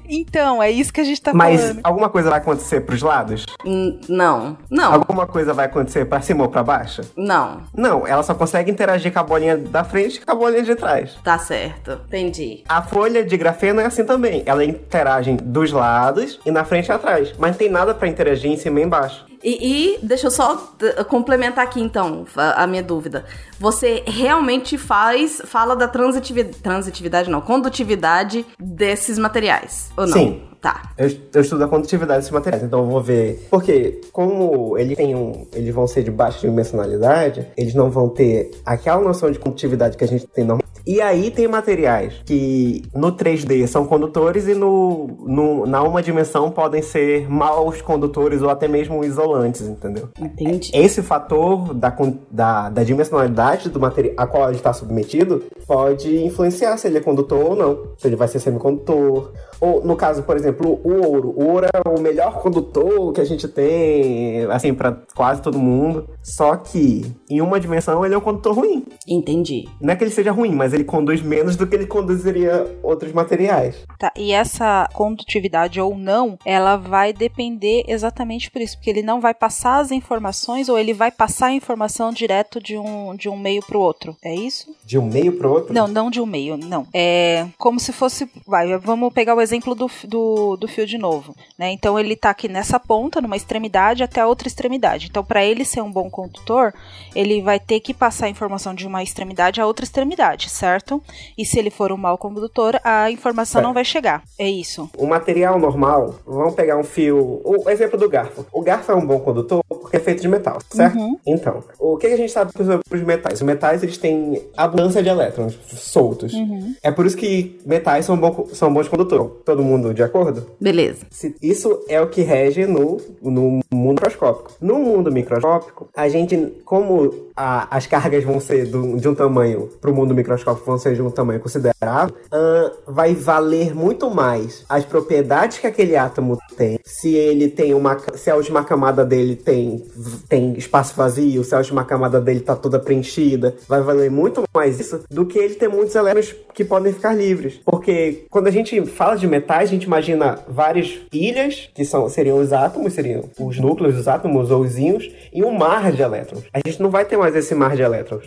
Então, 0.09 0.63
é 0.63 0.71
isso 0.71 0.93
que 0.93 1.01
a 1.01 1.05
gente 1.05 1.21
tá 1.21 1.33
Mas 1.33 1.61
falando. 1.61 1.81
alguma 1.85 2.09
coisa 2.11 2.31
vai 2.31 2.39
acontecer 2.39 2.81
pros 2.83 3.03
lados? 3.03 3.47
Hum, 3.65 3.99
Não, 4.09 4.57
não, 4.71 4.93
Alguma 4.93 5.27
coisa 5.27 5.53
vai 5.55 5.67
acontecer 5.67 6.05
pra 6.05 6.21
cima 6.21 6.43
ou 6.45 6.49
pra 6.51 6.63
baixo? 6.63 7.03
não. 7.17 7.63
Não, 7.75 8.07
ela 8.07 8.23
só 8.23 8.35
consegue 8.35 8.71
interagir 8.71 9.13
com 9.13 9.19
a 9.19 9.23
bolinha 9.23 9.57
da 9.57 9.85
frente 9.85 10.17
e 10.17 10.21
com 10.25 10.31
a 10.33 10.35
bolinha 10.35 10.63
de 10.63 10.75
trás. 10.75 11.17
Tá 11.25 11.39
certo, 11.39 11.93
entendi. 12.07 12.63
A 12.69 12.83
folha 12.83 13.25
de 13.25 13.37
grafeno 13.37 13.81
é 13.81 13.87
assim 13.87 14.05
também. 14.05 14.43
Ela 14.47 14.65
interage 14.65 15.33
dos 15.43 15.73
lados 15.73 16.39
e 16.45 16.51
na 16.51 16.65
frente 16.65 16.89
e 16.89 16.93
atrás. 16.93 17.33
Mas 17.39 17.53
não 17.53 17.59
tem 17.59 17.71
nada 17.71 17.95
pra 17.95 18.09
interagir 18.09 18.51
em 18.51 18.57
cima 18.57 18.81
e 18.81 18.83
embaixo. 18.83 19.27
E, 19.43 19.97
e 19.97 19.99
deixa 20.03 20.29
eu 20.29 20.31
só 20.31 20.73
complementar 21.09 21.65
aqui 21.65 21.81
então 21.81 22.25
a, 22.37 22.63
a 22.63 22.67
minha 22.67 22.83
dúvida. 22.83 23.25
Você 23.59 24.05
realmente 24.07 24.79
faz, 24.79 25.43
fala 25.45 25.75
da 25.75 25.89
transitividade, 25.89 26.59
transitividade 26.59 27.31
não, 27.31 27.41
condutividade 27.41 28.47
desses 28.59 29.19
materiais, 29.19 29.91
ou 29.97 30.07
não? 30.07 30.13
Sim. 30.13 30.52
Tá. 30.63 30.93
Eu, 30.97 31.11
eu 31.35 31.41
estudo 31.41 31.65
a 31.65 31.69
condutividade 31.69 32.21
desses 32.21 32.31
materiais, 32.31 32.63
então 32.63 32.79
eu 32.79 32.87
vou 32.87 33.03
ver. 33.03 33.49
Porque, 33.51 34.01
como 34.13 34.79
ele 34.79 34.95
tem 34.95 35.13
um, 35.13 35.45
eles 35.53 35.75
vão 35.75 35.89
ser 35.89 36.05
de 36.05 36.11
baixa 36.13 36.39
dimensionalidade, 36.39 37.49
eles 37.57 37.75
não 37.75 37.91
vão 37.91 38.09
ter 38.09 38.53
aquela 38.65 39.03
noção 39.03 39.33
de 39.33 39.41
condutividade 39.41 39.97
que 39.97 40.05
a 40.05 40.07
gente 40.07 40.25
tem 40.29 40.45
normalmente. 40.45 40.71
E 40.87 41.01
aí 41.01 41.31
tem 41.31 41.47
materiais 41.47 42.15
que 42.25 42.83
no 42.95 43.13
3D 43.13 43.67
são 43.67 43.87
condutores 43.87 44.49
e 44.49 44.55
no, 44.55 45.09
no, 45.21 45.67
na 45.67 45.83
uma 45.83 46.03
dimensão 46.03 46.51
podem 46.51 46.83
ser 46.83 47.29
maus 47.31 47.81
condutores 47.81 48.43
ou 48.43 48.51
até 48.51 48.67
mesmo 48.67 49.05
isolantes, 49.05 49.63
entendeu? 49.63 50.09
Entendi. 50.19 50.71
Esse 50.75 51.03
fator 51.03 51.73
da, 51.73 51.95
da, 52.31 52.69
da 52.69 52.83
dimensionalidade 52.83 53.69
do 53.69 53.79
material 53.79 54.15
a 54.17 54.27
qual 54.27 54.49
ele 54.49 54.57
está 54.57 54.73
submetido 54.73 55.45
pode 55.67 56.25
influenciar 56.25 56.77
se 56.77 56.89
ele 56.89 56.99
é 56.99 57.01
condutor 57.01 57.51
ou 57.51 57.57
não. 57.57 57.79
Se 57.97 58.09
ele 58.09 58.17
vai 58.17 58.27
ser 58.27 58.41
semicondutor. 58.41 59.33
Ou, 59.61 59.85
no 59.85 59.95
caso, 59.95 60.25
por 60.25 60.37
exemplo, 60.37 60.52
o 60.61 61.07
ouro. 61.07 61.35
O 61.37 61.45
ouro 61.49 61.67
é 61.67 61.89
o 61.89 62.01
melhor 62.01 62.41
condutor 62.41 63.13
que 63.13 63.21
a 63.21 63.25
gente 63.25 63.49
tem, 63.49 64.45
assim, 64.47 64.75
para 64.75 64.99
quase 65.15 65.43
todo 65.43 65.59
mundo. 65.59 66.09
Só 66.23 66.57
que, 66.57 67.13
em 67.29 67.41
uma 67.41 67.59
dimensão, 67.59 68.05
ele 68.05 68.15
é 68.15 68.19
um 68.19 68.23
condutor 68.23 68.55
ruim. 68.55 68.85
Entendi. 69.07 69.69
Não 69.81 69.93
é 69.93 69.97
que 69.97 70.05
ele 70.05 70.11
seja 70.11 70.33
ruim, 70.33 70.53
mas 70.55 70.73
ele 70.73 70.85
conduz 70.85 71.23
menos 71.23 71.57
do 71.57 71.67
que 71.67 71.75
ele 71.75 71.87
conduziria 71.87 72.79
outros 72.83 73.13
materiais. 73.13 73.77
Tá, 73.99 74.13
e 74.17 74.33
essa 74.33 74.89
condutividade 74.93 75.81
ou 75.81 75.97
não, 75.97 76.39
ela 76.45 76.77
vai 76.77 77.13
depender 77.13 77.85
exatamente 77.87 78.51
por 78.51 78.61
isso, 78.61 78.77
porque 78.77 78.91
ele 78.91 79.03
não 79.03 79.21
vai 79.21 79.35
passar 79.35 79.81
as 79.81 79.91
informações 79.91 80.69
ou 80.69 80.79
ele 80.79 80.93
vai 80.93 81.11
passar 81.11 81.47
a 81.47 81.53
informação 81.53 82.13
direto 82.13 82.61
de 82.61 82.77
um, 82.77 83.15
de 83.15 83.29
um 83.29 83.37
meio 83.37 83.63
pro 83.63 83.81
outro. 83.81 84.17
É 84.25 84.35
isso? 84.35 84.75
De 84.85 84.99
um 84.99 85.07
meio 85.07 85.33
pro 85.33 85.51
outro. 85.51 85.75
Não, 85.75 85.89
não 85.89 86.11
de 86.11 86.21
um 86.21 86.27
meio, 86.27 86.57
não. 86.57 86.87
É 86.93 87.47
como 87.59 87.79
se 87.79 87.93
fosse. 87.93 88.29
Vai, 88.47 88.77
vamos 88.79 89.13
pegar 89.13 89.35
o 89.35 89.41
exemplo 89.41 89.75
do, 89.75 89.91
do, 90.07 90.35
do 90.57 90.69
fio 90.69 90.87
de 90.87 90.99
novo. 90.99 91.35
Né? 91.59 91.73
Então 91.73 91.99
ele 91.99 92.17
tá 92.17 92.31
aqui 92.31 92.49
nessa 92.49 92.79
ponta, 92.79 93.21
numa 93.21 93.37
extremidade, 93.37 94.03
até 94.03 94.21
a 94.21 94.27
outra 94.27 94.49
extremidade. 94.49 95.09
Então, 95.11 95.25
para 95.25 95.45
ele 95.45 95.65
ser 95.65 95.81
um 95.81 95.91
bom 95.91 96.11
condutor, 96.11 96.73
ele 97.15 97.41
vai 97.43 97.59
ter 97.59 97.81
que 97.81 97.95
passar 97.95 98.27
a 98.27 98.29
informação 98.29 98.75
de 98.75 98.87
uma 98.87 99.03
extremidade 99.03 99.61
a 99.61 99.67
outra 99.67 99.85
extremidade, 99.85 100.51
certo? 100.51 101.03
E 101.37 101.45
se 101.45 101.59
ele 101.59 101.71
for 101.71 101.93
um 101.93 101.97
mau 101.97 102.19
condutor, 102.19 102.79
a 102.85 103.11
informação 103.11 103.63
não 103.63 103.73
vai 103.73 103.85
chegar. 103.85 104.23
É 104.39 104.49
isso. 104.49 104.91
O 104.97 105.07
material 105.07 105.59
normal, 105.59 106.17
vamos 106.27 106.55
pegar 106.55 106.77
um 106.77 106.85
fio. 106.85 107.41
O 107.45 107.69
exemplo 107.69 107.99
do 107.99 108.09
garfo. 108.09 108.47
O 108.53 108.63
garfo 108.63 108.93
é 108.93 108.95
um 108.95 109.07
bom 109.07 109.21
condutor 109.21 109.63
porque 109.69 109.97
é 109.97 110.01
feito 110.01 110.23
de 110.23 110.29
metal, 110.29 110.59
certo? 110.71 110.99
Uhum. 110.99 111.19
Então, 111.27 111.63
o 111.79 111.97
que 111.97 112.07
a 112.07 112.17
gente 112.17 112.33
sabe 112.33 112.53
sobre 112.53 112.81
os 112.91 113.03
metais? 113.03 113.35
Os 113.35 113.43
metais 113.43 113.83
eles 113.83 113.99
têm 113.99 114.43
abundância 114.57 115.03
de 115.03 115.09
elétrons 115.09 115.59
soltos. 115.67 116.33
Uhum. 116.33 116.75
É 116.83 116.91
por 116.91 117.07
isso 117.07 117.17
que 117.17 117.61
metais 117.67 118.05
são, 118.05 118.17
bom, 118.17 118.47
são 118.53 118.73
bons 118.73 118.89
condutores. 118.89 119.43
Todo 119.45 119.63
mundo 119.63 119.93
de 119.93 120.03
acordo? 120.03 120.32
Beleza. 120.61 121.07
Se- 121.11 121.35
Isso 121.43 121.85
é 121.89 122.01
o 122.01 122.09
que 122.09 122.23
rege 122.23 122.67
no, 122.67 122.99
no 123.23 123.61
mundo 123.73 123.95
microscópico. 123.95 124.53
No 124.61 124.75
mundo 124.79 125.11
microscópico, 125.13 125.89
a 125.97 126.09
gente, 126.09 126.37
como 126.65 127.31
a- 127.37 127.69
as 127.77 127.87
cargas 127.87 128.25
vão 128.25 128.41
ser 128.41 128.67
do- 128.67 128.97
de 128.99 129.09
um 129.09 129.15
tamanho, 129.15 129.69
para 129.81 129.91
o 129.91 129.95
mundo 129.95 130.15
microscópico 130.15 130.67
vão 130.67 130.79
ser 130.79 130.95
de 130.95 131.03
um 131.03 131.11
tamanho 131.11 131.41
considerável, 131.41 132.15
ahn, 132.31 132.71
vai 132.87 133.15
valer 133.15 133.75
muito 133.75 134.11
mais 134.11 134.65
as 134.69 134.85
propriedades 134.85 135.59
que 135.59 135.67
aquele 135.67 135.97
átomo 135.97 136.39
tem, 136.57 136.79
se 136.85 137.15
ele 137.15 137.49
tem 137.49 137.75
uma, 137.75 137.99
se 138.15 138.31
a 138.31 138.37
última 138.37 138.65
camada 138.65 139.05
dele 139.05 139.35
tem, 139.37 139.85
tem 140.29 140.53
espaço 140.55 140.95
vazio, 140.97 141.43
se 141.45 141.55
a 141.55 141.59
última 141.59 141.85
camada 141.85 142.21
dele 142.21 142.41
tá 142.41 142.55
toda 142.57 142.79
preenchida, 142.79 143.55
vai 143.69 143.81
valer 143.81 144.11
muito 144.11 144.43
mais 144.55 144.79
isso 144.79 145.01
do 145.11 145.25
que 145.27 145.39
ele 145.39 145.55
ter 145.55 145.69
muitos 145.69 145.95
elétrons 145.95 146.35
que 146.55 146.65
podem 146.65 146.93
ficar 146.93 147.15
livres. 147.15 147.61
Porque 147.65 148.27
quando 148.31 148.47
a 148.47 148.51
gente 148.51 148.85
fala 148.87 149.17
de 149.17 149.27
metais, 149.27 149.69
a 149.71 149.73
gente 149.73 149.85
imagina 149.85 150.22
várias 150.49 150.99
ilhas, 151.13 151.69
que 151.75 151.85
são, 151.85 152.09
seriam 152.09 152.39
os 152.39 152.53
átomos, 152.53 152.93
seriam 152.93 153.25
os 153.39 153.59
núcleos 153.59 153.95
dos 153.95 154.09
átomos 154.09 154.51
ou 154.51 154.61
os 154.63 154.77
íons, 154.79 155.11
e 155.33 155.43
um 155.45 155.53
mar 155.57 155.93
de 155.93 156.03
elétrons. 156.03 156.45
A 156.53 156.59
gente 156.67 156.81
não 156.83 156.91
vai 156.91 157.05
ter 157.05 157.17
mais 157.17 157.35
esse 157.37 157.55
mar 157.55 157.77
de 157.77 157.83
elétrons. 157.83 158.25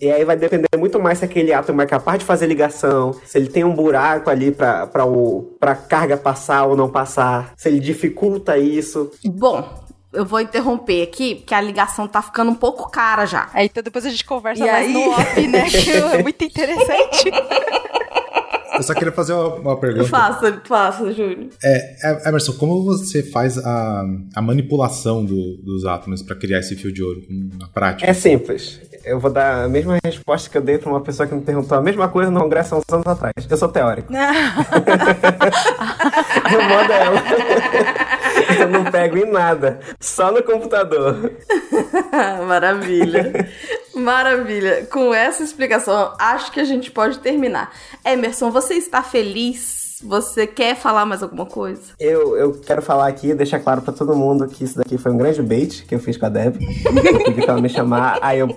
E 0.00 0.10
aí 0.10 0.24
vai 0.24 0.36
depender 0.36 0.68
muito 0.76 1.00
mais 1.00 1.18
se 1.18 1.24
aquele 1.24 1.52
átomo 1.52 1.82
é 1.82 1.86
capaz 1.86 2.18
de 2.18 2.24
fazer 2.24 2.46
ligação, 2.46 3.14
se 3.24 3.38
ele 3.38 3.48
tem 3.48 3.64
um 3.64 3.74
buraco 3.74 4.30
ali 4.30 4.54
o, 5.06 5.42
pra 5.58 5.74
carga 5.74 6.16
passar 6.16 6.66
ou 6.66 6.76
não 6.76 6.88
passar, 6.88 7.52
se 7.56 7.68
ele 7.68 7.80
dificulta 7.80 8.56
isso. 8.58 9.10
Bom, 9.24 9.64
eu 10.12 10.24
vou 10.24 10.40
interromper 10.40 11.02
aqui, 11.02 11.34
porque 11.36 11.54
a 11.54 11.60
ligação 11.60 12.08
tá 12.08 12.22
ficando 12.22 12.50
um 12.50 12.54
pouco 12.54 12.90
cara 12.90 13.26
já. 13.26 13.48
Aí 13.52 13.66
então 13.66 13.82
depois 13.82 14.06
a 14.06 14.08
gente 14.10 14.24
conversa 14.24 14.64
E 14.64 14.70
mais 14.70 14.86
aí? 14.86 14.92
no 14.92 15.10
off, 15.10 15.46
né? 15.46 15.64
Que 15.70 15.90
é 15.90 16.22
muito 16.22 16.42
interessante. 16.44 17.30
Eu 18.76 18.82
só 18.82 18.94
queria 18.94 19.12
fazer 19.12 19.32
uma, 19.32 19.54
uma 19.56 19.76
pergunta. 19.76 20.06
Faça, 20.08 20.60
faça, 20.66 21.12
Júlio. 21.12 21.48
É, 21.62 22.28
Emerson, 22.28 22.52
como 22.54 22.84
você 22.84 23.22
faz 23.22 23.58
a, 23.58 24.04
a 24.34 24.42
manipulação 24.42 25.24
do- 25.24 25.56
dos 25.64 25.84
átomos 25.86 26.22
para 26.22 26.36
criar 26.36 26.58
esse 26.60 26.76
fio 26.76 26.92
de 26.92 27.02
ouro 27.02 27.22
na 27.58 27.66
prática? 27.68 28.10
É 28.10 28.14
simples. 28.14 28.80
Eu 29.04 29.20
vou 29.20 29.30
dar 29.30 29.64
a 29.64 29.68
mesma 29.68 29.98
resposta 30.04 30.50
que 30.50 30.58
eu 30.58 30.62
dei 30.62 30.78
pra 30.78 30.90
uma 30.90 31.00
pessoa 31.00 31.28
que 31.28 31.34
me 31.34 31.40
perguntou 31.40 31.78
a 31.78 31.80
mesma 31.80 32.08
coisa 32.08 32.28
no 32.30 32.40
congresso 32.40 32.74
há 32.74 32.78
uns 32.78 32.84
anos 32.92 33.06
atrás. 33.06 33.32
Eu 33.48 33.56
sou 33.56 33.68
teórico. 33.68 34.12
Eu 36.52 36.62
mando 36.68 36.92
ela. 36.92 37.22
Eu 38.58 38.68
não 38.68 38.84
pego 38.84 39.16
em 39.16 39.30
nada. 39.30 39.80
Só 40.00 40.32
no 40.32 40.42
computador. 40.42 41.32
Maravilha. 42.46 43.48
Maravilha. 43.94 44.86
Com 44.90 45.14
essa 45.14 45.42
explicação, 45.42 46.14
acho 46.18 46.52
que 46.52 46.60
a 46.60 46.64
gente 46.64 46.90
pode 46.90 47.18
terminar. 47.20 47.72
Emerson, 48.04 48.50
você 48.50 48.74
está 48.74 49.02
feliz? 49.02 49.85
Você 50.02 50.46
quer 50.46 50.76
falar 50.76 51.06
mais 51.06 51.22
alguma 51.22 51.46
coisa? 51.46 51.80
Eu, 51.98 52.36
eu 52.36 52.52
quero 52.52 52.82
falar 52.82 53.06
aqui, 53.06 53.32
deixar 53.32 53.60
claro 53.60 53.80
pra 53.80 53.94
todo 53.94 54.14
mundo 54.14 54.46
que 54.46 54.62
isso 54.62 54.76
daqui 54.76 54.98
foi 54.98 55.10
um 55.10 55.16
grande 55.16 55.40
bait 55.40 55.86
que 55.86 55.94
eu 55.94 55.98
fiz 55.98 56.18
com 56.18 56.26
a 56.26 56.28
Deb. 56.28 56.56
Eu 56.60 57.24
pedi 57.24 57.40
pra 57.40 57.52
ela 57.52 57.62
me 57.62 57.68
chamar. 57.70 58.18
Aí 58.20 58.38
eu, 58.38 58.54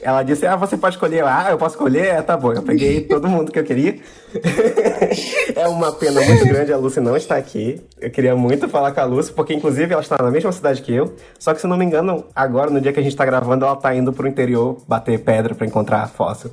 ela 0.00 0.22
disse: 0.22 0.46
Ah, 0.46 0.56
você 0.56 0.78
pode 0.78 0.94
escolher. 0.94 1.24
Ah, 1.24 1.48
eu 1.50 1.58
posso 1.58 1.74
escolher? 1.74 2.06
É, 2.06 2.22
tá 2.22 2.38
bom. 2.38 2.54
Eu 2.54 2.62
peguei 2.62 3.02
todo 3.02 3.28
mundo 3.28 3.52
que 3.52 3.58
eu 3.58 3.64
queria. 3.64 3.98
é 5.54 5.68
uma 5.68 5.92
pena 5.92 6.22
muito 6.22 6.46
grande 6.46 6.72
a 6.72 6.78
Lucy 6.78 7.00
não 7.00 7.16
estar 7.16 7.36
aqui. 7.36 7.82
Eu 8.00 8.10
queria 8.10 8.34
muito 8.34 8.66
falar 8.66 8.92
com 8.92 9.00
a 9.00 9.04
Lucy, 9.04 9.32
porque 9.32 9.52
inclusive 9.52 9.92
ela 9.92 10.02
está 10.02 10.16
na 10.22 10.30
mesma 10.30 10.52
cidade 10.52 10.80
que 10.80 10.94
eu. 10.94 11.14
Só 11.38 11.52
que 11.52 11.60
se 11.60 11.66
não 11.66 11.76
me 11.76 11.84
engano, 11.84 12.24
agora, 12.34 12.70
no 12.70 12.80
dia 12.80 12.94
que 12.94 13.00
a 13.00 13.02
gente 13.02 13.14
tá 13.14 13.26
gravando, 13.26 13.66
ela 13.66 13.76
tá 13.76 13.94
indo 13.94 14.10
pro 14.10 14.26
interior 14.26 14.78
bater 14.88 15.18
pedra 15.18 15.54
pra 15.54 15.66
encontrar 15.66 16.08
fóssil. 16.08 16.50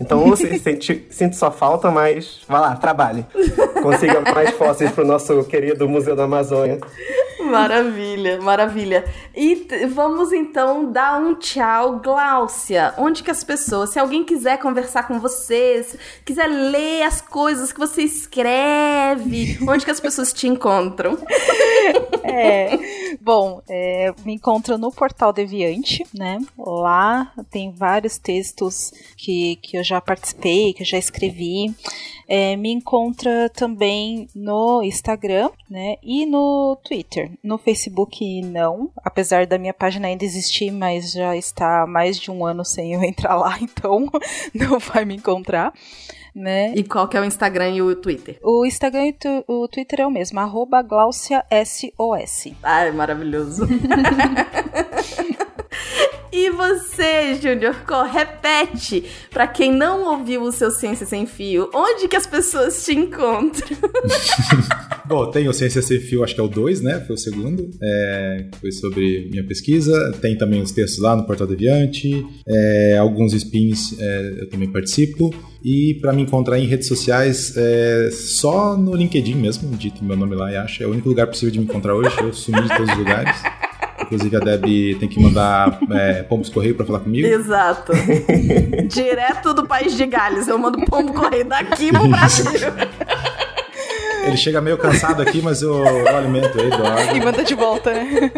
Então, 0.00 0.24
Lucy, 0.24 0.56
senti- 0.60 1.06
sinto 1.10 1.36
sua 1.36 1.50
falta, 1.50 1.90
mas 1.90 2.40
vai 2.48 2.60
lá, 2.60 2.76
trabalhe. 2.76 3.26
Consiga 3.82 4.20
mais 4.20 4.50
fósseis 4.50 4.90
pro 4.92 5.04
nosso 5.06 5.42
querido 5.44 5.88
Museu 5.88 6.14
da 6.14 6.24
Amazônia. 6.24 6.78
Maravilha, 7.40 8.40
maravilha. 8.42 9.04
E 9.34 9.66
vamos 9.90 10.32
então 10.32 10.90
dar 10.92 11.18
um 11.18 11.34
tchau, 11.34 11.98
Gláucia. 12.00 12.92
Onde 12.98 13.22
que 13.22 13.30
as 13.30 13.42
pessoas, 13.42 13.90
se 13.90 13.98
alguém 13.98 14.22
quiser 14.24 14.58
conversar 14.58 15.06
com 15.06 15.18
você, 15.18 15.82
se 15.82 15.98
quiser 16.24 16.46
ler 16.46 17.04
as 17.04 17.20
coisas 17.20 17.72
que 17.72 17.78
você 17.78 18.02
escreve, 18.02 19.58
onde 19.66 19.84
que 19.84 19.90
as 19.90 20.00
pessoas 20.00 20.32
te 20.32 20.46
encontram? 20.46 21.16
É, 22.30 23.16
bom, 23.22 23.62
é, 23.68 24.12
me 24.24 24.34
encontro 24.34 24.76
no 24.76 24.92
Portal 24.92 25.32
Deviante, 25.32 26.04
né? 26.14 26.38
Lá 26.58 27.32
tem 27.50 27.72
vários 27.72 28.18
textos 28.18 28.92
que, 29.16 29.56
que 29.62 29.78
eu 29.78 29.82
já 29.88 30.00
participei, 30.00 30.72
que 30.72 30.84
já 30.84 30.98
escrevi. 30.98 31.74
É, 32.30 32.56
me 32.56 32.70
encontra 32.70 33.48
também 33.48 34.28
no 34.34 34.82
Instagram, 34.82 35.48
né? 35.68 35.96
E 36.02 36.26
no 36.26 36.76
Twitter. 36.84 37.30
No 37.42 37.56
Facebook, 37.56 38.42
não. 38.42 38.90
Apesar 39.02 39.46
da 39.46 39.56
minha 39.58 39.72
página 39.72 40.08
ainda 40.08 40.24
existir, 40.26 40.70
mas 40.70 41.12
já 41.12 41.34
está 41.34 41.84
há 41.84 41.86
mais 41.86 42.18
de 42.18 42.30
um 42.30 42.44
ano 42.44 42.64
sem 42.66 42.92
eu 42.92 43.02
entrar 43.08 43.34
lá, 43.36 43.56
então 43.60 44.10
não 44.54 44.78
vai 44.78 45.04
me 45.06 45.16
encontrar. 45.16 45.72
Né? 46.34 46.72
E 46.76 46.84
qual 46.84 47.08
que 47.08 47.16
é 47.16 47.20
o 47.20 47.24
Instagram 47.24 47.70
e 47.70 47.82
o 47.82 47.96
Twitter? 47.96 48.38
O 48.44 48.64
Instagram 48.64 49.06
e 49.08 49.12
tu- 49.14 49.44
o 49.48 49.66
Twitter 49.66 50.00
é 50.02 50.06
o 50.06 50.10
mesmo, 50.10 50.38
arroba 50.38 50.82
GláuciaSOS. 50.82 52.52
Ai, 52.62 52.92
maravilhoso. 52.92 53.66
E 56.40 56.50
você, 56.50 57.34
Júnior, 57.42 57.74
repete 58.12 59.02
para 59.28 59.44
quem 59.48 59.72
não 59.72 60.18
ouviu 60.18 60.44
o 60.44 60.52
seu 60.52 60.70
Ciência 60.70 61.04
Sem 61.04 61.26
Fio, 61.26 61.68
onde 61.74 62.06
que 62.06 62.14
as 62.14 62.28
pessoas 62.28 62.84
te 62.84 62.94
encontram? 62.94 63.76
Bom, 65.04 65.28
tem 65.32 65.48
o 65.48 65.52
Ciência 65.52 65.82
Sem 65.82 65.98
Fio, 65.98 66.22
acho 66.22 66.36
que 66.36 66.40
é 66.40 66.44
o 66.44 66.46
2, 66.46 66.80
né? 66.80 67.00
Foi 67.00 67.16
o 67.16 67.18
segundo. 67.18 67.68
É, 67.82 68.46
foi 68.60 68.70
sobre 68.70 69.28
minha 69.32 69.42
pesquisa. 69.42 70.12
Tem 70.22 70.38
também 70.38 70.62
os 70.62 70.70
textos 70.70 71.02
lá 71.02 71.16
no 71.16 71.26
Portal 71.26 71.48
Deviante. 71.48 72.24
É, 72.46 72.96
alguns 72.98 73.32
spins 73.32 73.98
é, 73.98 74.34
eu 74.42 74.48
também 74.48 74.70
participo. 74.70 75.34
E 75.64 75.98
para 76.00 76.12
me 76.12 76.22
encontrar 76.22 76.56
em 76.56 76.66
redes 76.66 76.86
sociais, 76.86 77.52
é 77.56 78.10
só 78.12 78.76
no 78.76 78.94
LinkedIn 78.94 79.34
mesmo, 79.34 79.76
dito 79.76 80.04
meu 80.04 80.16
nome 80.16 80.36
lá 80.36 80.52
e 80.52 80.56
acha. 80.56 80.84
É 80.84 80.86
o 80.86 80.92
único 80.92 81.08
lugar 81.08 81.26
possível 81.26 81.50
de 81.50 81.58
me 81.58 81.64
encontrar 81.64 81.96
hoje. 81.96 82.14
Eu 82.20 82.32
sumi 82.32 82.62
de 82.62 82.68
todos 82.68 82.92
os 82.92 82.96
lugares. 82.96 83.36
Inclusive 84.08 84.36
a 84.36 84.40
Deb 84.40 84.98
tem 84.98 85.06
que 85.06 85.20
mandar 85.20 85.78
é, 85.90 86.22
pombos 86.22 86.48
correio 86.48 86.74
para 86.74 86.86
falar 86.86 87.00
comigo. 87.00 87.26
Exato. 87.26 87.92
Direto 88.88 89.52
do 89.52 89.66
país 89.66 89.94
de 89.94 90.06
Gales. 90.06 90.48
Eu 90.48 90.58
mando 90.58 90.82
pombo 90.86 91.12
correio 91.12 91.44
daqui 91.44 91.92
pro 91.92 92.08
Brasil. 92.08 92.50
Ele 94.24 94.36
chega 94.38 94.62
meio 94.62 94.78
cansado 94.78 95.20
aqui, 95.20 95.42
mas 95.42 95.60
eu, 95.60 95.84
eu 95.84 96.16
alimento 96.16 96.58
ele, 96.58 96.70
dói. 96.70 97.16
E 97.16 97.20
manda 97.20 97.44
de 97.44 97.54
volta, 97.54 97.92
né? 97.92 98.30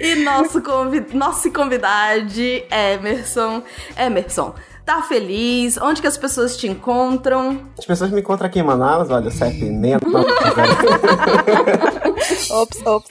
e 0.00 0.16
nosso, 0.24 0.60
convid... 0.60 1.14
nosso 1.14 1.52
convidado, 1.52 2.32
Emerson. 2.70 3.62
Emerson, 3.96 4.54
tá 4.84 5.02
feliz? 5.02 5.76
Onde 5.78 6.00
que 6.00 6.06
as 6.06 6.18
pessoas 6.18 6.56
te 6.56 6.66
encontram? 6.66 7.60
As 7.78 7.84
pessoas 7.84 8.10
me 8.10 8.20
encontram 8.20 8.48
aqui 8.48 8.58
em 8.58 8.64
Manaus, 8.64 9.08
olha, 9.10 9.30
CEP 9.30 9.60
69. 9.60 10.26
ops, 12.50 12.86
ops. 12.86 13.10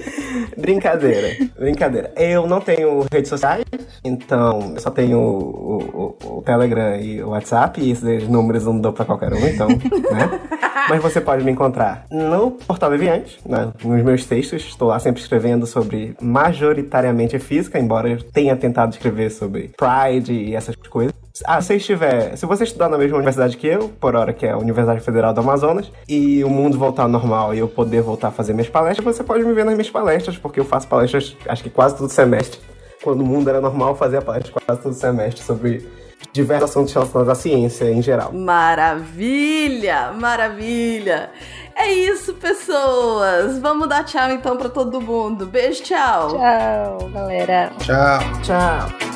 brincadeira, 0.56 1.48
brincadeira. 1.58 2.12
Eu 2.16 2.46
não 2.46 2.60
tenho 2.60 3.06
redes 3.10 3.28
sociais, 3.28 3.64
então 4.04 4.72
eu 4.74 4.80
só 4.80 4.90
tenho 4.90 5.18
o, 5.18 6.16
o, 6.22 6.38
o 6.38 6.42
Telegram 6.42 6.96
e 6.96 7.22
o 7.22 7.30
WhatsApp, 7.30 7.80
e 7.80 7.90
esses 7.90 8.28
números 8.28 8.64
não 8.64 8.80
dou 8.80 8.92
pra 8.92 9.04
qualquer 9.04 9.32
um, 9.32 9.46
então, 9.46 9.68
né? 10.12 10.40
Mas 10.88 11.02
você 11.02 11.20
pode 11.20 11.44
me 11.44 11.50
encontrar 11.50 12.06
no 12.10 12.52
Portal 12.52 12.90
Deviante, 12.90 13.38
né? 13.44 13.72
nos 13.82 14.02
meus 14.02 14.24
textos. 14.24 14.62
Estou 14.62 14.88
lá 14.88 14.98
sempre 14.98 15.20
escrevendo 15.20 15.66
sobre 15.66 16.16
majoritariamente 16.20 17.38
física, 17.38 17.78
embora 17.78 18.08
eu 18.08 18.22
tenha 18.22 18.56
tentado 18.56 18.92
escrever 18.92 19.30
sobre 19.30 19.72
Pride 19.76 20.32
e 20.32 20.54
essas 20.54 20.76
coisas. 20.76 21.25
Ah, 21.44 21.60
se 21.60 21.74
estiver. 21.74 22.36
Se 22.36 22.46
você 22.46 22.64
estudar 22.64 22.88
na 22.88 22.96
mesma 22.96 23.16
universidade 23.16 23.56
que 23.56 23.66
eu, 23.66 23.88
por 23.88 24.14
hora 24.14 24.32
que 24.32 24.46
é 24.46 24.52
a 24.52 24.58
Universidade 24.58 25.00
Federal 25.00 25.34
do 25.34 25.40
Amazonas, 25.40 25.90
e 26.08 26.42
o 26.44 26.48
mundo 26.48 26.78
voltar 26.78 27.02
ao 27.02 27.08
normal 27.08 27.54
e 27.54 27.58
eu 27.58 27.68
poder 27.68 28.02
voltar 28.02 28.28
a 28.28 28.30
fazer 28.30 28.52
minhas 28.52 28.68
palestras, 28.68 29.16
você 29.16 29.22
pode 29.22 29.44
me 29.44 29.52
ver 29.52 29.64
nas 29.64 29.74
minhas 29.74 29.90
palestras, 29.90 30.38
porque 30.38 30.60
eu 30.60 30.64
faço 30.64 30.88
palestras 30.88 31.36
acho 31.48 31.62
que 31.62 31.70
quase 31.70 31.96
todo 31.96 32.08
semestre. 32.08 32.60
Quando 33.02 33.20
o 33.20 33.26
mundo 33.26 33.48
era 33.50 33.60
normal, 33.60 33.90
eu 33.90 33.96
fazia 33.96 34.22
palestras 34.22 34.54
quase 34.54 34.80
todo 34.80 34.94
semestre 34.94 35.42
sobre 35.42 35.86
diversos 36.32 36.70
assuntos 36.70 36.92
relacionados 36.92 37.30
à 37.30 37.34
ciência 37.34 37.90
em 37.90 38.02
geral. 38.02 38.32
Maravilha! 38.32 40.12
Maravilha! 40.12 41.30
É 41.74 41.92
isso, 41.92 42.34
pessoas! 42.34 43.58
Vamos 43.58 43.88
dar 43.88 44.04
tchau 44.04 44.30
então 44.30 44.56
para 44.56 44.68
todo 44.68 45.00
mundo. 45.00 45.46
Beijo, 45.46 45.82
tchau! 45.82 46.28
Tchau, 46.28 47.10
galera! 47.12 47.72
Tchau! 47.78 48.18
Tchau! 48.42 49.15